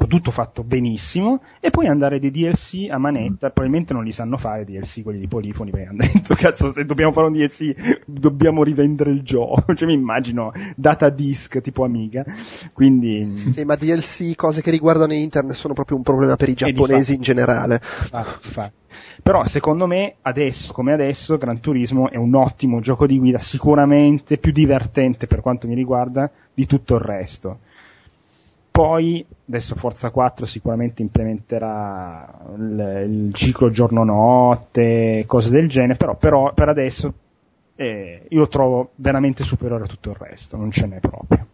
[0.08, 4.64] tutto fatto benissimo e poi andare dei DLC a manetta, probabilmente non li sanno fare
[4.64, 9.10] DLC quelli di Polifoni perché hanno detto cazzo se dobbiamo fare un DLC dobbiamo rivendere
[9.10, 12.24] il gioco, cioè mi immagino data disc tipo Amiga,
[12.72, 17.14] quindi Sì, ma DLC, cose che riguardano internet sono proprio un problema per i giapponesi
[17.14, 17.80] in generale.
[18.44, 18.76] Infatti.
[19.22, 24.38] Però secondo me adesso come adesso Gran Turismo è un ottimo gioco di guida, sicuramente
[24.38, 27.60] più divertente per quanto mi riguarda di tutto il resto.
[28.78, 36.54] Poi adesso Forza 4 sicuramente implementerà il, il ciclo giorno-notte, cose del genere, però, però
[36.54, 37.12] per adesso
[37.74, 41.44] eh, io lo trovo veramente superiore a tutto il resto, non ce n'è proprio.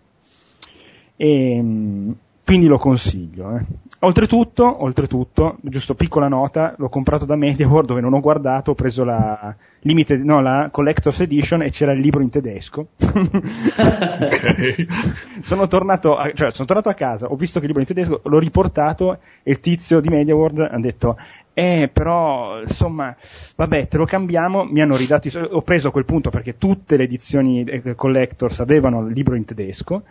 [1.16, 3.56] E, mh, quindi lo consiglio.
[3.56, 3.64] eh.
[4.00, 9.02] Oltretutto, oltretutto, giusto piccola nota, l'ho comprato da MediaWorld dove non ho guardato, ho preso
[9.02, 12.88] la limited, no, la Collector's Edition e c'era il libro in tedesco.
[15.42, 18.20] sono tornato, a, cioè, sono tornato a casa, ho visto che il libro in tedesco,
[18.22, 21.16] l'ho riportato e il tizio di MediaWorld ha detto
[21.54, 23.16] eh, però, insomma,
[23.54, 27.04] vabbè, te lo cambiamo, mi hanno ridato ho preso a quel punto perché tutte le
[27.04, 30.02] edizioni eh, collectors avevano il libro in tedesco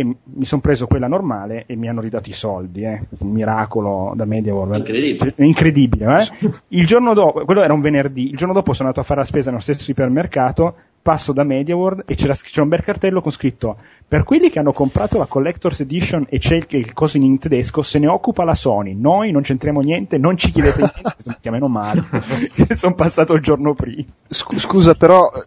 [0.00, 3.02] e mi sono preso quella normale e mi hanno ridato i soldi, eh.
[3.18, 4.76] un miracolo da MediaWorld.
[4.76, 5.34] Incredibile.
[5.36, 6.50] È incredibile, eh?
[6.68, 9.26] Il giorno dopo, quello era un venerdì, il giorno dopo sono andato a fare la
[9.26, 13.76] spesa nello stesso ipermercato, passo da MediaWorld e c'era, c'era un bel cartello con scritto
[14.10, 17.80] per quelli che hanno comprato la Collector's Edition e c'è il, il coso in tedesco,
[17.82, 21.68] se ne occupa la Sony, noi non c'entriamo niente, non ci chiedete niente, che meno
[21.68, 22.04] male,
[22.74, 24.06] sono passato il giorno prima.
[24.28, 25.46] Scu- Scusa, però eh,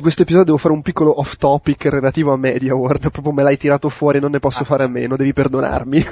[0.00, 3.88] questo episodio devo fare un piccolo off topic relativo a MediaWorld, proprio me l'hai tirato
[3.88, 6.04] fuori, non ne posso fare a meno, devi perdonarmi.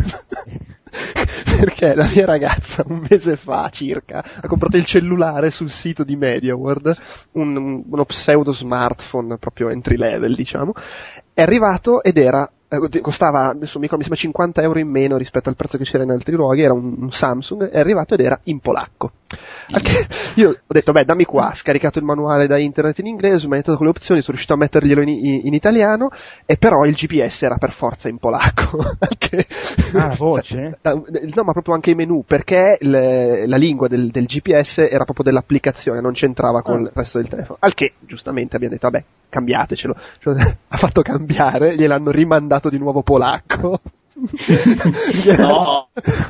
[1.59, 6.17] Perché la mia ragazza un mese fa circa ha comprato il cellulare sul sito di
[6.17, 6.97] MediaWorld,
[7.33, 10.73] un- un- uno pseudo smartphone proprio entry level diciamo,
[11.35, 15.57] è arrivato ed era eh, costava adesso mi sembra 50 euro in meno rispetto al
[15.57, 18.59] prezzo che c'era in altri luoghi, era un, un Samsung, è arrivato ed era in
[18.61, 19.13] polacco.
[19.67, 20.07] Che
[20.37, 23.77] io ho detto, beh, dammi qua, ho scaricato il manuale da internet in inglese, detto
[23.77, 26.09] con le opzioni, sono riuscito a metterglielo in, in- in italiano,
[26.47, 28.79] e però il GPS era per forza in polacco.
[29.19, 29.47] Che-
[29.95, 30.79] Ah, voce?
[30.83, 30.95] Cioè,
[31.35, 35.25] no, ma proprio anche i menu, perché il- la lingua del, del GPS era proprio
[35.25, 36.81] dell'applicazione, non c'entrava con Ah.
[36.83, 37.59] il resto del telefono.
[37.61, 39.97] Al che, giustamente, abbiamo detto, vabbè, cambiatecelo.
[40.21, 40.35] Cioè,
[40.69, 43.81] ha fatto cambiare, gliel'hanno rimandato di nuovo polacco.
[45.37, 45.89] No,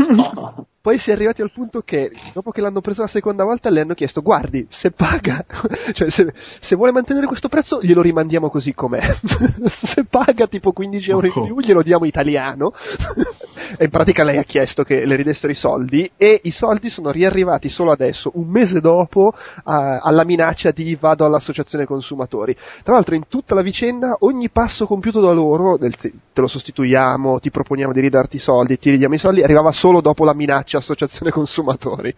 [0.08, 0.66] no.
[0.84, 3.80] Poi si è arrivati al punto che, dopo che l'hanno preso la seconda volta, le
[3.80, 5.42] hanno chiesto, guardi, se paga,
[5.94, 9.00] cioè se, se vuole mantenere questo prezzo, glielo rimandiamo così com'è.
[9.64, 12.74] se paga tipo 15 euro in più, glielo diamo italiano.
[13.78, 17.10] e in pratica lei ha chiesto che le ridessero i soldi, e i soldi sono
[17.10, 19.32] riarrivati solo adesso, un mese dopo,
[19.64, 22.54] a- alla minaccia di vado all'associazione consumatori.
[22.82, 27.50] Tra l'altro in tutta la vicenda, ogni passo compiuto da loro, te lo sostituiamo, ti
[27.50, 31.30] proponiamo di ridarti i soldi, ti ridiamo i soldi, arrivava solo dopo la minaccia associazione
[31.30, 32.14] consumatori.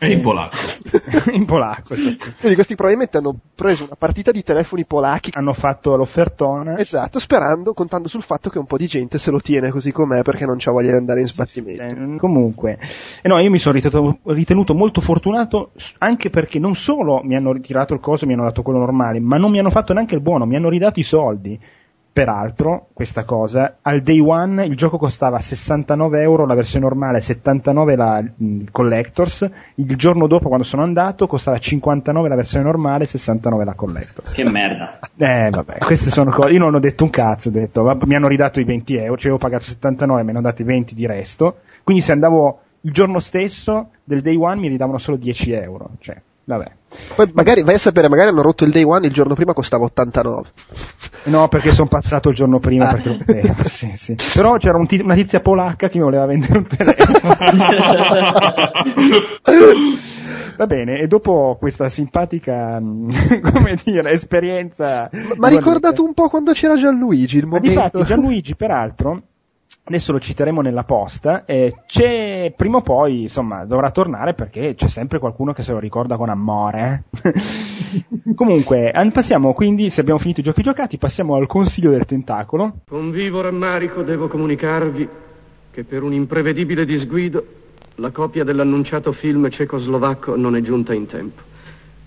[0.00, 0.56] È in polacco.
[1.32, 1.94] in polacco.
[1.94, 2.16] sì.
[2.16, 6.78] Quindi questi probabilmente hanno preso una partita di telefoni polacchi, Hanno fatto l'offertona.
[6.78, 10.22] esatto, sperando, contando sul fatto che un po' di gente se lo tiene così com'è
[10.22, 11.82] perché non c'ha voglia di andare in sbattimento.
[11.82, 12.78] Eh, comunque,
[13.20, 17.52] eh no, io mi sono ritenuto, ritenuto molto fortunato anche perché non solo mi hanno
[17.52, 20.14] ritirato il coso e mi hanno dato quello normale, ma non mi hanno fatto neanche
[20.14, 21.60] il buono, mi hanno ridato i soldi.
[22.12, 27.94] Peraltro, questa cosa, al day one il gioco costava 69 euro la versione normale, 79
[27.94, 33.64] la mh, Collectors, il giorno dopo quando sono andato costava 59 la versione normale, 69
[33.64, 34.32] la Collectors.
[34.32, 34.98] Che merda.
[35.20, 36.50] Eh, vabbè, queste sono cose.
[36.50, 39.16] Io non ho detto un cazzo, ho detto, vabbè, mi hanno ridato i 20 euro,
[39.16, 41.58] cioè avevo pagato 79, mi hanno dato i 20 di resto.
[41.84, 45.90] Quindi se andavo il giorno stesso del day one mi ridavano solo 10 euro.
[46.00, 46.20] Cioè,
[46.56, 46.70] vabbè.
[47.14, 49.84] Poi magari, vai a sapere, magari hanno rotto il day one, il giorno prima costava
[49.84, 50.48] 89.
[51.24, 52.92] No, perché sono passato il giorno prima Ah.
[52.94, 54.16] perché volevo, sì, sì.
[54.34, 57.36] Però c'era un ti- una tizia polacca che mi voleva vendere un telefono.
[60.56, 65.08] Va bene, e dopo questa simpatica, mh, come dire, esperienza...
[65.36, 67.68] Ma ha ricordato un po' quando c'era Gianluigi, il Ma momento...
[67.68, 69.22] difatti Gianluigi, peraltro,
[69.84, 74.88] adesso lo citeremo nella posta, eh, c'è prima o poi, insomma, dovrà tornare perché c'è
[74.88, 77.04] sempre qualcuno che se lo ricorda con amore.
[77.22, 77.34] eh.
[78.34, 82.80] Comunque, passiamo quindi, se abbiamo finito i giochi giocati, passiamo al consiglio del tentacolo.
[82.88, 85.08] Con vivo rammarico devo comunicarvi
[85.70, 87.44] che per un imprevedibile disguido
[87.96, 91.42] la copia dell'annunciato film cecoslovacco non è giunta in tempo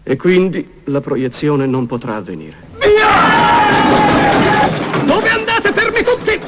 [0.04, 2.56] e quindi la proiezione non potrà avvenire.
[2.80, 3.06] Via!
[5.06, 6.40] Dove andate fermi tutti?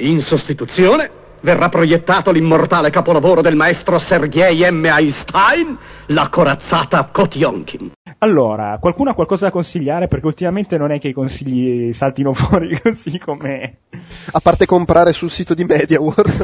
[0.00, 1.10] In sostituzione
[1.40, 4.84] verrà proiettato l'immortale capolavoro del maestro Sergei M.
[4.84, 5.76] Einstein,
[6.06, 7.90] la corazzata Kotionkin.
[8.18, 10.06] Allora, qualcuno ha qualcosa da consigliare?
[10.06, 13.78] Perché ultimamente non è che i consigli saltino fuori così come...
[14.30, 16.38] A parte comprare sul sito di MediaWorld.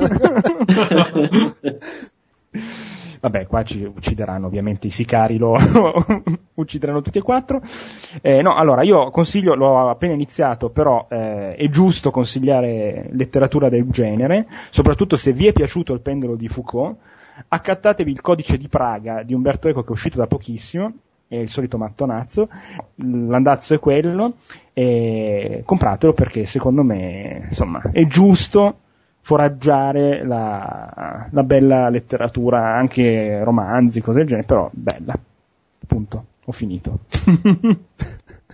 [3.25, 6.05] Vabbè, qua ci uccideranno ovviamente i sicari loro,
[6.53, 7.63] uccideranno tutti e quattro.
[8.21, 13.89] Eh, no, allora io consiglio, l'ho appena iniziato, però eh, è giusto consigliare letteratura del
[13.89, 16.99] genere, soprattutto se vi è piaciuto il pendolo di Foucault.
[17.49, 20.93] Accattatevi il codice di Praga di Umberto Eco che è uscito da pochissimo,
[21.27, 22.51] è il solito mattonazzo,
[22.97, 24.35] l'andazzo è quello,
[24.75, 28.81] e compratelo perché secondo me insomma è giusto
[29.25, 35.19] foraggiare la, la bella letteratura, anche romanzi, cose del genere, però bella.
[35.87, 36.25] Punto.
[36.45, 36.99] Ho finito.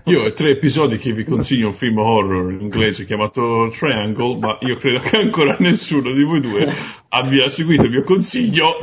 [0.04, 4.58] Io ho tre episodi che vi consiglio un film horror in inglese chiamato Triangle, ma
[4.62, 6.72] io credo che ancora nessuno di voi due
[7.08, 8.78] abbia seguito il mio consiglio.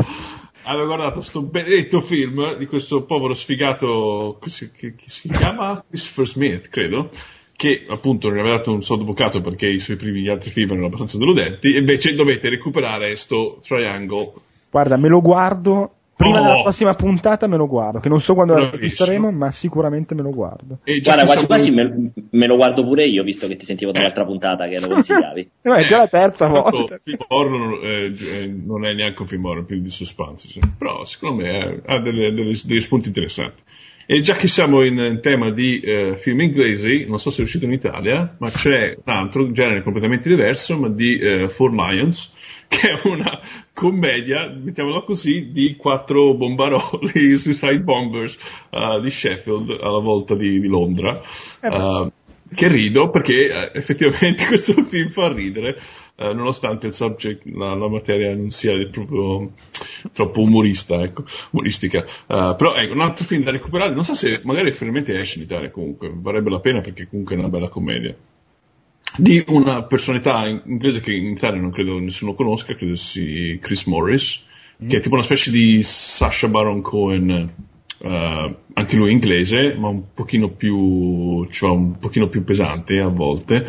[0.64, 6.70] Avevo guardato sto benedetto film di questo povero sfigato che, che si chiama Christopher Smith,
[6.70, 7.10] credo,
[7.58, 10.86] che appunto non aveva dato un soldo bucato perché i suoi primi altri film erano
[10.86, 14.32] abbastanza deludenti, e invece dovete recuperare sto Triangle.
[14.72, 15.92] Guarda, me lo guardo.
[16.18, 16.44] Prima Oh.
[16.50, 20.24] della prossima puntata me lo guardo, che non so quando la registreremo, ma sicuramente me
[20.24, 20.80] lo guardo.
[20.84, 23.92] E già Guarda, quasi quasi me, me lo guardo pure io, visto che ti sentivo
[23.92, 23.94] Eh.
[23.94, 25.50] dall'altra puntata che lo consigliavi.
[25.62, 27.00] No, è già la terza Tanto, volta.
[27.04, 28.06] film horror eh,
[28.42, 30.60] eh, non è neanche un film horror, è più di suspense, sì.
[30.76, 33.62] però secondo me eh, ha delle- delle- degli spunti interessanti.
[34.10, 37.44] E già che siamo in eh, tema di eh, film inglesi, non so se è
[37.44, 42.32] uscito in Italia, ma c'è un altro genere completamente diverso, ma di eh, Four Lions,
[42.70, 43.38] che è una
[43.74, 48.38] commedia, mettiamola così, di quattro bombaroli, suicide bombers
[48.70, 51.22] eh, di Sheffield alla volta di, di Londra.
[51.60, 51.68] Eh.
[51.68, 52.12] Eh,
[52.56, 55.78] che rido perché eh, effettivamente questo film fa ridere,
[56.20, 59.52] eh, nonostante il subject, la, la materia non sia proprio
[60.12, 62.04] troppo umorista, ecco, umoristica.
[62.04, 65.44] Eh, però ecco, un altro film da recuperare, non so se magari finalmente esce in
[65.46, 68.16] Italia comunque, varrebbe la pena perché comunque è una bella commedia.
[69.16, 73.86] Di una personalità in- inglese che in Italia non credo nessuno conosca, credo sia Chris
[73.86, 74.42] Morris,
[74.88, 77.54] che è tipo una specie di Sacha Baron Cohen,
[78.00, 83.68] eh, anche lui inglese, ma un pochino più, cioè un pochino più pesante a volte,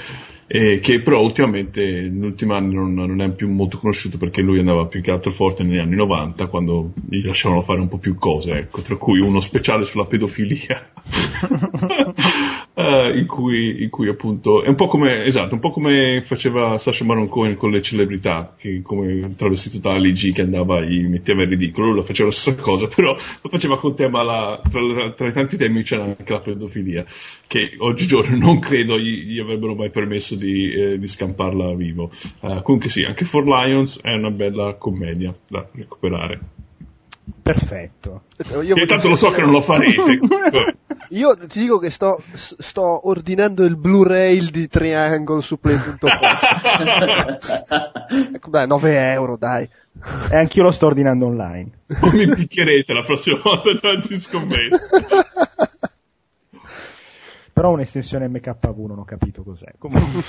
[0.51, 4.59] e che però ultimamente negli ultimi anni non, non è più molto conosciuto perché lui
[4.59, 8.15] andava più che altro forte negli anni 90 quando gli lasciavano fare un po' più
[8.15, 10.91] cose, ecco, tra cui uno speciale sulla pedofilia.
[12.81, 16.79] Eh, in, cui, in cui appunto è un po' come esatto, un po' come faceva
[16.79, 21.43] Sasha Baron Cohen con le celebrità, che come travestito da G che andava e metteva
[21.43, 25.11] il ridicolo, lui lo faceva la stessa cosa, però lo faceva con tema la, tra,
[25.11, 27.05] tra i tanti temi c'era anche la pedofilia,
[27.49, 32.13] che oggigiorno non credo gli, gli avrebbero mai permesso di, eh, di scamparla vivo.
[32.43, 36.58] Eh, comunque sì, anche For Lions è una bella commedia da recuperare.
[37.43, 38.23] Perfetto.
[38.63, 40.21] Io, E tanto lo so che non lo farete.
[41.11, 46.09] io ti dico che sto, sto ordinando il Blu-ray di Triangle su play.com.
[48.35, 49.69] Ecco, dai, 9 euro, dai.
[50.31, 51.71] E anch'io lo sto ordinando online.
[52.01, 54.79] o mi picchierete la prossima volta davanti scommesso.
[57.53, 59.73] Però un'estensione MKV non ho capito cos'è.
[59.79, 60.23] Comunque.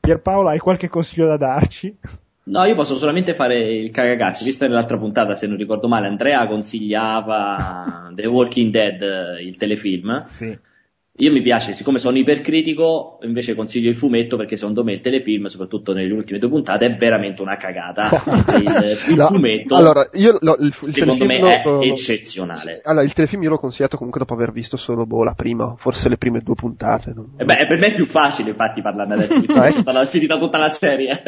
[0.00, 1.96] Pierpaolo, hai qualche consiglio da darci?
[2.44, 6.46] No, io posso solamente fare il cagagazzi, visto nell'altra puntata, se non ricordo male, Andrea
[6.48, 10.20] consigliava The Walking Dead, eh, il telefilm.
[10.22, 10.58] Sì.
[11.22, 15.46] Io mi piace, siccome sono ipercritico, invece consiglio il fumetto perché secondo me il telefilm,
[15.46, 18.08] soprattutto nelle ultime due puntate, è veramente una cagata.
[18.58, 22.80] il, il No, fumetto, allora, io lo- il, il secondo me, è lo- lo- eccezionale.
[22.82, 26.08] Allora, il telefilm io l'ho consigliato comunque dopo aver visto solo boh, la prima, forse
[26.08, 27.12] le prime due puntate.
[27.14, 30.04] non- Eh beh, per me è più facile infatti parlarne adesso, visto che è stata
[30.06, 31.22] finita tutta la serie.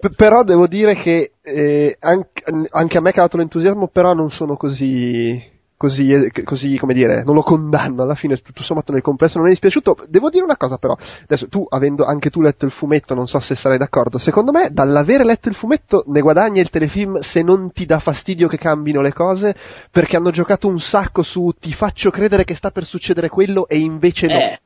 [0.00, 4.32] P- però devo dire che eh, anche, anche a me è calato l'entusiasmo, però non
[4.32, 5.40] sono così,
[5.78, 9.46] così, eh, così, come dire, non lo condanno, alla fine tutto sommato nel complesso non
[9.46, 10.04] è dispiaciuto.
[10.08, 13.38] Devo dire una cosa però, adesso tu avendo anche tu letto il fumetto, non so
[13.38, 17.70] se sarai d'accordo, secondo me dall'avere letto il fumetto ne guadagna il telefilm se non
[17.70, 19.54] ti dà fastidio che cambino le cose,
[19.90, 23.78] perché hanno giocato un sacco su ti faccio credere che sta per succedere quello e
[23.78, 24.32] invece no.
[24.34, 24.60] Eh,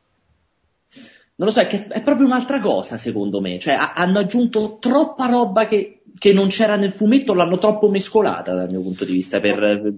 [1.35, 4.79] non lo so, è, che è proprio un'altra cosa secondo me, cioè ha- hanno aggiunto
[4.81, 9.13] troppa roba che, che non c'era nel fumetto, l'hanno troppo mescolata dal mio punto di
[9.13, 9.93] vista per,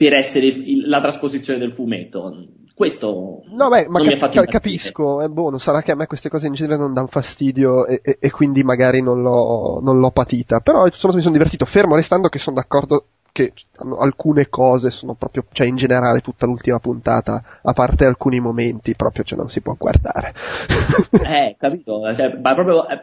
[0.00, 2.46] per essere il- la trasposizione del fumetto.
[2.74, 4.50] Questo No, beh, ma non mi cap- ha fatto ca- impazzire.
[4.78, 7.84] capisco, eh, boh, non sarà che a me queste cose in genere non danno fastidio
[7.86, 11.66] e, e- e quindi magari non l'ho, non l'ho patita, però insomma mi sono divertito,
[11.66, 13.52] fermo restando che sono d'accordo che
[13.98, 19.22] alcune cose sono proprio, cioè in generale tutta l'ultima puntata, a parte alcuni momenti, proprio
[19.24, 20.32] cioè non si può guardare.
[21.22, 22.14] Eh, capito?
[22.14, 22.98] Cioè, ma proprio eh,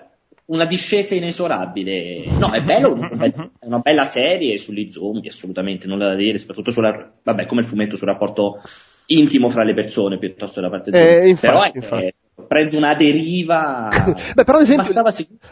[0.47, 2.25] una discesa inesorabile.
[2.37, 6.71] No, è bello, è è una bella serie sugli zombie, assolutamente, nulla da dire, soprattutto
[6.71, 8.61] sulla, vabbè, come il fumetto sul rapporto
[9.07, 12.13] intimo fra le persone piuttosto che la parte Eh, infatti, Però è che infatti.
[12.47, 13.89] prende una deriva.
[14.35, 14.93] Beh, però ad esempio,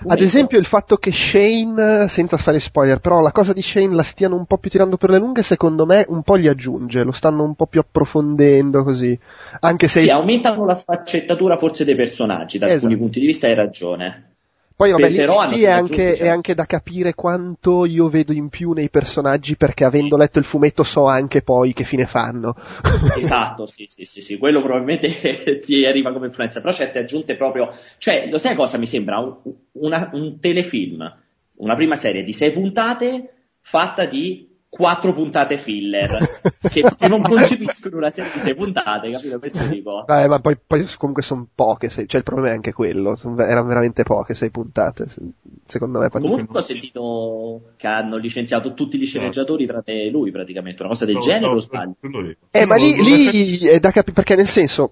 [0.08, 4.04] ad esempio il fatto che Shane, senza fare spoiler, però la cosa di Shane la
[4.04, 7.12] stiano un po' più tirando per le lunghe, secondo me un po' gli aggiunge, lo
[7.12, 9.18] stanno un po' più approfondendo così.
[9.62, 13.04] Anche se Sì, aumentano la sfaccettatura forse dei personaggi, da alcuni Esatto.
[13.04, 14.35] punti di vista hai ragione.
[14.78, 15.16] Poi vabbè, lì,
[15.56, 19.86] lì è, anche, è anche da capire quanto io vedo in più nei personaggi perché
[19.86, 22.54] avendo letto il fumetto so anche poi che fine fanno.
[23.18, 27.74] Esatto, sì, sì, sì, sì, quello probabilmente ti arriva come influenza, però certe aggiunte proprio,
[27.98, 29.20] cioè, lo sai cosa mi sembra?
[29.20, 29.38] Un,
[29.74, 31.18] una- un telefilm,
[31.58, 37.96] una prima serie di sei puntate fatta di quattro puntate filler, che, che non concepiscono
[37.96, 39.40] una serie di sei puntate, capito?
[39.40, 40.04] Questo dico.
[40.06, 43.40] Vabbè, ma poi, poi comunque sono poche, sei- cioè il problema è anche quello, son
[43.40, 45.22] erano veramente poche sei puntate, se-
[45.66, 46.10] secondo me.
[46.10, 51.16] Comunque ho sentito che hanno licenziato tutti gli sceneggiatori tranne lui praticamente, una cosa del
[51.16, 52.36] No, genere o stavo- sbaglio?
[52.52, 54.92] Eh, ma No, lì, lì è da capire, perché nel senso,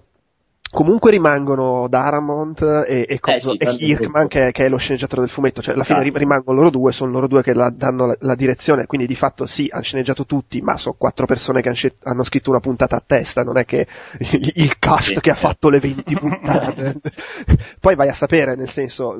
[0.74, 5.30] comunque rimangono Daramont e, e, Eh sì, e Kirkman, che, che è lo sceneggiatore del
[5.30, 6.12] fumetto, cioè alla fine Esatto.
[6.12, 9.14] ri- rimangono loro due, sono loro due che la- danno la, la direzione, quindi di
[9.14, 12.96] fatto sì, hanno sceneggiato tutti, ma sono quattro persone che han hanno scritto una puntata
[12.96, 13.86] a testa, non è che
[14.18, 15.20] il, il cast Sì.
[15.20, 17.00] che ha fatto le 20 puntate.
[17.80, 19.16] Poi vai a sapere, nel senso,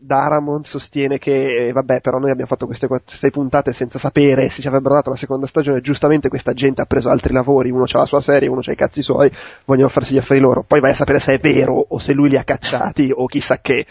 [0.00, 4.60] Daramont sostiene che, eh, vabbè, però noi abbiamo fatto queste sei puntate senza sapere se
[4.62, 7.98] ci avrebbero dato la seconda stagione, giustamente questa gente ha preso altri lavori, uno ha
[7.98, 9.30] la sua serie, uno ha i cazzi suoi,
[9.64, 12.28] vogliono farsi gli affari loro, poi vai a sapere se è vero o se lui
[12.30, 13.86] li ha cacciati o chissà che.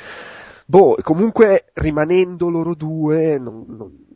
[0.66, 4.10] Boh, comunque rimanendo loro due, non- non-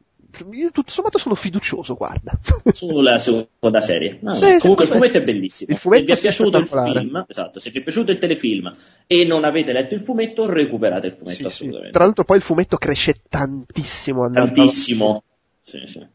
[0.52, 2.38] io tutto sommato sono fiducioso, guarda.
[2.74, 4.20] sulla seconda serie.
[4.22, 4.98] No, Sì, no, sì, comunque il sì.
[4.98, 5.74] fumetto è bellissimo.
[5.74, 8.18] Il fumetto se vi è sì, piaciuto il film, esatto, se vi è piaciuto il
[8.20, 8.74] telefilm
[9.08, 11.46] e non avete letto il fumetto, recuperate il fumetto Sì, sì.
[11.46, 11.92] assolutamente.
[11.92, 15.24] Tra l'altro poi il fumetto cresce tantissimo andando Tantissimo.
[15.64, 16.06] Sì, sì.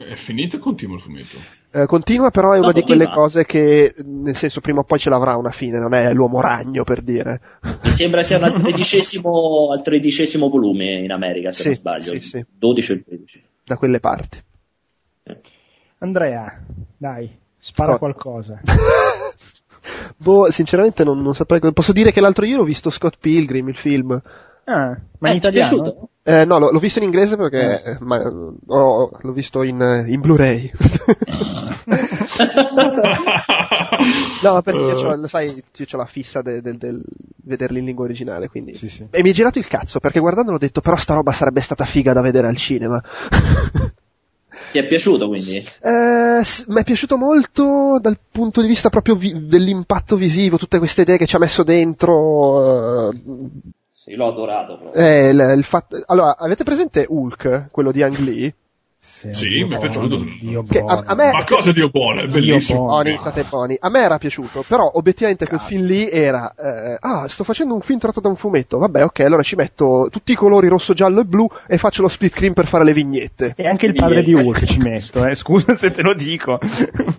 [0.00, 1.36] È finito e continua il fumetto.
[1.72, 3.22] Eh, continua, però è No, una di quelle continua.
[3.22, 6.84] cose che, nel senso, prima o poi ce l'avrà una fine, non è l'uomo ragno
[6.84, 7.40] per dire.
[7.82, 12.12] Mi sembra sia al tredicesimo, al tredicesimo volume in America, se Sì, non sbaglio.
[12.14, 12.44] sì, sì.
[12.50, 13.44] 12 o il 13.
[13.62, 14.42] Da quelle parti.
[15.98, 16.58] Andrea,
[16.96, 17.98] dai, spara Oh.
[17.98, 18.58] qualcosa.
[20.16, 21.72] boh, sinceramente non, non saprei come.
[21.72, 24.20] Posso dire che l'altro ieri ho visto Scott Pilgrim, il film.
[24.64, 25.82] Ah, ma Eh, in ti è italiano?
[25.82, 26.08] piaciuto?
[26.22, 28.20] Eh, no, l'ho, l'ho visto in inglese perché eh, ma,
[28.66, 30.70] ho- l'ho visto in, eh, in Blu-ray.
[34.42, 35.46] no, ma perché io c'ho, lo sai,
[35.76, 37.02] io c'ho la fissa del, del- del
[37.44, 38.74] vederli in lingua originale, quindi.
[38.74, 39.06] Sì, sì.
[39.10, 41.84] E mi è girato il cazzo, perché guardandolo ho detto, però sta roba sarebbe stata
[41.84, 43.02] figa da vedere al cinema.
[44.72, 45.56] Ti è piaciuto quindi?
[45.56, 50.78] Eh, s- mi è piaciuto molto dal punto di vista proprio vi- dell'impatto visivo, tutte
[50.78, 53.10] queste idee che ci ha messo dentro.
[53.10, 53.20] eh,
[54.10, 54.92] Sì, l'ho adorato.
[54.92, 58.54] eh, il, il fatto- allora, avete presente Hulk, quello di Ang Lee?
[59.02, 60.24] Sì, mi è piaciuto.
[60.40, 62.80] Dio Che a- a me- Ma cosa Dio buono, è Dio bellissimo.
[62.84, 63.02] buono.
[63.02, 63.76] Buoni, state buoni.
[63.80, 67.80] A me era piaciuto, però obiettivamente quel film lì era, eh, ah, sto facendo un
[67.80, 71.20] film tratto da un fumetto, vabbè, ok, allora ci metto tutti i colori rosso, giallo
[71.20, 73.54] e blu e faccio lo split screen per fare le vignette.
[73.56, 75.34] E anche il padre di Hulk ci metto, eh.
[75.34, 76.58] scusa se te lo dico.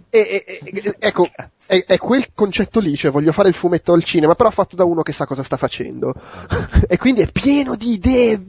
[0.09, 1.27] E, e- e- ecco,
[1.65, 4.83] è, è quel concetto lì, cioè voglio fare il fumetto al cinema, però fatto da
[4.85, 6.13] uno che sa cosa sta facendo.
[6.87, 8.39] e quindi è pieno di idee,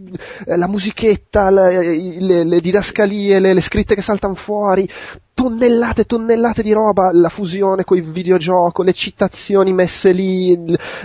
[0.46, 4.88] eh, la musichetta, le, le- le didascalie, le, le scritte che saltano fuori,
[5.34, 10.52] tonnellate e tonnellate di roba, la fusione con il videogioco, le citazioni messe lì,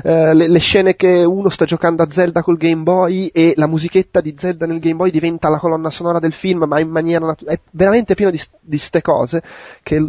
[0.03, 3.67] eh, le, le scene che uno sta giocando a Zelda col Game Boy e la
[3.67, 7.25] musichetta di Zelda nel Game Boy diventa la colonna sonora del film, ma in maniera
[7.25, 9.41] natu- è veramente pieno di, di ste cose
[9.83, 9.99] che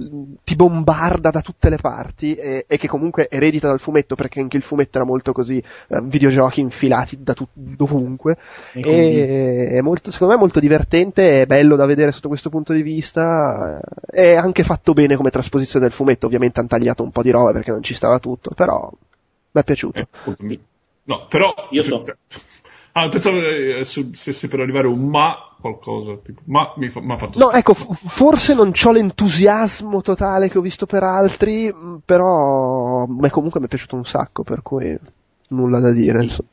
[0.44, 4.56] ti bombarda da tutte le parti e, e che comunque eredita dal fumetto perché anche
[4.56, 8.36] il fumetto era molto così, eh, videogiochi infilati da tut- dovunque.
[8.72, 12.50] E e è molto, secondo me è molto divertente, è bello da vedere sotto questo
[12.50, 17.10] punto di vista, è anche fatto bene come trasposizione del fumetto, ovviamente hanno tagliato un
[17.10, 18.90] po' di roba perché non ci stava tutto, però
[19.50, 19.98] mi è piaciuto.
[19.98, 20.08] Eh.
[21.04, 21.54] No, però...
[21.70, 22.02] Io so.
[22.92, 27.12] Ah, pensavo eh, su- stesse per arrivare un ma qualcosa, tipo, ma mi fa- mi
[27.12, 27.38] ha fatto...
[27.38, 31.72] No, ecco, f- forse non ho l'entusiasmo totale che ho visto per altri,
[32.04, 34.98] però beh, comunque mi è piaciuto un sacco, per cui
[35.48, 36.22] nulla da dire.
[36.24, 36.48] insomma.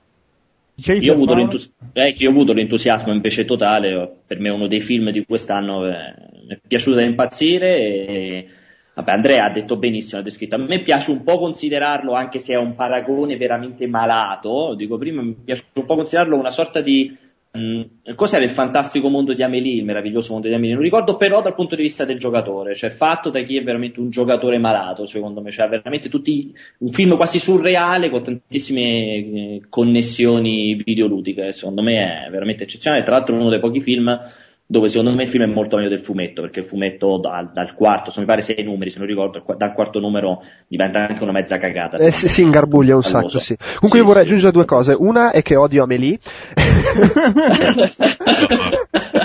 [0.77, 1.49] Io ho,
[1.93, 5.87] eh, io ho avuto l'entusiasmo invece totale, per me è uno dei film di quest'anno,
[5.87, 6.13] eh,
[6.47, 8.47] mi è piaciuto da impazzire e
[8.93, 12.53] vabbè, Andrea ha detto benissimo, ha descritto, a me piace un po' considerarlo, anche se
[12.53, 17.15] è un paragone veramente malato, dico prima, mi piace un po' considerarlo una sorta di
[17.55, 21.41] mh, cos'era il fantastico mondo di Amelie, il meraviglioso mondo di Amelie, non ricordo però
[21.41, 25.05] dal punto di vista del giocatore, cioè fatto da chi è veramente un giocatore malato,
[25.07, 31.81] secondo me, cioè veramente tutti un film quasi surreale con tantissime eh, connessioni videoludiche, secondo
[31.81, 34.19] me è veramente eccezionale, tra l'altro uno dei pochi film
[34.67, 37.75] dove secondo me il film è molto meglio del fumetto, perché il fumetto dal, dal
[37.75, 41.31] quarto, se mi pare sei numeri, se non ricordo, dal quarto numero diventa anche una
[41.31, 41.97] mezza cagata.
[41.97, 43.55] Eh, sì, si ingarbuglia un sacco, sì.
[43.57, 44.29] Comunque io Sì, vorrei sì.
[44.29, 44.95] aggiungere due cose.
[44.97, 46.17] Una è che odio Amelie.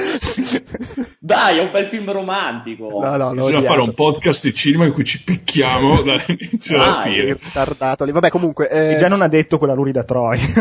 [1.18, 3.00] Dai, è un bel film romantico.
[3.02, 7.34] No, no, Bisogna fare un podcast di cinema in cui ci picchiamo dall'inizio alla fine.
[7.34, 8.12] Ritardato lì.
[8.12, 8.68] Vabbè, comunque.
[8.68, 10.38] E Eh, già non ha detto quella Lurida Troy.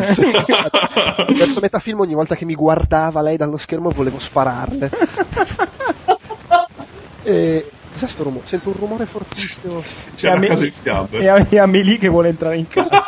[1.36, 4.90] verso metà film ogni volta che mi guardava lei dallo schermo volevo spararle.
[7.24, 7.70] e...
[7.92, 8.46] Cos'è sto rumore?
[8.46, 9.84] Sento un rumore fortissimo.
[10.16, 11.20] C'è una casa in fiamme.
[11.20, 13.04] e, e Amelie che vuole entrare in casa.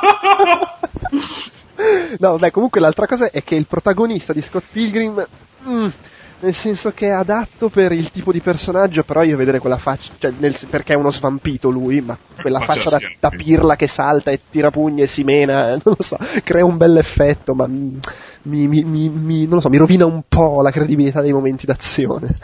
[2.20, 5.26] No, vabbè, comunque l'altra cosa è che il protagonista di Scott Pilgrim,
[5.68, 5.88] mm,
[6.42, 10.12] nel senso che è adatto per il tipo di personaggio, però io vedere quella faccia,
[10.18, 13.88] cioè nel- perché è uno svampito lui, ma quella Faccia faccia da, da pirla che
[13.88, 17.54] salta e tira pugni e si mena, eh, non lo so, crea un bel effetto,
[17.54, 18.00] ma mi,
[18.68, 22.36] mi- mi- mi- non lo so, mi rovina un po' la credibilità dei momenti d'azione.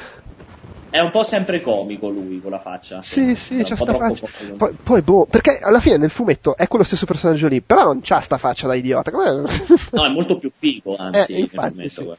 [0.89, 3.01] È un po' sempre comico lui con la faccia.
[3.01, 4.27] Sì, sì, c'ha sta faccia.
[4.55, 7.99] Poi, poi, boh, perché alla fine nel fumetto è quello stesso personaggio lì, però non
[8.01, 9.11] c'ha sta faccia da idiota.
[9.11, 9.43] Come...
[9.91, 12.09] No, è molto più figo, anzi, Eh, infatti, nel sì.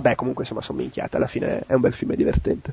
[0.00, 2.72] Vabbè, comunque insomma sono minchiate, alla fine è un bel film, è divertente.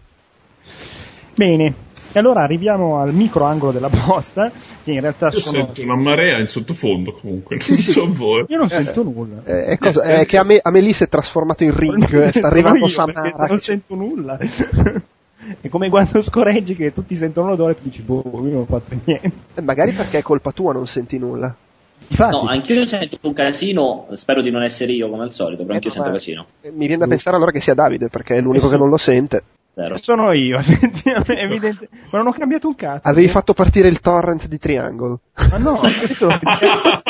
[1.36, 1.74] Bene,
[2.12, 4.52] e allora arriviamo al micro angolo della posta,
[4.84, 5.66] che in realtà Io sono...
[5.66, 7.92] sento una marea in sottofondo comunque, Sì, non sì.
[7.92, 8.46] so voi.
[8.48, 9.42] Io non sento nulla.
[9.44, 12.88] Eh, è, cosa- è che Ame- Amelie si è trasformato in ring, Sono sta arrivando
[12.88, 13.48] Samara.
[13.48, 14.38] Non sento nulla.
[15.62, 18.66] È come quando scorreggi che tutti sentono l'odore e tu dici, boh, io non ho
[18.66, 19.32] fatto niente.
[19.54, 21.56] Eh, magari perché è colpa tua, non senti nulla.
[22.08, 25.74] Infatti, No, anch'io sento un casino, spero di non essere io come al solito, però
[25.74, 26.46] Eh, anch'io sento casino.
[26.62, 28.74] Eh, Mi viene da pensare allora che sia Davide, perché è l'unico Eh, sì.
[28.76, 29.44] che non lo sente.
[29.78, 29.98] Vero.
[29.98, 30.58] sono io,
[31.28, 31.90] evidente.
[32.10, 33.10] Ma non ho cambiato un cazzo.
[33.10, 35.18] Avevi fatto partire il torrent di Triangle.
[35.52, 37.02] Ma no, questo l'ho sentito-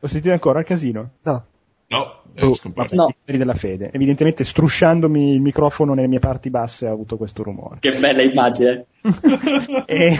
[0.00, 1.10] Ho sentito ancora il casino.
[1.22, 1.44] No.
[1.88, 2.94] No, Oh, scomparso.
[2.94, 3.14] No.
[3.24, 3.90] della fede.
[3.92, 7.78] Evidentemente strusciandomi il microfono nelle mie parti basse ha avuto questo rumore.
[7.80, 8.86] Che bella immagine.
[9.84, 10.16] E,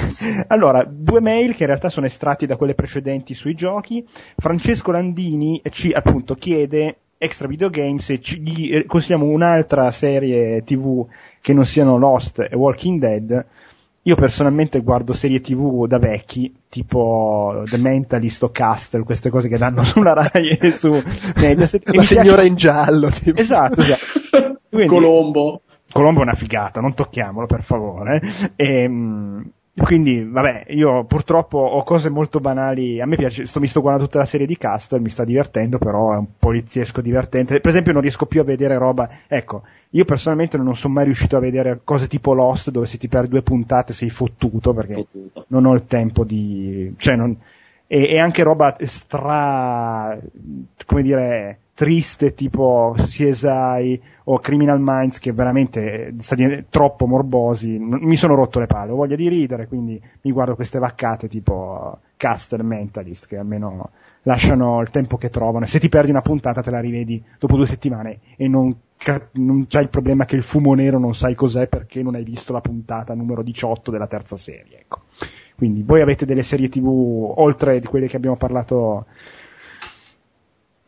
[0.48, 4.04] allora, due mail che in realtà sono estratti da quelle precedenti sui giochi.
[4.36, 11.06] Francesco Landini ci appunto chiede extra videogames e ci gli eh, consigliamo un'altra serie tv
[11.40, 13.46] che non siano Lost e Walking Dead.
[14.04, 19.56] Io personalmente guardo serie tv da vecchi, tipo The Mentalist o Castle, queste cose che
[19.56, 20.90] danno sulla Rai e su
[21.36, 21.88] Mediaset.
[21.90, 23.10] La signora piace- in giallo.
[23.10, 23.40] Tipo.
[23.40, 24.58] Esatto, esatto.
[24.68, 25.62] Quindi- Colombo.
[25.92, 28.20] Colombo è una figata, non tocchiamolo per favore.
[28.56, 28.88] E,
[29.74, 33.00] quindi, vabbè, io purtroppo ho cose molto banali.
[33.00, 35.78] A me piace, sto, mi sto guardando tutta la serie di Castle, mi sta divertendo,
[35.78, 37.58] però è un poliziesco divertente.
[37.58, 39.08] Per esempio, non riesco più a vedere roba.
[39.26, 43.08] Ecco, io personalmente non sono mai riuscito a vedere cose tipo Lost, dove se ti
[43.08, 45.46] perdi due puntate sei fottuto perché Fottuto.
[45.48, 46.92] non ho il tempo di.
[46.98, 47.36] cioè, non.
[47.94, 50.18] E, e anche roba stra.
[50.86, 51.58] come dire.
[51.74, 57.78] triste tipo CSI o Criminal Minds che veramente sta divent- troppo morbosi.
[57.78, 61.98] Mi sono rotto le palle, ho voglia di ridere, quindi mi guardo queste vaccate tipo
[62.16, 63.90] Caster Mentalist che almeno
[64.22, 65.64] lasciano il tempo che trovano.
[65.64, 68.74] E se ti perdi una puntata te la rivedi dopo due settimane e non,
[69.32, 72.52] non c'hai il problema che il fumo nero non sai cos'è perché non hai visto
[72.54, 74.78] la puntata numero 18 della terza serie.
[74.80, 75.00] Ecco.
[75.56, 76.86] Quindi voi avete delle serie tv
[77.36, 79.06] oltre di quelle che abbiamo parlato.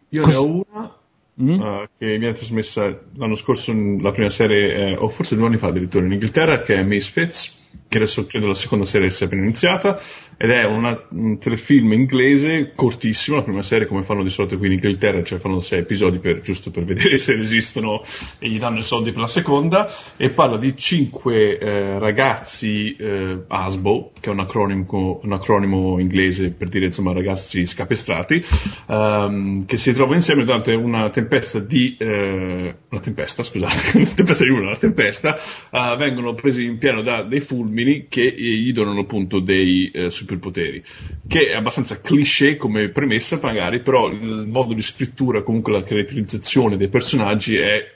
[0.08, 0.94] Io ne ho una
[1.42, 1.60] Mm?
[1.60, 5.66] eh, che viene trasmessa l'anno scorso, la prima serie, eh, o forse due anni fa
[5.68, 7.58] addirittura in Inghilterra, che è Misfits,
[7.88, 10.00] che adesso credo la seconda serie sia appena iniziata,
[10.36, 14.66] ed è una- un telefilm inglese cortissimo, la prima serie come fanno di solito qui
[14.66, 18.02] in Inghilterra, cioè fanno sei episodi per, giusto per vedere se resistono
[18.38, 23.44] e gli danno i soldi per la seconda, e parla di cinque eh, ragazzi eh,
[23.46, 28.44] ASBO, che è un acronimo, un acronimo inglese per dire insomma ragazzi scapestrati,
[28.88, 34.44] ehm, che si trovano insieme durante una tempesta di eh, una tempesta, scusate, una tempesta
[34.44, 35.38] di una, una tempesta,
[35.70, 40.10] eh, vengono presi in pieno da dei fulmini che eh, gli donano appunto dei eh,
[40.10, 40.84] superpoteri,
[41.26, 46.76] che è abbastanza cliché come premessa magari, però il modo di scrittura, comunque la caratterizzazione
[46.76, 47.92] dei personaggi è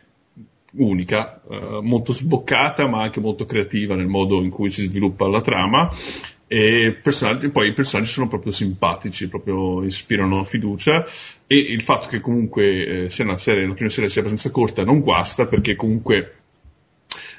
[0.73, 5.43] unica, eh, molto sboccata ma anche molto creativa nel modo in cui si sviluppa la
[5.43, 5.93] trama.
[6.51, 11.05] E personaggi, poi i personaggi sono proprio simpatici, proprio ispirano fiducia.
[11.47, 14.83] E il fatto che comunque eh, sia una serie, la prima serie sia abbastanza corta
[14.83, 16.38] non guasta perché comunque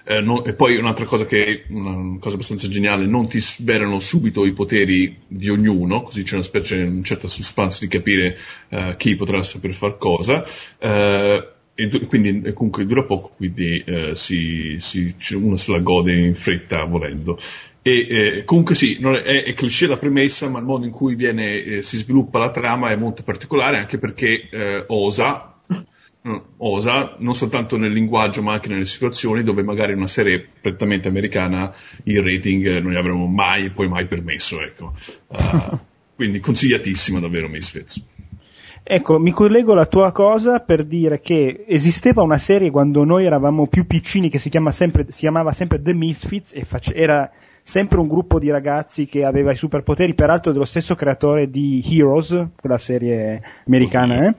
[0.09, 4.43] eh, no, e poi un'altra cosa che una cosa abbastanza geniale, non ti svelano subito
[4.43, 8.35] i poteri di ognuno, così c'è una specie, un certo suspense di capire
[8.69, 10.43] eh, chi potrà saper far cosa.
[10.79, 16.13] Eh, e quindi e comunque dura poco, quindi eh, si, si, uno se la gode
[16.15, 17.37] in fretta volendo.
[17.83, 21.13] E eh, comunque sì, è, è, è, cliché la premessa, ma il modo in cui
[21.13, 25.58] viene, eh, si sviluppa la trama è molto particolare, anche perché eh, osa,
[26.57, 31.73] osa non soltanto nel linguaggio, ma anche nelle situazioni dove magari una serie prettamente americana
[32.03, 34.61] il rating eh, non gli avremmo mai e poi mai permesso.
[34.61, 34.93] Ecco.
[35.27, 35.77] Uh,
[36.15, 38.03] quindi consigliatissima davvero Misfits.
[38.83, 43.67] Ecco, mi collego alla tua cosa per dire che esisteva una serie quando noi eravamo
[43.67, 47.29] più piccini che si, chiama sempre, si chiamava sempre The Misfits e face, era
[47.61, 52.47] sempre un gruppo di ragazzi che aveva i superpoteri, peraltro dello stesso creatore di Heroes,
[52.59, 54.35] quella serie americana,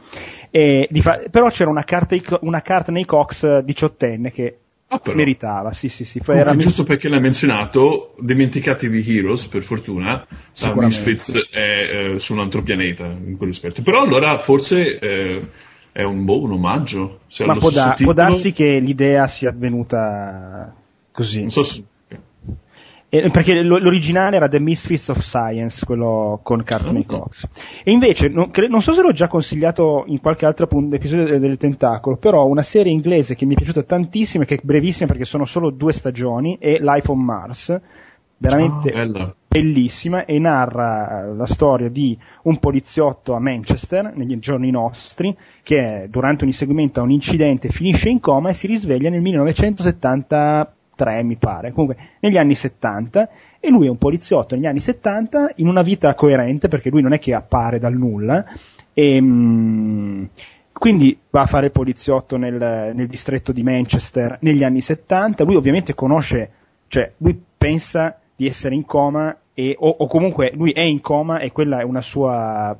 [0.50, 0.88] eh?
[1.00, 4.56] fa- però c'era una carta, una carta nei Cox diciottenne che
[4.92, 6.20] Ah, meritava, sì, sì, sì.
[6.26, 10.26] Era giusto perché l'hai menzionato, dimenticatevi Heroes, per fortuna,
[10.58, 13.82] la Misfits è eh, su un altro pianeta in quel rispetto.
[13.82, 15.46] Però allora forse eh,
[15.92, 17.20] è un, boh, un omaggio.
[17.44, 20.74] Ma può, da- può, darsi che l'idea sia venuta
[21.12, 21.42] così.
[21.42, 21.84] Non so se
[23.12, 27.44] eh, perché l'originale era The Misfits of Science, quello con Cartman Cox.
[27.82, 31.24] E invece, non, cre- non, so se l'ho già consigliato in qualche altro appunto, episodio
[31.24, 35.08] del, del, Tentacolo, però una serie inglese che mi è piaciuta tantissimo, che è brevissima
[35.08, 37.80] perché sono solo due stagioni, è Life on Mars.
[38.42, 45.36] Veramente oh, bellissima e narra la storia di un poliziotto a Manchester, negli giorni nostri,
[45.62, 50.74] che durante un inseguimento a un incidente finisce in coma e si risveglia nel 1970
[51.00, 53.28] 3 mi pare, comunque negli anni 70
[53.58, 57.14] e lui è un poliziotto negli anni 70 in una vita coerente perché lui non
[57.14, 58.44] è che appare dal nulla
[58.92, 60.28] e mh,
[60.74, 65.94] quindi va a fare poliziotto nel, nel distretto di Manchester negli anni 70, lui ovviamente
[65.94, 66.50] conosce,
[66.88, 71.38] cioè lui pensa di essere in coma e, o, o comunque lui è in coma
[71.38, 72.76] e quella è una sua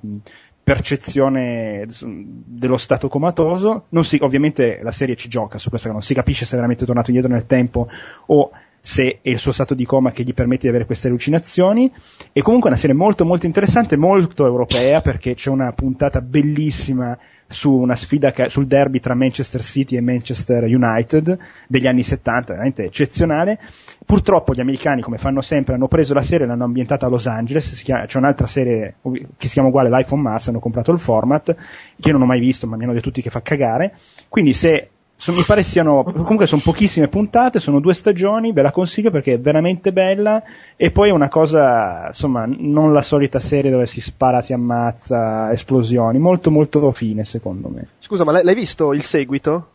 [0.70, 3.86] percezione dello stato comatoso.
[4.02, 7.10] Si, ovviamente la serie ci gioca su questa, non si capisce se è veramente tornato
[7.10, 7.88] indietro nel tempo
[8.26, 11.92] o se è il suo stato di coma che gli permette di avere queste allucinazioni.
[12.32, 17.18] E comunque è una serie molto molto interessante, molto europea perché c'è una puntata bellissima
[17.50, 21.36] su una sfida che, sul derby tra Manchester City e Manchester United
[21.66, 23.58] degli anni 70, veramente eccezionale.
[24.06, 27.26] Purtroppo gli americani, come fanno sempre, hanno preso la serie e l'hanno ambientata a Los
[27.26, 28.96] Angeles, chiama, c'è un'altra serie
[29.36, 32.26] che si chiama uguale Life on Mars, hanno comprato il format, che io non ho
[32.26, 33.96] mai visto, ma mi hanno detto tutti che fa cagare.
[34.28, 34.90] Quindi se
[35.20, 39.34] So, mi pare siano, comunque sono pochissime puntate, sono due stagioni, ve la consiglio perché
[39.34, 40.42] è veramente bella
[40.76, 45.52] e poi è una cosa, insomma, non la solita serie dove si spara, si ammazza,
[45.52, 47.88] esplosioni, molto molto fine secondo me.
[47.98, 49.66] Scusa, ma l'hai visto il seguito?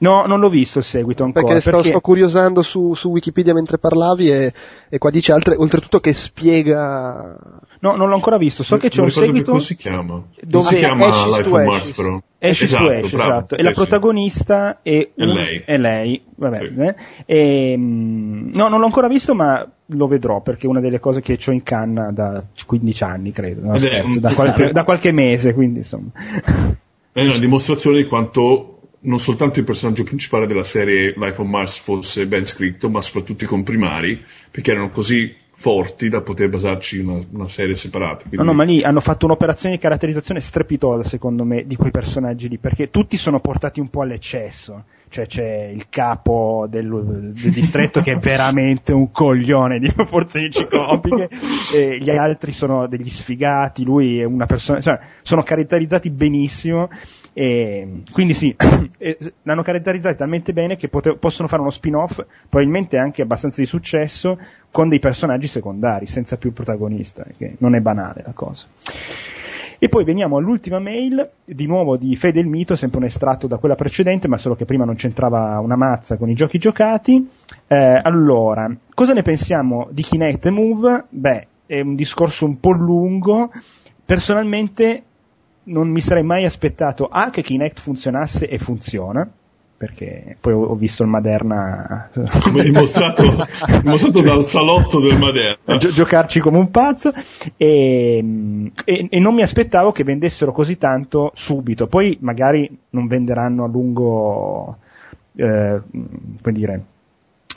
[0.00, 1.44] No, non l'ho visto il seguito ancora.
[1.44, 1.88] Perché sto, perché...
[1.88, 4.52] sto curiosando su, su, Wikipedia mentre parlavi e,
[4.88, 7.36] e qua dice altre, oltretutto che spiega...
[7.80, 9.50] No, non l'ho ancora visto, so che c'è un seguito...
[9.50, 10.22] Come si chiama?
[10.40, 12.20] Dove si chiama Ashes Life of Mars però.
[12.38, 13.54] Ashes esatto, to Ashes, esatto.
[13.54, 15.28] E sì, la protagonista è, un...
[15.28, 15.62] è lei.
[15.64, 16.58] È lei, vabbè.
[16.58, 16.74] Sì.
[16.80, 16.94] Eh?
[17.26, 21.20] E, mm, no, non l'ho ancora visto ma lo vedrò perché è una delle cose
[21.20, 23.62] che ho in canna da 15 anni, credo.
[23.62, 24.20] No, scherzo, un...
[24.20, 26.10] da, qualche, da qualche mese, quindi insomma.
[27.10, 31.78] È una dimostrazione di quanto non soltanto il personaggio principale della serie Life on Mars
[31.78, 37.20] fosse ben scritto, ma soprattutto i comprimari, perché erano così forti da poter basarci una,
[37.32, 38.28] una serie separata.
[38.28, 38.36] Quindi...
[38.36, 42.48] No, no, ma lì hanno fatto un'operazione di caratterizzazione strepitosa, secondo me, di quei personaggi
[42.48, 44.84] lì, perché tutti sono portati un po' all'eccesso.
[45.10, 51.28] Cioè c'è il capo del, del distretto che è veramente un coglione di proporzioni ciclopiche,
[51.74, 56.88] e gli altri sono degli sfigati, lui è una persona, cioè, sono caratterizzati benissimo
[57.40, 58.52] e quindi sì,
[59.42, 64.36] l'hanno caratterizzato talmente bene che pote- possono fare uno spin-off, probabilmente anche abbastanza di successo,
[64.72, 68.66] con dei personaggi secondari, senza più protagonista, che non è banale la cosa.
[69.78, 73.58] E poi veniamo all'ultima mail, di nuovo di Fede il Mito, sempre un estratto da
[73.58, 77.24] quella precedente, ma solo che prima non c'entrava una mazza con i giochi giocati.
[77.68, 81.04] Eh, allora, cosa ne pensiamo di Kinect Move?
[81.08, 83.52] Beh, è un discorso un po' lungo.
[84.04, 85.04] Personalmente
[85.68, 89.28] non mi sarei mai aspettato A che Kinect funzionasse e funziona,
[89.76, 92.10] perché poi ho, visto il Maderna
[92.42, 93.22] come dimostrato,
[93.80, 95.76] dimostrato dal salotto del Maderna.
[95.76, 97.12] Gio- giocarci come un pazzo.
[97.56, 101.86] E, e, e, non mi aspettavo che vendessero così tanto subito.
[101.86, 104.78] Poi magari non venderanno a lungo
[105.36, 106.82] eh, come dire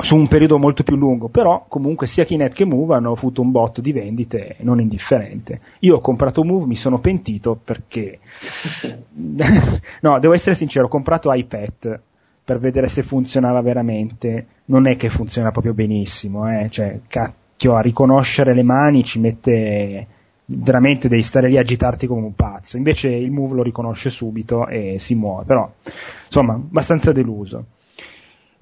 [0.02, 3.52] su un periodo molto più lungo, però comunque sia Kinect che Move hanno avuto un
[3.52, 5.60] botto di vendite non indifferente.
[5.80, 8.19] Io ho comprato Move, mi sono pentito perché
[10.02, 11.99] no, devo essere sincero, ho comprato iPad
[12.44, 14.45] per vedere se funzionava veramente.
[14.65, 16.69] Non è che funziona proprio benissimo, eh?
[16.69, 20.07] cioè, cacchio, a riconoscere le mani ci mette
[20.53, 22.78] veramente devi stare lì a agitarti come un pazzo.
[22.78, 25.72] Invece il Move lo riconosce subito e si muove, però
[26.26, 27.65] insomma, abbastanza deluso.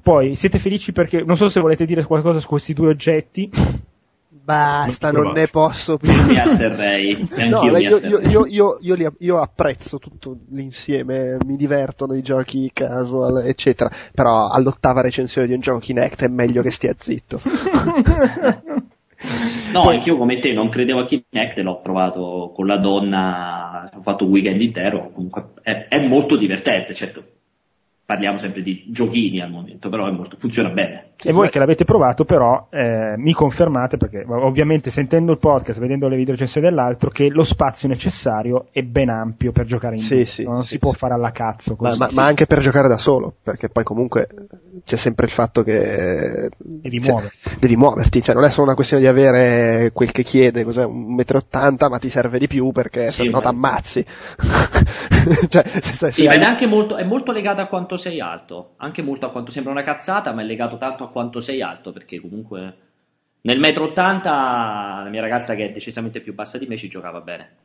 [0.01, 3.49] Poi siete felici perché non so se volete dire qualcosa su questi due oggetti.
[4.49, 6.11] Basta, Non non ne posso più.
[6.25, 7.13] Mi asterrei.
[7.37, 12.23] Anch'io No, mi io, io, io, io li- io apprezzo tutto l'insieme, mi divertono i
[12.23, 13.91] giochi casual, eccetera.
[14.11, 17.39] Però all'ottava recensione di un gioco Kinect è meglio che stia zitto.
[19.73, 24.01] No, Poi- anch'io come te non credevo a Kinect, l'ho provato con la donna, ho
[24.01, 27.23] fatto un weekend intero, comunque è, è molto divertente, certo.
[28.09, 31.08] Parliamo sempre di giochini al momento, però molto, funziona bene.
[31.21, 36.07] E voi che l'avete provato, però, eh, mi confermate, perché ovviamente sentendo il podcast, vedendo
[36.07, 40.15] le video recensioni dell'altro, che lo spazio necessario è ben ampio per giocare in Sì,
[40.15, 41.99] due, sì, non sì, si può fare alla cazzo Ma, così.
[41.99, 44.27] ma- ma anche per giocare da solo, perché poi comunque
[44.85, 47.49] c'è sempre il fatto che Devi cioè, muoverti.
[47.59, 51.15] devi muoverti, cioè non è solo una questione di avere quel che chiede, cos'è, un
[51.15, 54.05] metro e ottanta, ma ti serve di più perché Sì, se no ma- t'ammazzi.
[55.49, 58.71] cioè, se- se- Sì, ma è anche molto, è molto legato a quanto sei alto.
[58.77, 61.91] Anche molto a quanto sembra una cazzata, ma è legato tanto a quanto sei alto.
[61.91, 62.77] Perché comunque
[63.41, 67.21] nel metro 80 la mia ragazza, che è decisamente più bassa di me, ci giocava
[67.21, 67.55] bene.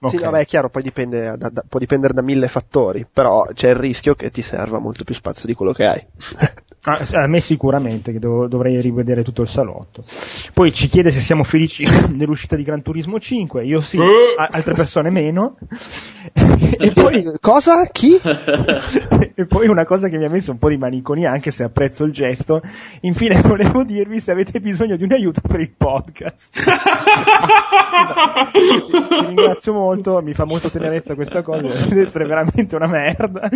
[0.00, 0.20] Sì, Ok.
[0.20, 3.74] vabbè, è chiaro, poi dipende da- da- può dipendere da mille fattori, però c'è il
[3.76, 6.06] rischio che ti serva molto più spazio di quello che hai.
[6.86, 10.04] Ah, a me sicuramente, che devo- dovrei rivedere tutto il salotto.
[10.52, 11.84] Poi ci chiede se siamo felici
[12.14, 14.34] dell'uscita di Gran Turismo 5, io sì, Eh.
[14.36, 15.56] a- altre persone meno.
[16.34, 17.86] e, poi, Cosa?
[17.86, 18.20] Chi?
[19.34, 22.04] e poi una cosa che mi ha messo un po' di malinconia, anche se apprezzo
[22.04, 22.60] il gesto,
[23.00, 26.58] infine volevo dirvi se avete bisogno di un aiuto per il podcast.
[26.58, 28.50] Esatto.
[28.52, 33.48] Ti ringrazio molto, mi fa molto tenerezza questa cosa, deve essere veramente una merda.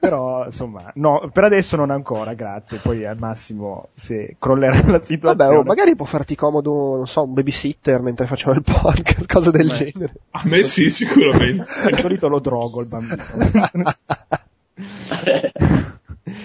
[0.00, 2.50] Però, insomma, no, per adesso non ancora, grazie.
[2.60, 5.34] Poi al massimo se crollerà la situazione.
[5.34, 9.50] Vabbè, oh, magari può farti comodo, non so, un babysitter mentre facciamo il podcast, cose
[9.50, 9.76] del Beh.
[9.76, 10.14] genere.
[10.30, 11.64] A me sì, sicuramente.
[11.90, 13.22] Di solito lo drogo il bambino.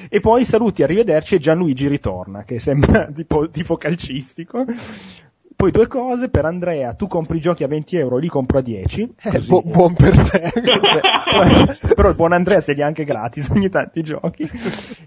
[0.10, 4.66] e poi saluti, arrivederci e Gianluigi ritorna, che sembra tipo, tipo calcistico.
[5.58, 8.62] Poi due cose, per Andrea, tu compri i giochi a 20 euro, li compro a
[8.62, 9.16] 10.
[9.24, 10.52] Eh, bu- buon per te.
[11.96, 14.48] però il buon Andrea se li ha anche gratis ogni tanto i giochi.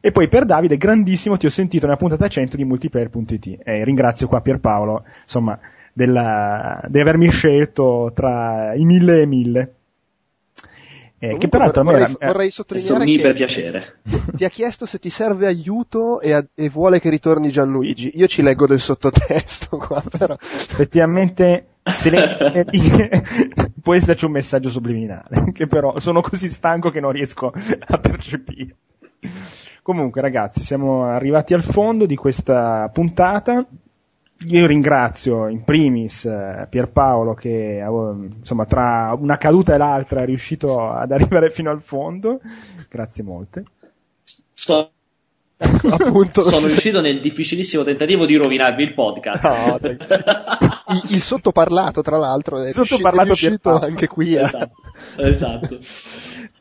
[0.00, 3.60] E poi per Davide, grandissimo, ti ho sentito nella puntata 100 di multiplayer.it.
[3.62, 5.56] E ringrazio qua Pierpaolo, insomma,
[5.92, 9.74] della, di avermi scelto tra i mille e mille.
[11.22, 14.00] Eh, che peraltro vorrei, era- eh, vorrei È sottolineare mi per che piacere.
[14.34, 18.12] ti ha chiesto se ti serve aiuto e, a- e vuole che ritorni Gianluigi.
[18.14, 20.34] Io ci leggo del sottotesto qua, però.
[20.40, 21.66] effettivamente
[22.04, 22.64] le-
[23.82, 27.52] può esserci un messaggio subliminale che però sono così stanco che non riesco
[27.86, 28.76] a percepire
[29.82, 33.66] comunque ragazzi siamo arrivati al fondo di questa puntata
[34.46, 37.86] io ringrazio in primis eh, Pierpaolo che eh,
[38.38, 42.40] insomma tra una caduta e l'altra è riuscito ad arrivare fino al fondo
[42.88, 43.64] grazie molte
[44.54, 44.90] So-
[45.62, 49.44] Appunto, Sono riuscito nel difficilissimo tentativo di rovinarvi il podcast.
[49.44, 53.84] No, il, il sottoparlato, tra l'altro, è riuscito, Sottoparlato è riuscito Pierpaolo.
[53.84, 54.44] anche qui a...
[54.46, 54.70] esatto.
[55.16, 55.78] esatto.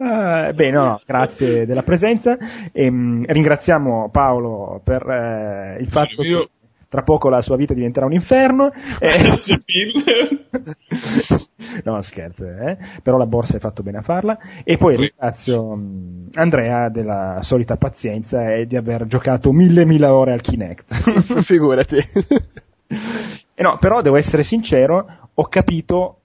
[0.02, 2.38] Eh, beh, no, grazie della presenza.
[2.74, 6.40] E, mh, ringraziamo Paolo per eh, il fatto io.
[6.40, 6.50] che
[6.90, 8.72] tra poco la sua vita diventerà un inferno.
[8.99, 10.48] Eh, Grazie mille.
[11.86, 12.78] no, scherzo, eh?
[13.03, 14.38] però la borsa hai fatto bene a farla.
[14.64, 15.02] E poi Sì.
[15.02, 20.94] ringrazio mh, Andrea della solita pazienza e di aver giocato mille mila ore al Kinect.
[21.44, 21.98] Figurati.
[23.53, 26.19] E no, però devo essere sincero, ho capito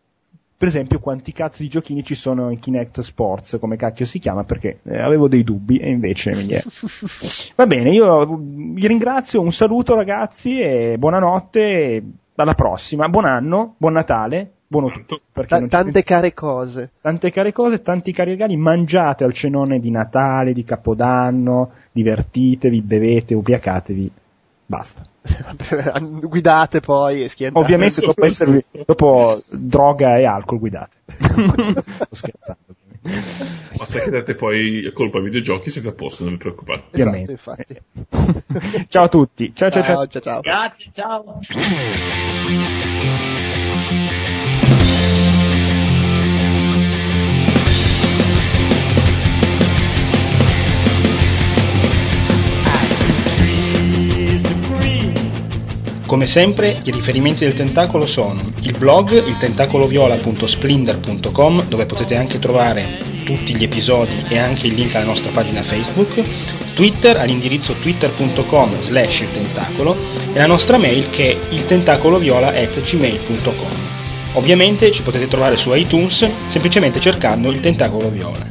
[0.64, 4.44] per esempio quanti cazzo di giochini ci sono in Kinect Sports, come cacchio si chiama,
[4.44, 6.62] perché eh, avevo dei dubbi e invece mi è...
[7.54, 12.02] Va bene, io vi ringrazio, un saluto ragazzi e buonanotte, e
[12.36, 15.20] alla prossima, buon anno, buon Natale, buono tutto.
[15.30, 16.92] perché Ta- non ci tante care cose.
[16.98, 23.34] tante care cose, tanti cari regali, mangiate al cenone di Natale, di Capodanno, divertitevi, bevete,
[23.34, 24.10] ubriacatevi,
[24.64, 25.02] basta.
[26.28, 27.64] Guidate poi e schientate.
[27.64, 30.96] Ovviamente dopo, esservi, dopo droga e alcol guidate.
[31.16, 32.62] Sto scherzando.
[33.76, 36.84] Basta che date poi colpa ai videogiochi, siete a posto, non vi preoccupate.
[36.92, 37.32] Ovviamente.
[37.34, 38.86] Esatto, infatti.
[38.88, 39.52] ciao a tutti.
[39.54, 40.06] Ciao ciao ciao.
[40.06, 40.40] ciao, ciao.
[40.40, 41.40] Grazie, ciao.
[56.06, 63.56] Come sempre, i riferimenti del tentacolo sono il blog iltentacoloviola.splinder.com dove potete anche trovare tutti
[63.56, 66.22] gli episodi e anche il link alla nostra pagina Facebook,
[66.74, 69.96] Twitter all'indirizzo twitter.com slash il tentacolo
[70.32, 73.92] e la nostra mail che è iltentacoloviola.gmail.com.
[74.34, 78.44] Ovviamente ci potete trovare su iTunes semplicemente cercando il tentacolo viola.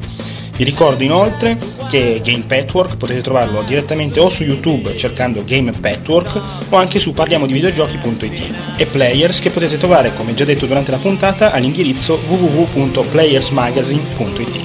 [0.56, 1.58] Vi ricordo inoltre
[1.90, 6.40] che Game Petwork potete trovarlo direttamente o su YouTube cercando Game Petwork
[6.70, 11.52] o anche su parliamodivideogiochi.it e Players che potete trovare come già detto durante la puntata
[11.52, 14.60] all'indirizzo www.playersmagazine.it.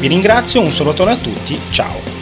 [0.00, 2.19] Vi ringrazio, un salutone a tutti, ciao!